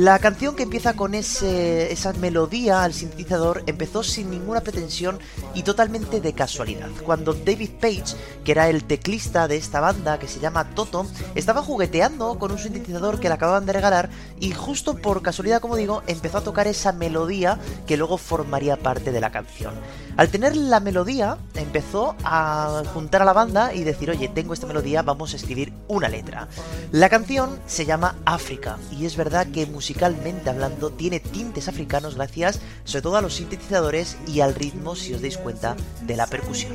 La 0.03 0.19
canción 0.19 0.57
que 0.57 0.63
empieza 0.63 0.95
con 0.95 1.13
esa 1.13 2.11
melodía 2.19 2.83
al 2.83 2.93
sintetizador 2.93 3.63
empezó 3.67 4.03
sin 4.03 4.31
ninguna 4.31 4.59
pretensión 4.59 5.17
y 5.53 5.63
totalmente 5.63 6.19
de 6.19 6.33
casualidad. 6.33 6.89
Cuando 7.05 7.33
David 7.33 7.69
Page, 7.79 8.17
que 8.43 8.51
era 8.51 8.67
el 8.67 8.83
teclista 8.83 9.47
de 9.47 9.55
esta 9.55 9.79
banda 9.79 10.19
que 10.19 10.27
se 10.27 10.41
llama 10.41 10.71
Toto, 10.75 11.05
estaba 11.35 11.61
jugueteando 11.61 12.37
con 12.37 12.51
un 12.51 12.59
sintetizador 12.59 13.21
que 13.21 13.29
le 13.29 13.35
acababan 13.35 13.65
de 13.65 13.71
regalar 13.71 14.09
y 14.41 14.51
justo 14.51 14.97
por 14.97 15.21
casualidad, 15.21 15.61
como 15.61 15.77
digo, 15.77 16.03
empezó 16.05 16.39
a 16.39 16.43
tocar 16.43 16.67
esa 16.67 16.91
melodía 16.91 17.57
que 17.87 17.95
luego 17.95 18.17
formaría 18.17 18.75
parte 18.75 19.13
de 19.13 19.21
la 19.21 19.31
canción. 19.31 19.73
Al 20.15 20.29
tener 20.29 20.55
la 20.55 20.79
melodía, 20.79 21.37
empezó 21.55 22.15
a 22.23 22.83
juntar 22.93 23.23
a 23.23 23.25
la 23.25 23.33
banda 23.33 23.73
y 23.73 23.83
decir, 23.83 24.11
oye, 24.11 24.27
tengo 24.27 24.53
esta 24.53 24.67
melodía, 24.67 25.01
vamos 25.01 25.33
a 25.33 25.37
escribir 25.37 25.73
una 25.87 26.07
letra. 26.07 26.47
La 26.91 27.09
canción 27.09 27.59
se 27.65 27.85
llama 27.85 28.15
África 28.25 28.77
y 28.91 29.05
es 29.05 29.17
verdad 29.17 29.47
que 29.47 29.65
musicalmente 29.65 30.49
hablando 30.49 30.91
tiene 30.91 31.19
tintes 31.19 31.67
africanos 31.67 32.15
gracias 32.15 32.59
sobre 32.83 33.01
todo 33.01 33.17
a 33.17 33.21
los 33.21 33.35
sintetizadores 33.35 34.17
y 34.27 34.41
al 34.41 34.53
ritmo, 34.53 34.95
si 34.95 35.13
os 35.13 35.21
dais 35.21 35.37
cuenta, 35.37 35.75
de 36.01 36.15
la 36.15 36.27
percusión. 36.27 36.73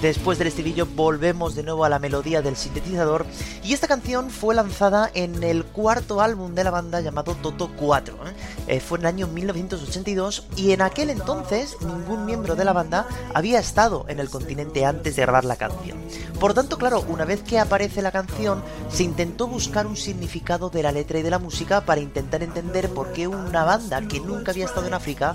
Después 0.00 0.38
del 0.38 0.48
estribillo 0.48 0.86
volvemos 0.86 1.54
de 1.54 1.62
nuevo 1.62 1.84
a 1.84 1.90
la 1.90 1.98
melodía 1.98 2.40
del 2.40 2.56
sintetizador 2.56 3.26
y 3.62 3.74
esta 3.74 3.86
canción 3.86 4.30
fue 4.30 4.54
lanzada 4.54 5.10
en 5.12 5.42
el 5.42 5.62
cuarto 5.64 6.22
álbum 6.22 6.54
de 6.54 6.64
la 6.64 6.70
banda 6.70 7.02
llamado 7.02 7.34
Toto 7.34 7.70
4. 7.76 8.14
¿eh? 8.14 8.76
Eh, 8.76 8.80
fue 8.80 8.96
en 8.96 9.02
el 9.02 9.08
año 9.08 9.26
1982 9.26 10.46
y 10.56 10.72
en 10.72 10.80
aquel 10.80 11.10
entonces 11.10 11.76
ningún 11.82 12.24
miembro 12.24 12.56
de 12.56 12.64
la 12.64 12.72
banda 12.72 13.06
había 13.34 13.58
estado 13.58 14.06
en 14.08 14.20
el 14.20 14.30
continente 14.30 14.86
antes 14.86 15.16
de 15.16 15.22
grabar 15.22 15.44
la 15.44 15.56
canción. 15.56 15.98
Por 16.40 16.54
tanto, 16.54 16.78
claro, 16.78 17.04
una 17.06 17.26
vez 17.26 17.42
que 17.42 17.58
aparece 17.58 18.00
la 18.00 18.10
canción, 18.10 18.62
se 18.90 19.02
intentó 19.02 19.46
buscar 19.48 19.86
un 19.86 19.98
significado 19.98 20.70
de 20.70 20.82
la 20.82 20.92
letra 20.92 21.18
y 21.18 21.22
de 21.22 21.28
la 21.28 21.38
música 21.38 21.82
para 21.82 22.00
intentar 22.00 22.42
entender 22.42 22.88
por 22.88 23.12
qué 23.12 23.28
una 23.28 23.64
banda 23.64 24.00
que 24.08 24.20
nunca 24.20 24.52
había 24.52 24.64
estado 24.64 24.86
en 24.86 24.94
África 24.94 25.34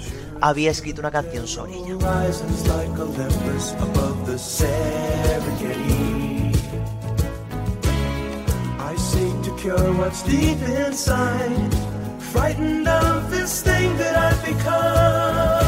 había 0.50 0.70
escrito 0.72 1.02
una 1.02 1.12
canción 1.12 1.48
sobre 1.48 1.74
ella. 1.76 1.96
I 8.78 8.98
seek 8.98 9.42
to 9.44 9.52
cure 9.58 9.92
what's 9.94 10.24
deep 10.24 10.62
inside, 10.62 11.74
frightened 12.32 12.88
of 12.88 13.32
this 13.32 13.62
thing 13.64 13.98
that 13.98 14.16
I've 14.16 14.46
become. 14.46 15.65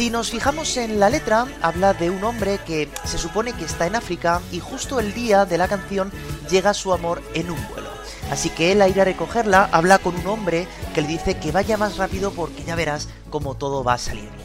Si 0.00 0.08
nos 0.08 0.30
fijamos 0.30 0.78
en 0.78 0.98
la 0.98 1.10
letra, 1.10 1.46
habla 1.60 1.92
de 1.92 2.08
un 2.08 2.24
hombre 2.24 2.58
que 2.66 2.88
se 3.04 3.18
supone 3.18 3.52
que 3.52 3.66
está 3.66 3.86
en 3.86 3.96
África 3.96 4.40
y 4.50 4.58
justo 4.58 4.98
el 4.98 5.12
día 5.12 5.44
de 5.44 5.58
la 5.58 5.68
canción 5.68 6.10
llega 6.50 6.72
su 6.72 6.94
amor 6.94 7.22
en 7.34 7.50
un 7.50 7.68
vuelo. 7.68 7.90
Así 8.30 8.48
que 8.48 8.72
él 8.72 8.80
a 8.80 8.88
ir 8.88 8.98
a 8.98 9.04
recogerla 9.04 9.68
habla 9.70 9.98
con 9.98 10.16
un 10.16 10.26
hombre 10.26 10.66
que 10.94 11.02
le 11.02 11.08
dice 11.08 11.36
que 11.36 11.52
vaya 11.52 11.76
más 11.76 11.98
rápido 11.98 12.30
porque 12.30 12.64
ya 12.64 12.76
verás 12.76 13.10
cómo 13.28 13.56
todo 13.56 13.84
va 13.84 13.92
a 13.92 13.98
salir 13.98 14.39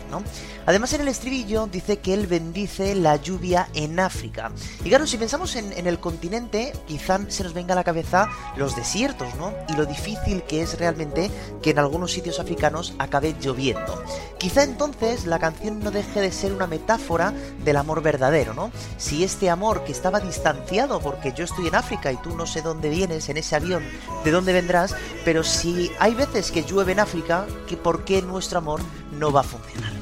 Además 0.66 0.94
en 0.94 1.02
el 1.02 1.08
estribillo 1.08 1.68
dice 1.68 1.98
que 1.98 2.14
él 2.14 2.28
bendice 2.28 2.96
la 2.96 3.16
lluvia 3.18 3.70
en 3.74 4.00
África. 4.00 4.52
Y 4.84 4.90
claro, 4.90 5.06
si 5.06 5.18
pensamos 5.18 5.56
en, 5.56 5.72
en, 5.74 5.88
el 5.88 6.00
continente, 6.00 6.74
quizá 6.88 7.20
se 7.28 7.44
nos 7.44 7.54
venga 7.54 7.74
a 7.74 7.76
la 7.76 7.84
cabeza 7.84 8.30
los 8.58 8.76
desiertos, 8.76 9.36
¿no? 9.36 9.54
Y 9.70 9.74
lo 9.74 9.86
difícil 9.86 10.44
que 10.44 10.62
es 10.62 10.78
realmente 10.80 11.30
que 11.62 11.72
en 11.72 11.80
algunos 11.80 12.12
sitios 12.12 12.40
africanos 12.40 12.96
acabe 12.98 13.36
lloviendo. 13.40 14.04
Quizá 14.38 14.64
entonces 14.64 15.26
la 15.26 15.40
canción 15.40 15.80
no 15.80 15.92
deje 15.92 16.22
de 16.22 16.32
ser 16.32 16.54
una 16.54 16.68
metáfora 16.68 17.34
del 17.64 17.78
amor 17.78 18.02
verdadero, 18.02 18.54
¿no? 18.54 18.72
Si 18.98 19.24
este 19.24 19.50
amor 19.50 19.84
que 19.84 19.92
estaba 19.92 20.20
distanciado 20.20 21.00
porque 21.00 21.34
yo 21.34 21.44
estoy 21.44 21.68
en 21.68 21.76
África 21.76 22.12
y 22.12 22.18
tú 22.18 22.36
no 22.36 22.46
sé 22.46 22.62
dónde 22.62 22.90
vienes 22.90 23.30
en 23.30 23.38
ese 23.38 23.56
avión, 23.56 23.84
de 24.24 24.32
dónde 24.32 24.54
vendrás, 24.54 24.96
pero 25.24 25.44
si 25.44 25.92
hay 26.00 26.14
veces 26.14 26.52
que 26.52 26.64
llueve 26.64 26.94
en 26.94 27.00
África, 27.00 27.46
¿por 27.76 28.04
qué 28.04 28.22
nuestro 28.22 28.60
amor 28.60 28.82
no 29.18 29.32
va 29.32 29.40
a 29.42 29.44
funcionar? 29.44 29.94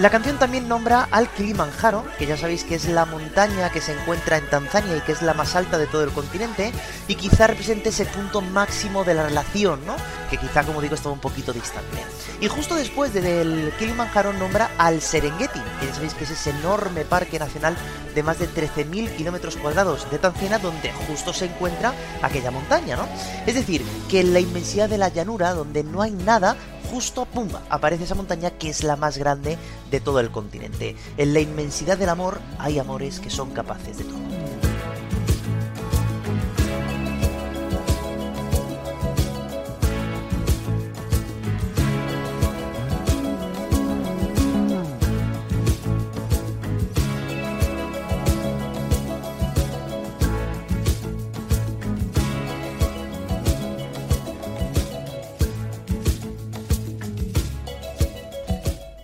La 0.00 0.08
canción 0.08 0.38
también 0.38 0.66
nombra 0.66 1.06
al 1.10 1.28
Kilimanjaro, 1.28 2.06
que 2.18 2.24
ya 2.24 2.38
sabéis 2.38 2.64
que 2.64 2.74
es 2.74 2.88
la 2.88 3.04
montaña 3.04 3.68
que 3.68 3.82
se 3.82 3.92
encuentra 3.92 4.38
en 4.38 4.48
Tanzania 4.48 4.96
y 4.96 5.02
que 5.02 5.12
es 5.12 5.20
la 5.20 5.34
más 5.34 5.54
alta 5.56 5.76
de 5.76 5.86
todo 5.86 6.02
el 6.04 6.10
continente, 6.10 6.72
y 7.06 7.16
quizá 7.16 7.48
represente 7.48 7.90
ese 7.90 8.06
punto 8.06 8.40
máximo 8.40 9.04
de 9.04 9.12
la 9.12 9.24
relación, 9.24 9.84
¿no? 9.84 9.94
Que 10.30 10.38
quizá, 10.38 10.64
como 10.64 10.80
digo, 10.80 10.94
estaba 10.94 11.12
un 11.12 11.20
poquito 11.20 11.52
distante. 11.52 11.98
Y 12.40 12.48
justo 12.48 12.76
después 12.76 13.12
del 13.12 13.74
Kilimanjaro 13.78 14.32
nombra 14.32 14.70
al 14.78 15.02
Serengeti, 15.02 15.60
que 15.80 15.86
ya 15.86 15.94
sabéis 15.94 16.14
que 16.14 16.24
es 16.24 16.30
ese 16.30 16.48
enorme 16.48 17.04
parque 17.04 17.38
nacional 17.38 17.76
de 18.14 18.22
más 18.22 18.38
de 18.38 18.48
13.000 18.48 19.14
kilómetros 19.16 19.58
cuadrados 19.58 20.10
de 20.10 20.18
Tanzania, 20.18 20.58
donde 20.58 20.92
justo 21.08 21.34
se 21.34 21.44
encuentra 21.44 21.92
aquella 22.22 22.50
montaña, 22.50 22.96
¿no? 22.96 23.06
Es 23.46 23.54
decir, 23.54 23.84
que 24.08 24.20
en 24.20 24.32
la 24.32 24.40
inmensidad 24.40 24.88
de 24.88 24.96
la 24.96 25.10
llanura, 25.10 25.52
donde 25.52 25.84
no 25.84 26.00
hay 26.00 26.12
nada, 26.12 26.56
justo, 26.90 27.24
pum, 27.24 27.48
aparece 27.68 28.04
esa 28.04 28.14
montaña 28.14 28.50
que 28.50 28.68
es 28.68 28.82
la 28.82 28.96
más 28.96 29.16
grande 29.16 29.56
de 29.90 30.00
todo 30.00 30.20
el 30.20 30.30
continente. 30.30 30.96
En 31.16 31.32
la 31.34 31.40
inmensidad 31.40 31.96
del 31.96 32.08
amor 32.08 32.40
hay 32.58 32.78
amores 32.78 33.20
que 33.20 33.30
son 33.30 33.50
capaces 33.50 33.98
de 33.98 34.04
todo. 34.04 34.39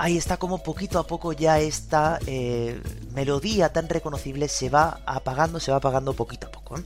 Ahí 0.06 0.16
está 0.16 0.36
como 0.36 0.62
poquito 0.62 1.00
a 1.00 1.06
poco 1.06 1.32
ya 1.32 1.58
esta 1.58 2.20
eh, 2.28 2.80
melodía 3.16 3.72
tan 3.72 3.88
reconocible 3.88 4.46
se 4.46 4.68
va 4.68 5.00
apagando, 5.06 5.58
se 5.58 5.70
va 5.70 5.78
apagando 5.78 6.12
poquito 6.12 6.48
a 6.48 6.52
poco. 6.52 6.78
¿eh? 6.78 6.82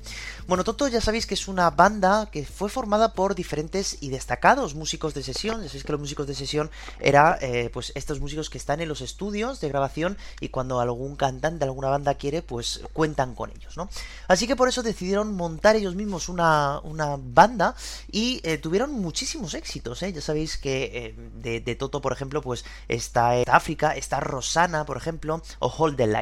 Bueno, 0.46 0.62
Toto 0.62 0.86
ya 0.86 1.00
sabéis 1.00 1.26
que 1.26 1.34
es 1.34 1.48
una 1.48 1.70
banda 1.70 2.28
que 2.30 2.46
fue 2.46 2.68
formada 2.70 3.14
por 3.14 3.34
diferentes 3.34 3.98
y 4.00 4.10
destacados 4.10 4.76
músicos 4.76 5.12
de 5.12 5.24
sesión. 5.24 5.60
Ya 5.60 5.66
sabéis 5.68 5.82
que 5.82 5.92
los 5.92 6.00
músicos 6.00 6.28
de 6.28 6.36
sesión 6.36 6.70
eran 7.00 7.36
eh, 7.40 7.68
pues 7.72 7.90
estos 7.96 8.20
músicos 8.20 8.48
que 8.48 8.58
están 8.58 8.80
en 8.80 8.88
los 8.88 9.00
estudios 9.00 9.60
de 9.60 9.68
grabación 9.68 10.16
y 10.40 10.50
cuando 10.50 10.78
algún 10.78 11.16
cantante, 11.16 11.64
alguna 11.64 11.88
banda 11.88 12.14
quiere, 12.14 12.42
pues 12.42 12.80
cuentan 12.92 13.34
con 13.34 13.50
ellos, 13.50 13.76
¿no? 13.76 13.88
Así 14.28 14.46
que 14.46 14.54
por 14.54 14.68
eso 14.68 14.84
decidieron 14.84 15.34
montar 15.34 15.74
ellos 15.74 15.96
mismos 15.96 16.28
una, 16.28 16.78
una 16.84 17.16
banda 17.18 17.74
y 18.10 18.40
eh, 18.44 18.58
tuvieron 18.58 18.92
muchísimos 18.92 19.54
éxitos. 19.54 19.98
Ya 20.00 20.20
sabéis 20.20 20.58
que 20.58 21.16
de, 21.42 21.74
Toto, 21.74 22.00
por 22.00 22.12
ejemplo, 22.12 22.40
pues 22.40 22.64
está 22.86 23.32
África, 23.48 23.96
está 23.96 24.20
Rosana, 24.20 24.84
por 24.84 24.96
ejemplo, 24.96 25.42
o 25.58 25.68
Hold 25.68 25.96
the 25.96 26.19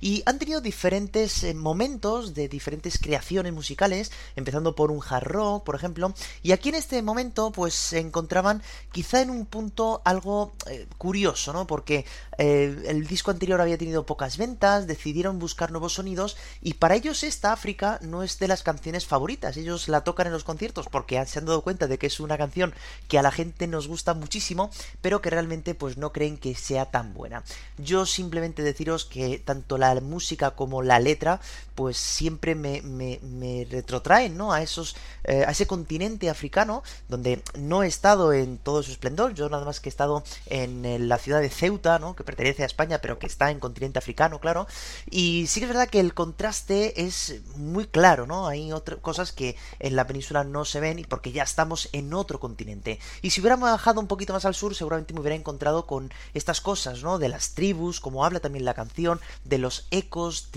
Y 0.00 0.22
han 0.26 0.38
tenido 0.38 0.60
diferentes 0.60 1.54
momentos 1.54 2.34
de 2.34 2.48
diferentes 2.48 2.98
creaciones 2.98 3.52
musicales, 3.52 4.10
empezando 4.36 4.74
por 4.74 4.90
un 4.90 5.00
hard 5.06 5.24
rock, 5.24 5.64
por 5.64 5.74
ejemplo, 5.74 6.14
y 6.42 6.52
aquí 6.52 6.70
en 6.70 6.74
este 6.74 7.02
momento 7.02 7.52
pues 7.52 7.74
se 7.74 7.98
encontraban 7.98 8.62
quizá 8.92 9.20
en 9.22 9.30
un 9.30 9.46
punto 9.46 10.02
algo 10.04 10.52
eh, 10.68 10.86
curioso, 10.98 11.52
¿no? 11.52 11.66
Porque 11.66 12.04
eh, 12.38 12.84
el 12.86 13.06
disco 13.06 13.30
anterior 13.30 13.60
había 13.60 13.78
tenido 13.78 14.06
pocas 14.06 14.36
ventas, 14.36 14.86
decidieron 14.86 15.38
buscar 15.38 15.70
nuevos 15.70 15.94
sonidos 15.94 16.36
y 16.62 16.74
para 16.74 16.94
ellos 16.94 17.22
esta 17.22 17.52
África 17.52 17.98
no 18.02 18.22
es 18.22 18.38
de 18.38 18.48
las 18.48 18.62
canciones 18.62 19.06
favoritas, 19.06 19.56
ellos 19.56 19.88
la 19.88 20.02
tocan 20.02 20.26
en 20.26 20.32
los 20.32 20.44
conciertos 20.44 20.86
porque 20.90 21.24
se 21.26 21.38
han 21.38 21.46
dado 21.46 21.62
cuenta 21.62 21.86
de 21.86 21.98
que 21.98 22.06
es 22.06 22.20
una 22.20 22.38
canción 22.38 22.74
que 23.08 23.18
a 23.18 23.22
la 23.22 23.30
gente 23.30 23.66
nos 23.66 23.88
gusta 23.88 24.14
muchísimo, 24.14 24.70
pero 25.00 25.20
que 25.20 25.30
realmente 25.30 25.74
pues 25.74 25.96
no 25.96 26.12
creen 26.12 26.38
que 26.38 26.54
sea 26.54 26.86
tan 26.86 27.14
buena. 27.14 27.42
Yo 27.78 28.06
simplemente 28.06 28.62
deciros 28.62 29.04
que 29.04 29.29
tanto 29.38 29.78
la 29.78 29.94
música 30.00 30.52
como 30.52 30.82
la 30.82 30.98
letra 30.98 31.40
pues 31.80 31.96
siempre 31.96 32.54
me, 32.54 32.82
me, 32.82 33.66
retrotraen, 33.70 34.36
¿no? 34.36 34.52
A 34.52 34.60
esos, 34.60 34.96
eh, 35.24 35.44
a 35.46 35.50
ese 35.52 35.66
continente 35.66 36.28
africano 36.28 36.82
donde 37.08 37.42
no 37.58 37.82
he 37.82 37.86
estado 37.86 38.34
en 38.34 38.58
todo 38.58 38.82
su 38.82 38.90
esplendor, 38.90 39.32
yo 39.32 39.48
nada 39.48 39.64
más 39.64 39.80
que 39.80 39.88
he 39.88 39.92
estado 39.92 40.22
en, 40.44 41.08
la 41.08 41.16
ciudad 41.16 41.40
de 41.40 41.48
Ceuta, 41.48 41.98
¿no? 41.98 42.14
Que 42.14 42.22
pertenece 42.22 42.64
a 42.64 42.66
España, 42.66 42.98
pero 43.00 43.18
que 43.18 43.26
está 43.26 43.50
en 43.50 43.60
continente 43.60 43.98
africano, 43.98 44.40
claro. 44.40 44.66
Y 45.08 45.46
sí 45.46 45.60
que 45.60 45.64
es 45.64 45.72
verdad 45.72 45.88
que 45.88 46.00
el 46.00 46.12
contraste 46.12 47.02
es 47.06 47.40
muy 47.56 47.86
claro, 47.86 48.26
¿no? 48.26 48.46
Hay 48.46 48.72
otras 48.72 48.98
cosas 48.98 49.32
que 49.32 49.56
en 49.78 49.96
la 49.96 50.06
península 50.06 50.44
no 50.44 50.66
se 50.66 50.80
ven 50.80 50.98
y 50.98 51.04
porque 51.04 51.32
ya 51.32 51.44
estamos 51.44 51.88
en 51.92 52.12
otro 52.12 52.40
continente. 52.40 52.98
Y 53.22 53.30
si 53.30 53.40
hubiéramos 53.40 53.70
bajado 53.70 54.00
un 54.00 54.06
poquito 54.06 54.34
más 54.34 54.44
al 54.44 54.54
sur, 54.54 54.74
seguramente 54.74 55.14
me 55.14 55.20
hubiera 55.20 55.36
encontrado 55.36 55.86
con 55.86 56.12
estas 56.34 56.60
cosas, 56.60 57.02
¿no? 57.02 57.18
De 57.18 57.30
las 57.30 57.54
tribus, 57.54 58.00
como 58.00 58.24
habla 58.24 58.40
también 58.40 58.66
la 58.66 58.74
canción, 58.74 59.19
de 59.44 59.58
los 59.58 59.86
ecos 59.90 60.50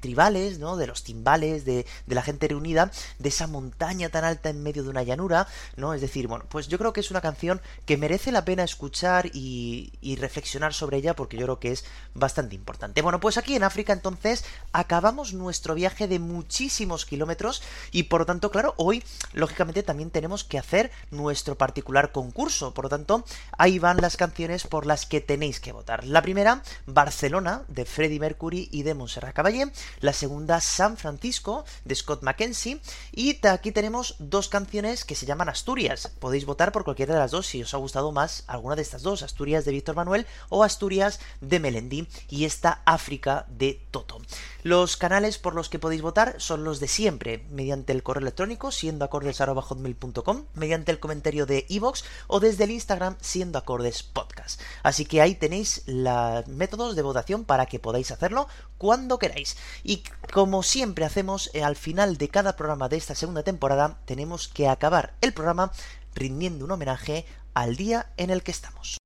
tribales, 0.00 0.58
¿no? 0.58 0.76
De 0.76 0.86
los 0.86 1.04
timbales, 1.04 1.64
de, 1.64 1.86
de 2.06 2.14
la 2.14 2.22
gente 2.22 2.48
reunida, 2.48 2.90
de 3.18 3.28
esa 3.28 3.46
montaña 3.46 4.08
tan 4.08 4.24
alta 4.24 4.50
en 4.50 4.62
medio 4.62 4.82
de 4.82 4.90
una 4.90 5.02
llanura, 5.02 5.46
¿no? 5.76 5.94
Es 5.94 6.00
decir, 6.00 6.28
bueno, 6.28 6.44
pues 6.48 6.68
yo 6.68 6.78
creo 6.78 6.92
que 6.92 7.00
es 7.00 7.10
una 7.10 7.20
canción 7.20 7.60
que 7.86 7.96
merece 7.96 8.32
la 8.32 8.44
pena 8.44 8.64
escuchar 8.64 9.26
y, 9.32 9.92
y 10.00 10.16
reflexionar 10.16 10.74
sobre 10.74 10.98
ella 10.98 11.14
porque 11.14 11.36
yo 11.36 11.44
creo 11.44 11.60
que 11.60 11.72
es 11.72 11.84
bastante 12.14 12.54
importante. 12.54 13.02
Bueno, 13.02 13.20
pues 13.20 13.38
aquí 13.38 13.54
en 13.54 13.64
África 13.64 13.92
entonces 13.92 14.44
acabamos 14.72 15.32
nuestro 15.32 15.74
viaje 15.74 16.08
de 16.08 16.18
muchísimos 16.18 17.04
kilómetros 17.06 17.62
y 17.90 18.04
por 18.04 18.20
lo 18.20 18.26
tanto, 18.26 18.50
claro, 18.50 18.74
hoy 18.76 19.02
lógicamente 19.32 19.82
también 19.82 20.10
tenemos 20.10 20.44
que 20.44 20.58
hacer 20.58 20.90
nuestro 21.10 21.56
particular 21.56 22.12
concurso. 22.12 22.74
Por 22.74 22.84
lo 22.86 22.88
tanto, 22.88 23.24
ahí 23.56 23.78
van 23.78 23.98
las 23.98 24.16
canciones 24.16 24.66
por 24.66 24.86
las 24.86 25.06
que 25.06 25.20
tenéis 25.20 25.60
que 25.60 25.72
votar. 25.72 26.04
La 26.04 26.22
primera, 26.22 26.62
Barcelona, 26.86 27.62
de 27.68 27.84
Freddie 27.88 28.20
Mercury 28.20 28.68
y 28.70 28.82
de 28.84 28.94
Montserrat 28.94 29.34
Caballé. 29.34 29.72
La 30.00 30.12
segunda, 30.12 30.60
San 30.60 30.96
Francisco, 30.96 31.64
de 31.84 31.94
Scott 31.94 32.22
McKenzie. 32.22 32.80
Y 33.12 33.44
aquí 33.46 33.72
tenemos 33.72 34.14
dos 34.18 34.48
canciones 34.48 35.04
que 35.04 35.14
se 35.14 35.26
llaman 35.26 35.48
Asturias. 35.48 36.12
Podéis 36.20 36.44
votar 36.44 36.70
por 36.70 36.84
cualquiera 36.84 37.14
de 37.14 37.20
las 37.20 37.32
dos 37.32 37.46
si 37.46 37.62
os 37.62 37.74
ha 37.74 37.78
gustado 37.78 38.12
más 38.12 38.44
alguna 38.46 38.76
de 38.76 38.82
estas 38.82 39.02
dos, 39.02 39.22
Asturias 39.22 39.64
de 39.64 39.72
Víctor 39.72 39.96
Manuel 39.96 40.26
o 40.48 40.62
Asturias 40.62 41.18
de 41.40 41.58
Melendi 41.58 42.06
y 42.28 42.44
esta 42.44 42.82
África 42.84 43.46
de 43.48 43.80
Toto. 43.90 44.18
Los 44.62 44.96
canales 44.96 45.38
por 45.38 45.54
los 45.54 45.68
que 45.68 45.78
podéis 45.78 46.02
votar 46.02 46.36
son 46.38 46.64
los 46.64 46.80
de 46.80 46.88
siempre, 46.88 47.44
mediante 47.50 47.92
el 47.92 48.02
correo 48.02 48.22
electrónico 48.22 48.70
siendo 48.70 49.08
mediante 50.54 50.92
el 50.92 51.00
comentario 51.00 51.46
de 51.46 51.66
iVoox 51.68 52.02
o 52.26 52.40
desde 52.40 52.64
el 52.64 52.70
Instagram 52.70 53.16
siendo 53.20 53.58
acordes 53.58 54.02
podcast. 54.02 54.60
Así 54.82 55.04
que 55.04 55.20
ahí 55.20 55.34
tenéis 55.34 55.82
los 55.86 56.46
métodos 56.48 56.96
de 56.96 57.02
votación 57.02 57.44
para 57.44 57.66
que 57.66 57.77
podáis 57.78 58.10
hacerlo 58.10 58.48
cuando 58.76 59.18
queráis. 59.18 59.56
Y 59.82 60.02
como 60.32 60.62
siempre 60.62 61.04
hacemos, 61.04 61.50
eh, 61.54 61.62
al 61.62 61.76
final 61.76 62.16
de 62.16 62.28
cada 62.28 62.56
programa 62.56 62.88
de 62.88 62.96
esta 62.96 63.14
segunda 63.14 63.42
temporada, 63.42 63.98
tenemos 64.04 64.48
que 64.48 64.68
acabar 64.68 65.14
el 65.20 65.32
programa 65.32 65.72
rindiendo 66.14 66.64
un 66.64 66.70
homenaje 66.72 67.24
al 67.54 67.76
día 67.76 68.12
en 68.16 68.30
el 68.30 68.42
que 68.42 68.50
estamos. 68.50 68.98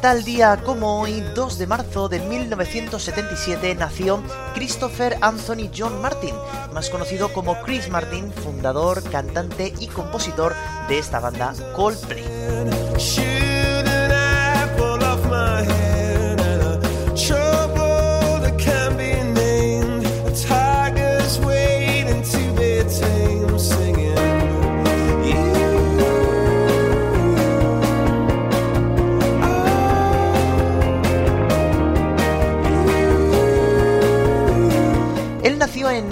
Tal 0.00 0.24
día 0.24 0.62
como 0.64 1.00
hoy, 1.00 1.20
2 1.34 1.58
de 1.58 1.66
marzo 1.66 2.08
de 2.08 2.20
1977, 2.20 3.74
nació 3.74 4.22
Christopher 4.54 5.18
Anthony 5.20 5.70
John 5.76 6.00
Martin, 6.00 6.34
más 6.72 6.88
conocido 6.88 7.32
como 7.32 7.60
Chris 7.62 7.88
Martin, 7.90 8.32
fundador, 8.32 9.02
cantante 9.10 9.74
y 9.78 9.88
compositor 9.88 10.54
de 10.88 10.98
esta 10.98 11.20
banda 11.20 11.52
Coldplay. 11.74 12.24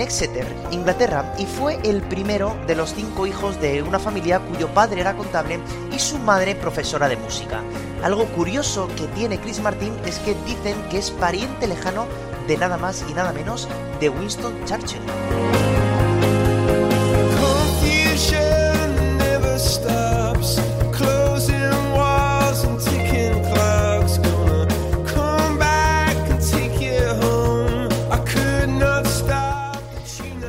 Exeter, 0.08 0.46
Inglaterra, 0.70 1.34
y 1.38 1.44
fue 1.44 1.78
el 1.84 2.00
primero 2.00 2.56
de 2.66 2.74
los 2.74 2.94
cinco 2.94 3.26
hijos 3.26 3.60
de 3.60 3.82
una 3.82 3.98
familia 3.98 4.40
cuyo 4.40 4.68
padre 4.68 5.02
era 5.02 5.14
contable 5.14 5.60
y 5.94 5.98
su 5.98 6.18
madre 6.18 6.54
profesora 6.54 7.10
de 7.10 7.18
música. 7.18 7.60
Algo 8.02 8.24
curioso 8.28 8.88
que 8.96 9.06
tiene 9.08 9.38
Chris 9.38 9.60
Martin 9.60 9.92
es 10.06 10.18
que 10.20 10.34
dicen 10.46 10.76
que 10.90 10.96
es 10.96 11.10
pariente 11.10 11.66
lejano 11.66 12.06
de 12.46 12.56
nada 12.56 12.78
más 12.78 13.04
y 13.06 13.12
nada 13.12 13.34
menos 13.34 13.68
de 14.00 14.08
Winston 14.08 14.54
Churchill. 14.64 15.02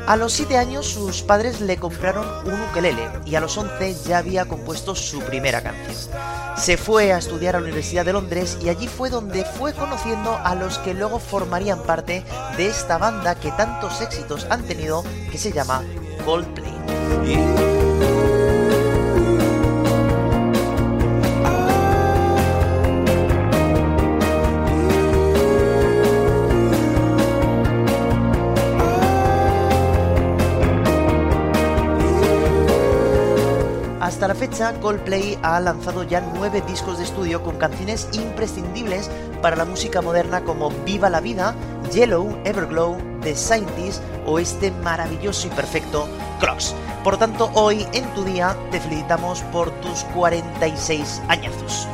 A 0.09 0.17
los 0.17 0.33
7 0.33 0.57
años 0.57 0.87
sus 0.87 1.21
padres 1.21 1.61
le 1.61 1.77
compraron 1.77 2.25
un 2.43 2.59
ukelele 2.63 3.07
y 3.27 3.35
a 3.35 3.39
los 3.41 3.55
11 3.55 3.95
ya 4.07 4.17
había 4.17 4.45
compuesto 4.45 4.95
su 4.95 5.19
primera 5.19 5.61
canción. 5.61 5.95
Se 6.57 6.77
fue 6.77 7.13
a 7.13 7.19
estudiar 7.19 7.55
a 7.55 7.59
la 7.59 7.65
Universidad 7.65 8.05
de 8.05 8.13
Londres 8.13 8.57
y 8.59 8.69
allí 8.69 8.87
fue 8.87 9.11
donde 9.11 9.45
fue 9.45 9.71
conociendo 9.71 10.35
a 10.43 10.55
los 10.55 10.79
que 10.79 10.95
luego 10.95 11.19
formarían 11.19 11.83
parte 11.83 12.23
de 12.57 12.65
esta 12.65 12.97
banda 12.97 13.35
que 13.35 13.51
tantos 13.51 14.01
éxitos 14.01 14.47
han 14.49 14.63
tenido 14.63 15.03
que 15.31 15.37
se 15.37 15.51
llama 15.51 15.83
Coldplay. 16.25 16.68
Hasta 34.19 34.27
la 34.27 34.35
fecha, 34.35 34.73
Coldplay 34.81 35.39
ha 35.43 35.61
lanzado 35.61 36.03
ya 36.03 36.19
nueve 36.19 36.61
discos 36.67 36.97
de 36.97 37.05
estudio 37.05 37.41
con 37.41 37.55
canciones 37.55 38.09
imprescindibles 38.11 39.09
para 39.41 39.55
la 39.55 39.63
música 39.63 40.01
moderna 40.01 40.43
como 40.43 40.71
Viva 40.83 41.09
la 41.09 41.21
Vida, 41.21 41.55
Yellow, 41.93 42.37
Everglow, 42.43 42.97
The 43.21 43.33
Scientist 43.33 44.03
o 44.25 44.37
este 44.37 44.71
maravilloso 44.71 45.47
y 45.47 45.51
perfecto 45.51 46.05
Crocs. 46.41 46.75
Por 47.01 47.15
tanto, 47.15 47.49
hoy 47.53 47.87
en 47.93 48.13
tu 48.13 48.25
día 48.25 48.57
te 48.71 48.81
felicitamos 48.81 49.41
por 49.53 49.71
tus 49.79 50.03
46 50.13 51.21
añazos. 51.29 51.87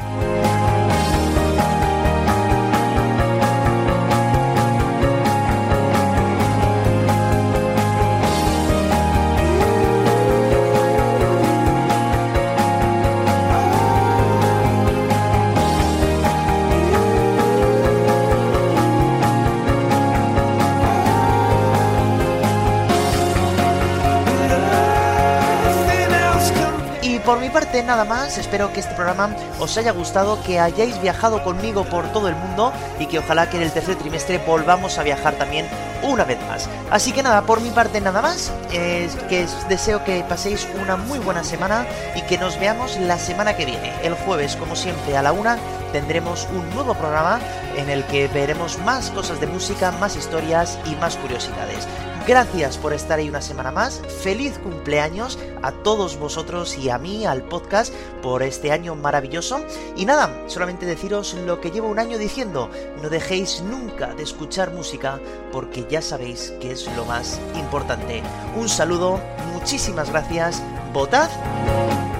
Nada 27.84 28.06
más, 28.06 28.38
espero 28.38 28.72
que 28.72 28.80
este 28.80 28.96
programa 28.96 29.36
os 29.60 29.78
haya 29.78 29.92
gustado, 29.92 30.42
que 30.44 30.60
hayáis 30.60 31.02
viajado 31.02 31.44
conmigo 31.44 31.84
por 31.84 32.12
todo 32.12 32.28
el 32.28 32.36
mundo 32.36 32.72
y 33.00 33.08
que 33.08 33.20
ojalá 33.20 33.50
que 33.50 33.58
en 33.58 33.64
el 33.64 33.72
tercer 33.72 33.96
trimestre 33.96 34.38
volvamos 34.40 34.98
a 34.98 35.04
viajar 35.04 35.36
también 35.36 35.66
una 36.06 36.24
vez 36.24 36.40
más. 36.48 36.70
Así 36.92 37.12
que 37.12 37.24
nada, 37.24 37.42
por 37.44 37.62
mi 37.62 37.70
parte 37.70 38.02
nada 38.02 38.22
más, 38.22 38.52
es 38.72 39.16
que 39.30 39.48
deseo 39.70 40.04
que 40.04 40.24
paséis 40.28 40.68
una 40.82 40.96
muy 40.96 41.20
buena 41.20 41.44
semana 41.44 41.86
y 42.16 42.22
que 42.24 42.38
nos 42.38 42.60
veamos 42.60 42.98
la 43.00 43.18
semana 43.18 43.56
que 43.56 43.66
viene. 43.66 43.94
El 44.04 44.14
jueves, 44.14 44.56
como 44.56 44.76
siempre, 44.76 45.18
a 45.18 45.22
la 45.22 45.32
una 45.32 45.58
tendremos 45.92 46.48
un 46.54 46.70
nuevo 46.72 46.94
programa 46.94 47.40
en 47.78 47.90
el 47.90 48.04
que 48.06 48.28
veremos 48.28 48.78
más 48.80 49.12
cosas 49.12 49.40
de 49.40 49.48
música, 49.48 49.92
más 49.92 50.16
historias 50.16 50.80
y 50.86 50.96
más 50.96 51.16
curiosidades. 51.18 51.88
Gracias 52.28 52.80
por 52.80 52.92
estar 52.92 53.20
ahí 53.20 53.30
una 53.30 53.40
semana 53.40 53.72
más. 53.72 54.02
Feliz 54.24 54.58
cumpleaños 54.58 55.38
a 55.62 55.72
todos 55.72 56.18
vosotros 56.18 56.76
y 56.76 56.90
a 56.90 56.98
mí, 56.98 57.24
al 57.24 57.44
podcast, 57.44 57.94
por 58.24 58.42
este 58.42 58.72
año 58.72 58.96
maravilloso. 58.96 59.64
Y 59.96 60.06
nada, 60.06 60.36
solamente 60.48 60.88
deciros 60.88 61.36
lo 61.36 61.62
que 61.62 61.70
llevo 61.70 61.88
un 61.88 62.00
año 62.00 62.18
diciendo. 62.18 62.72
No 63.04 63.10
dejéis 63.10 63.62
nunca 63.62 64.16
de 64.16 64.24
escuchar 64.24 64.74
música 64.74 65.20
porque 65.52 65.86
ya 65.96 66.02
sabéis 66.02 66.54
que 66.60 66.74
es 66.74 66.94
lo 66.98 67.06
más 67.06 67.40
importante. 67.56 68.22
Un 68.58 68.68
saludo, 68.68 69.18
muchísimas 69.54 70.10
gracias, 70.10 70.62
votad 70.92 71.30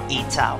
y 0.08 0.26
chao. 0.30 0.56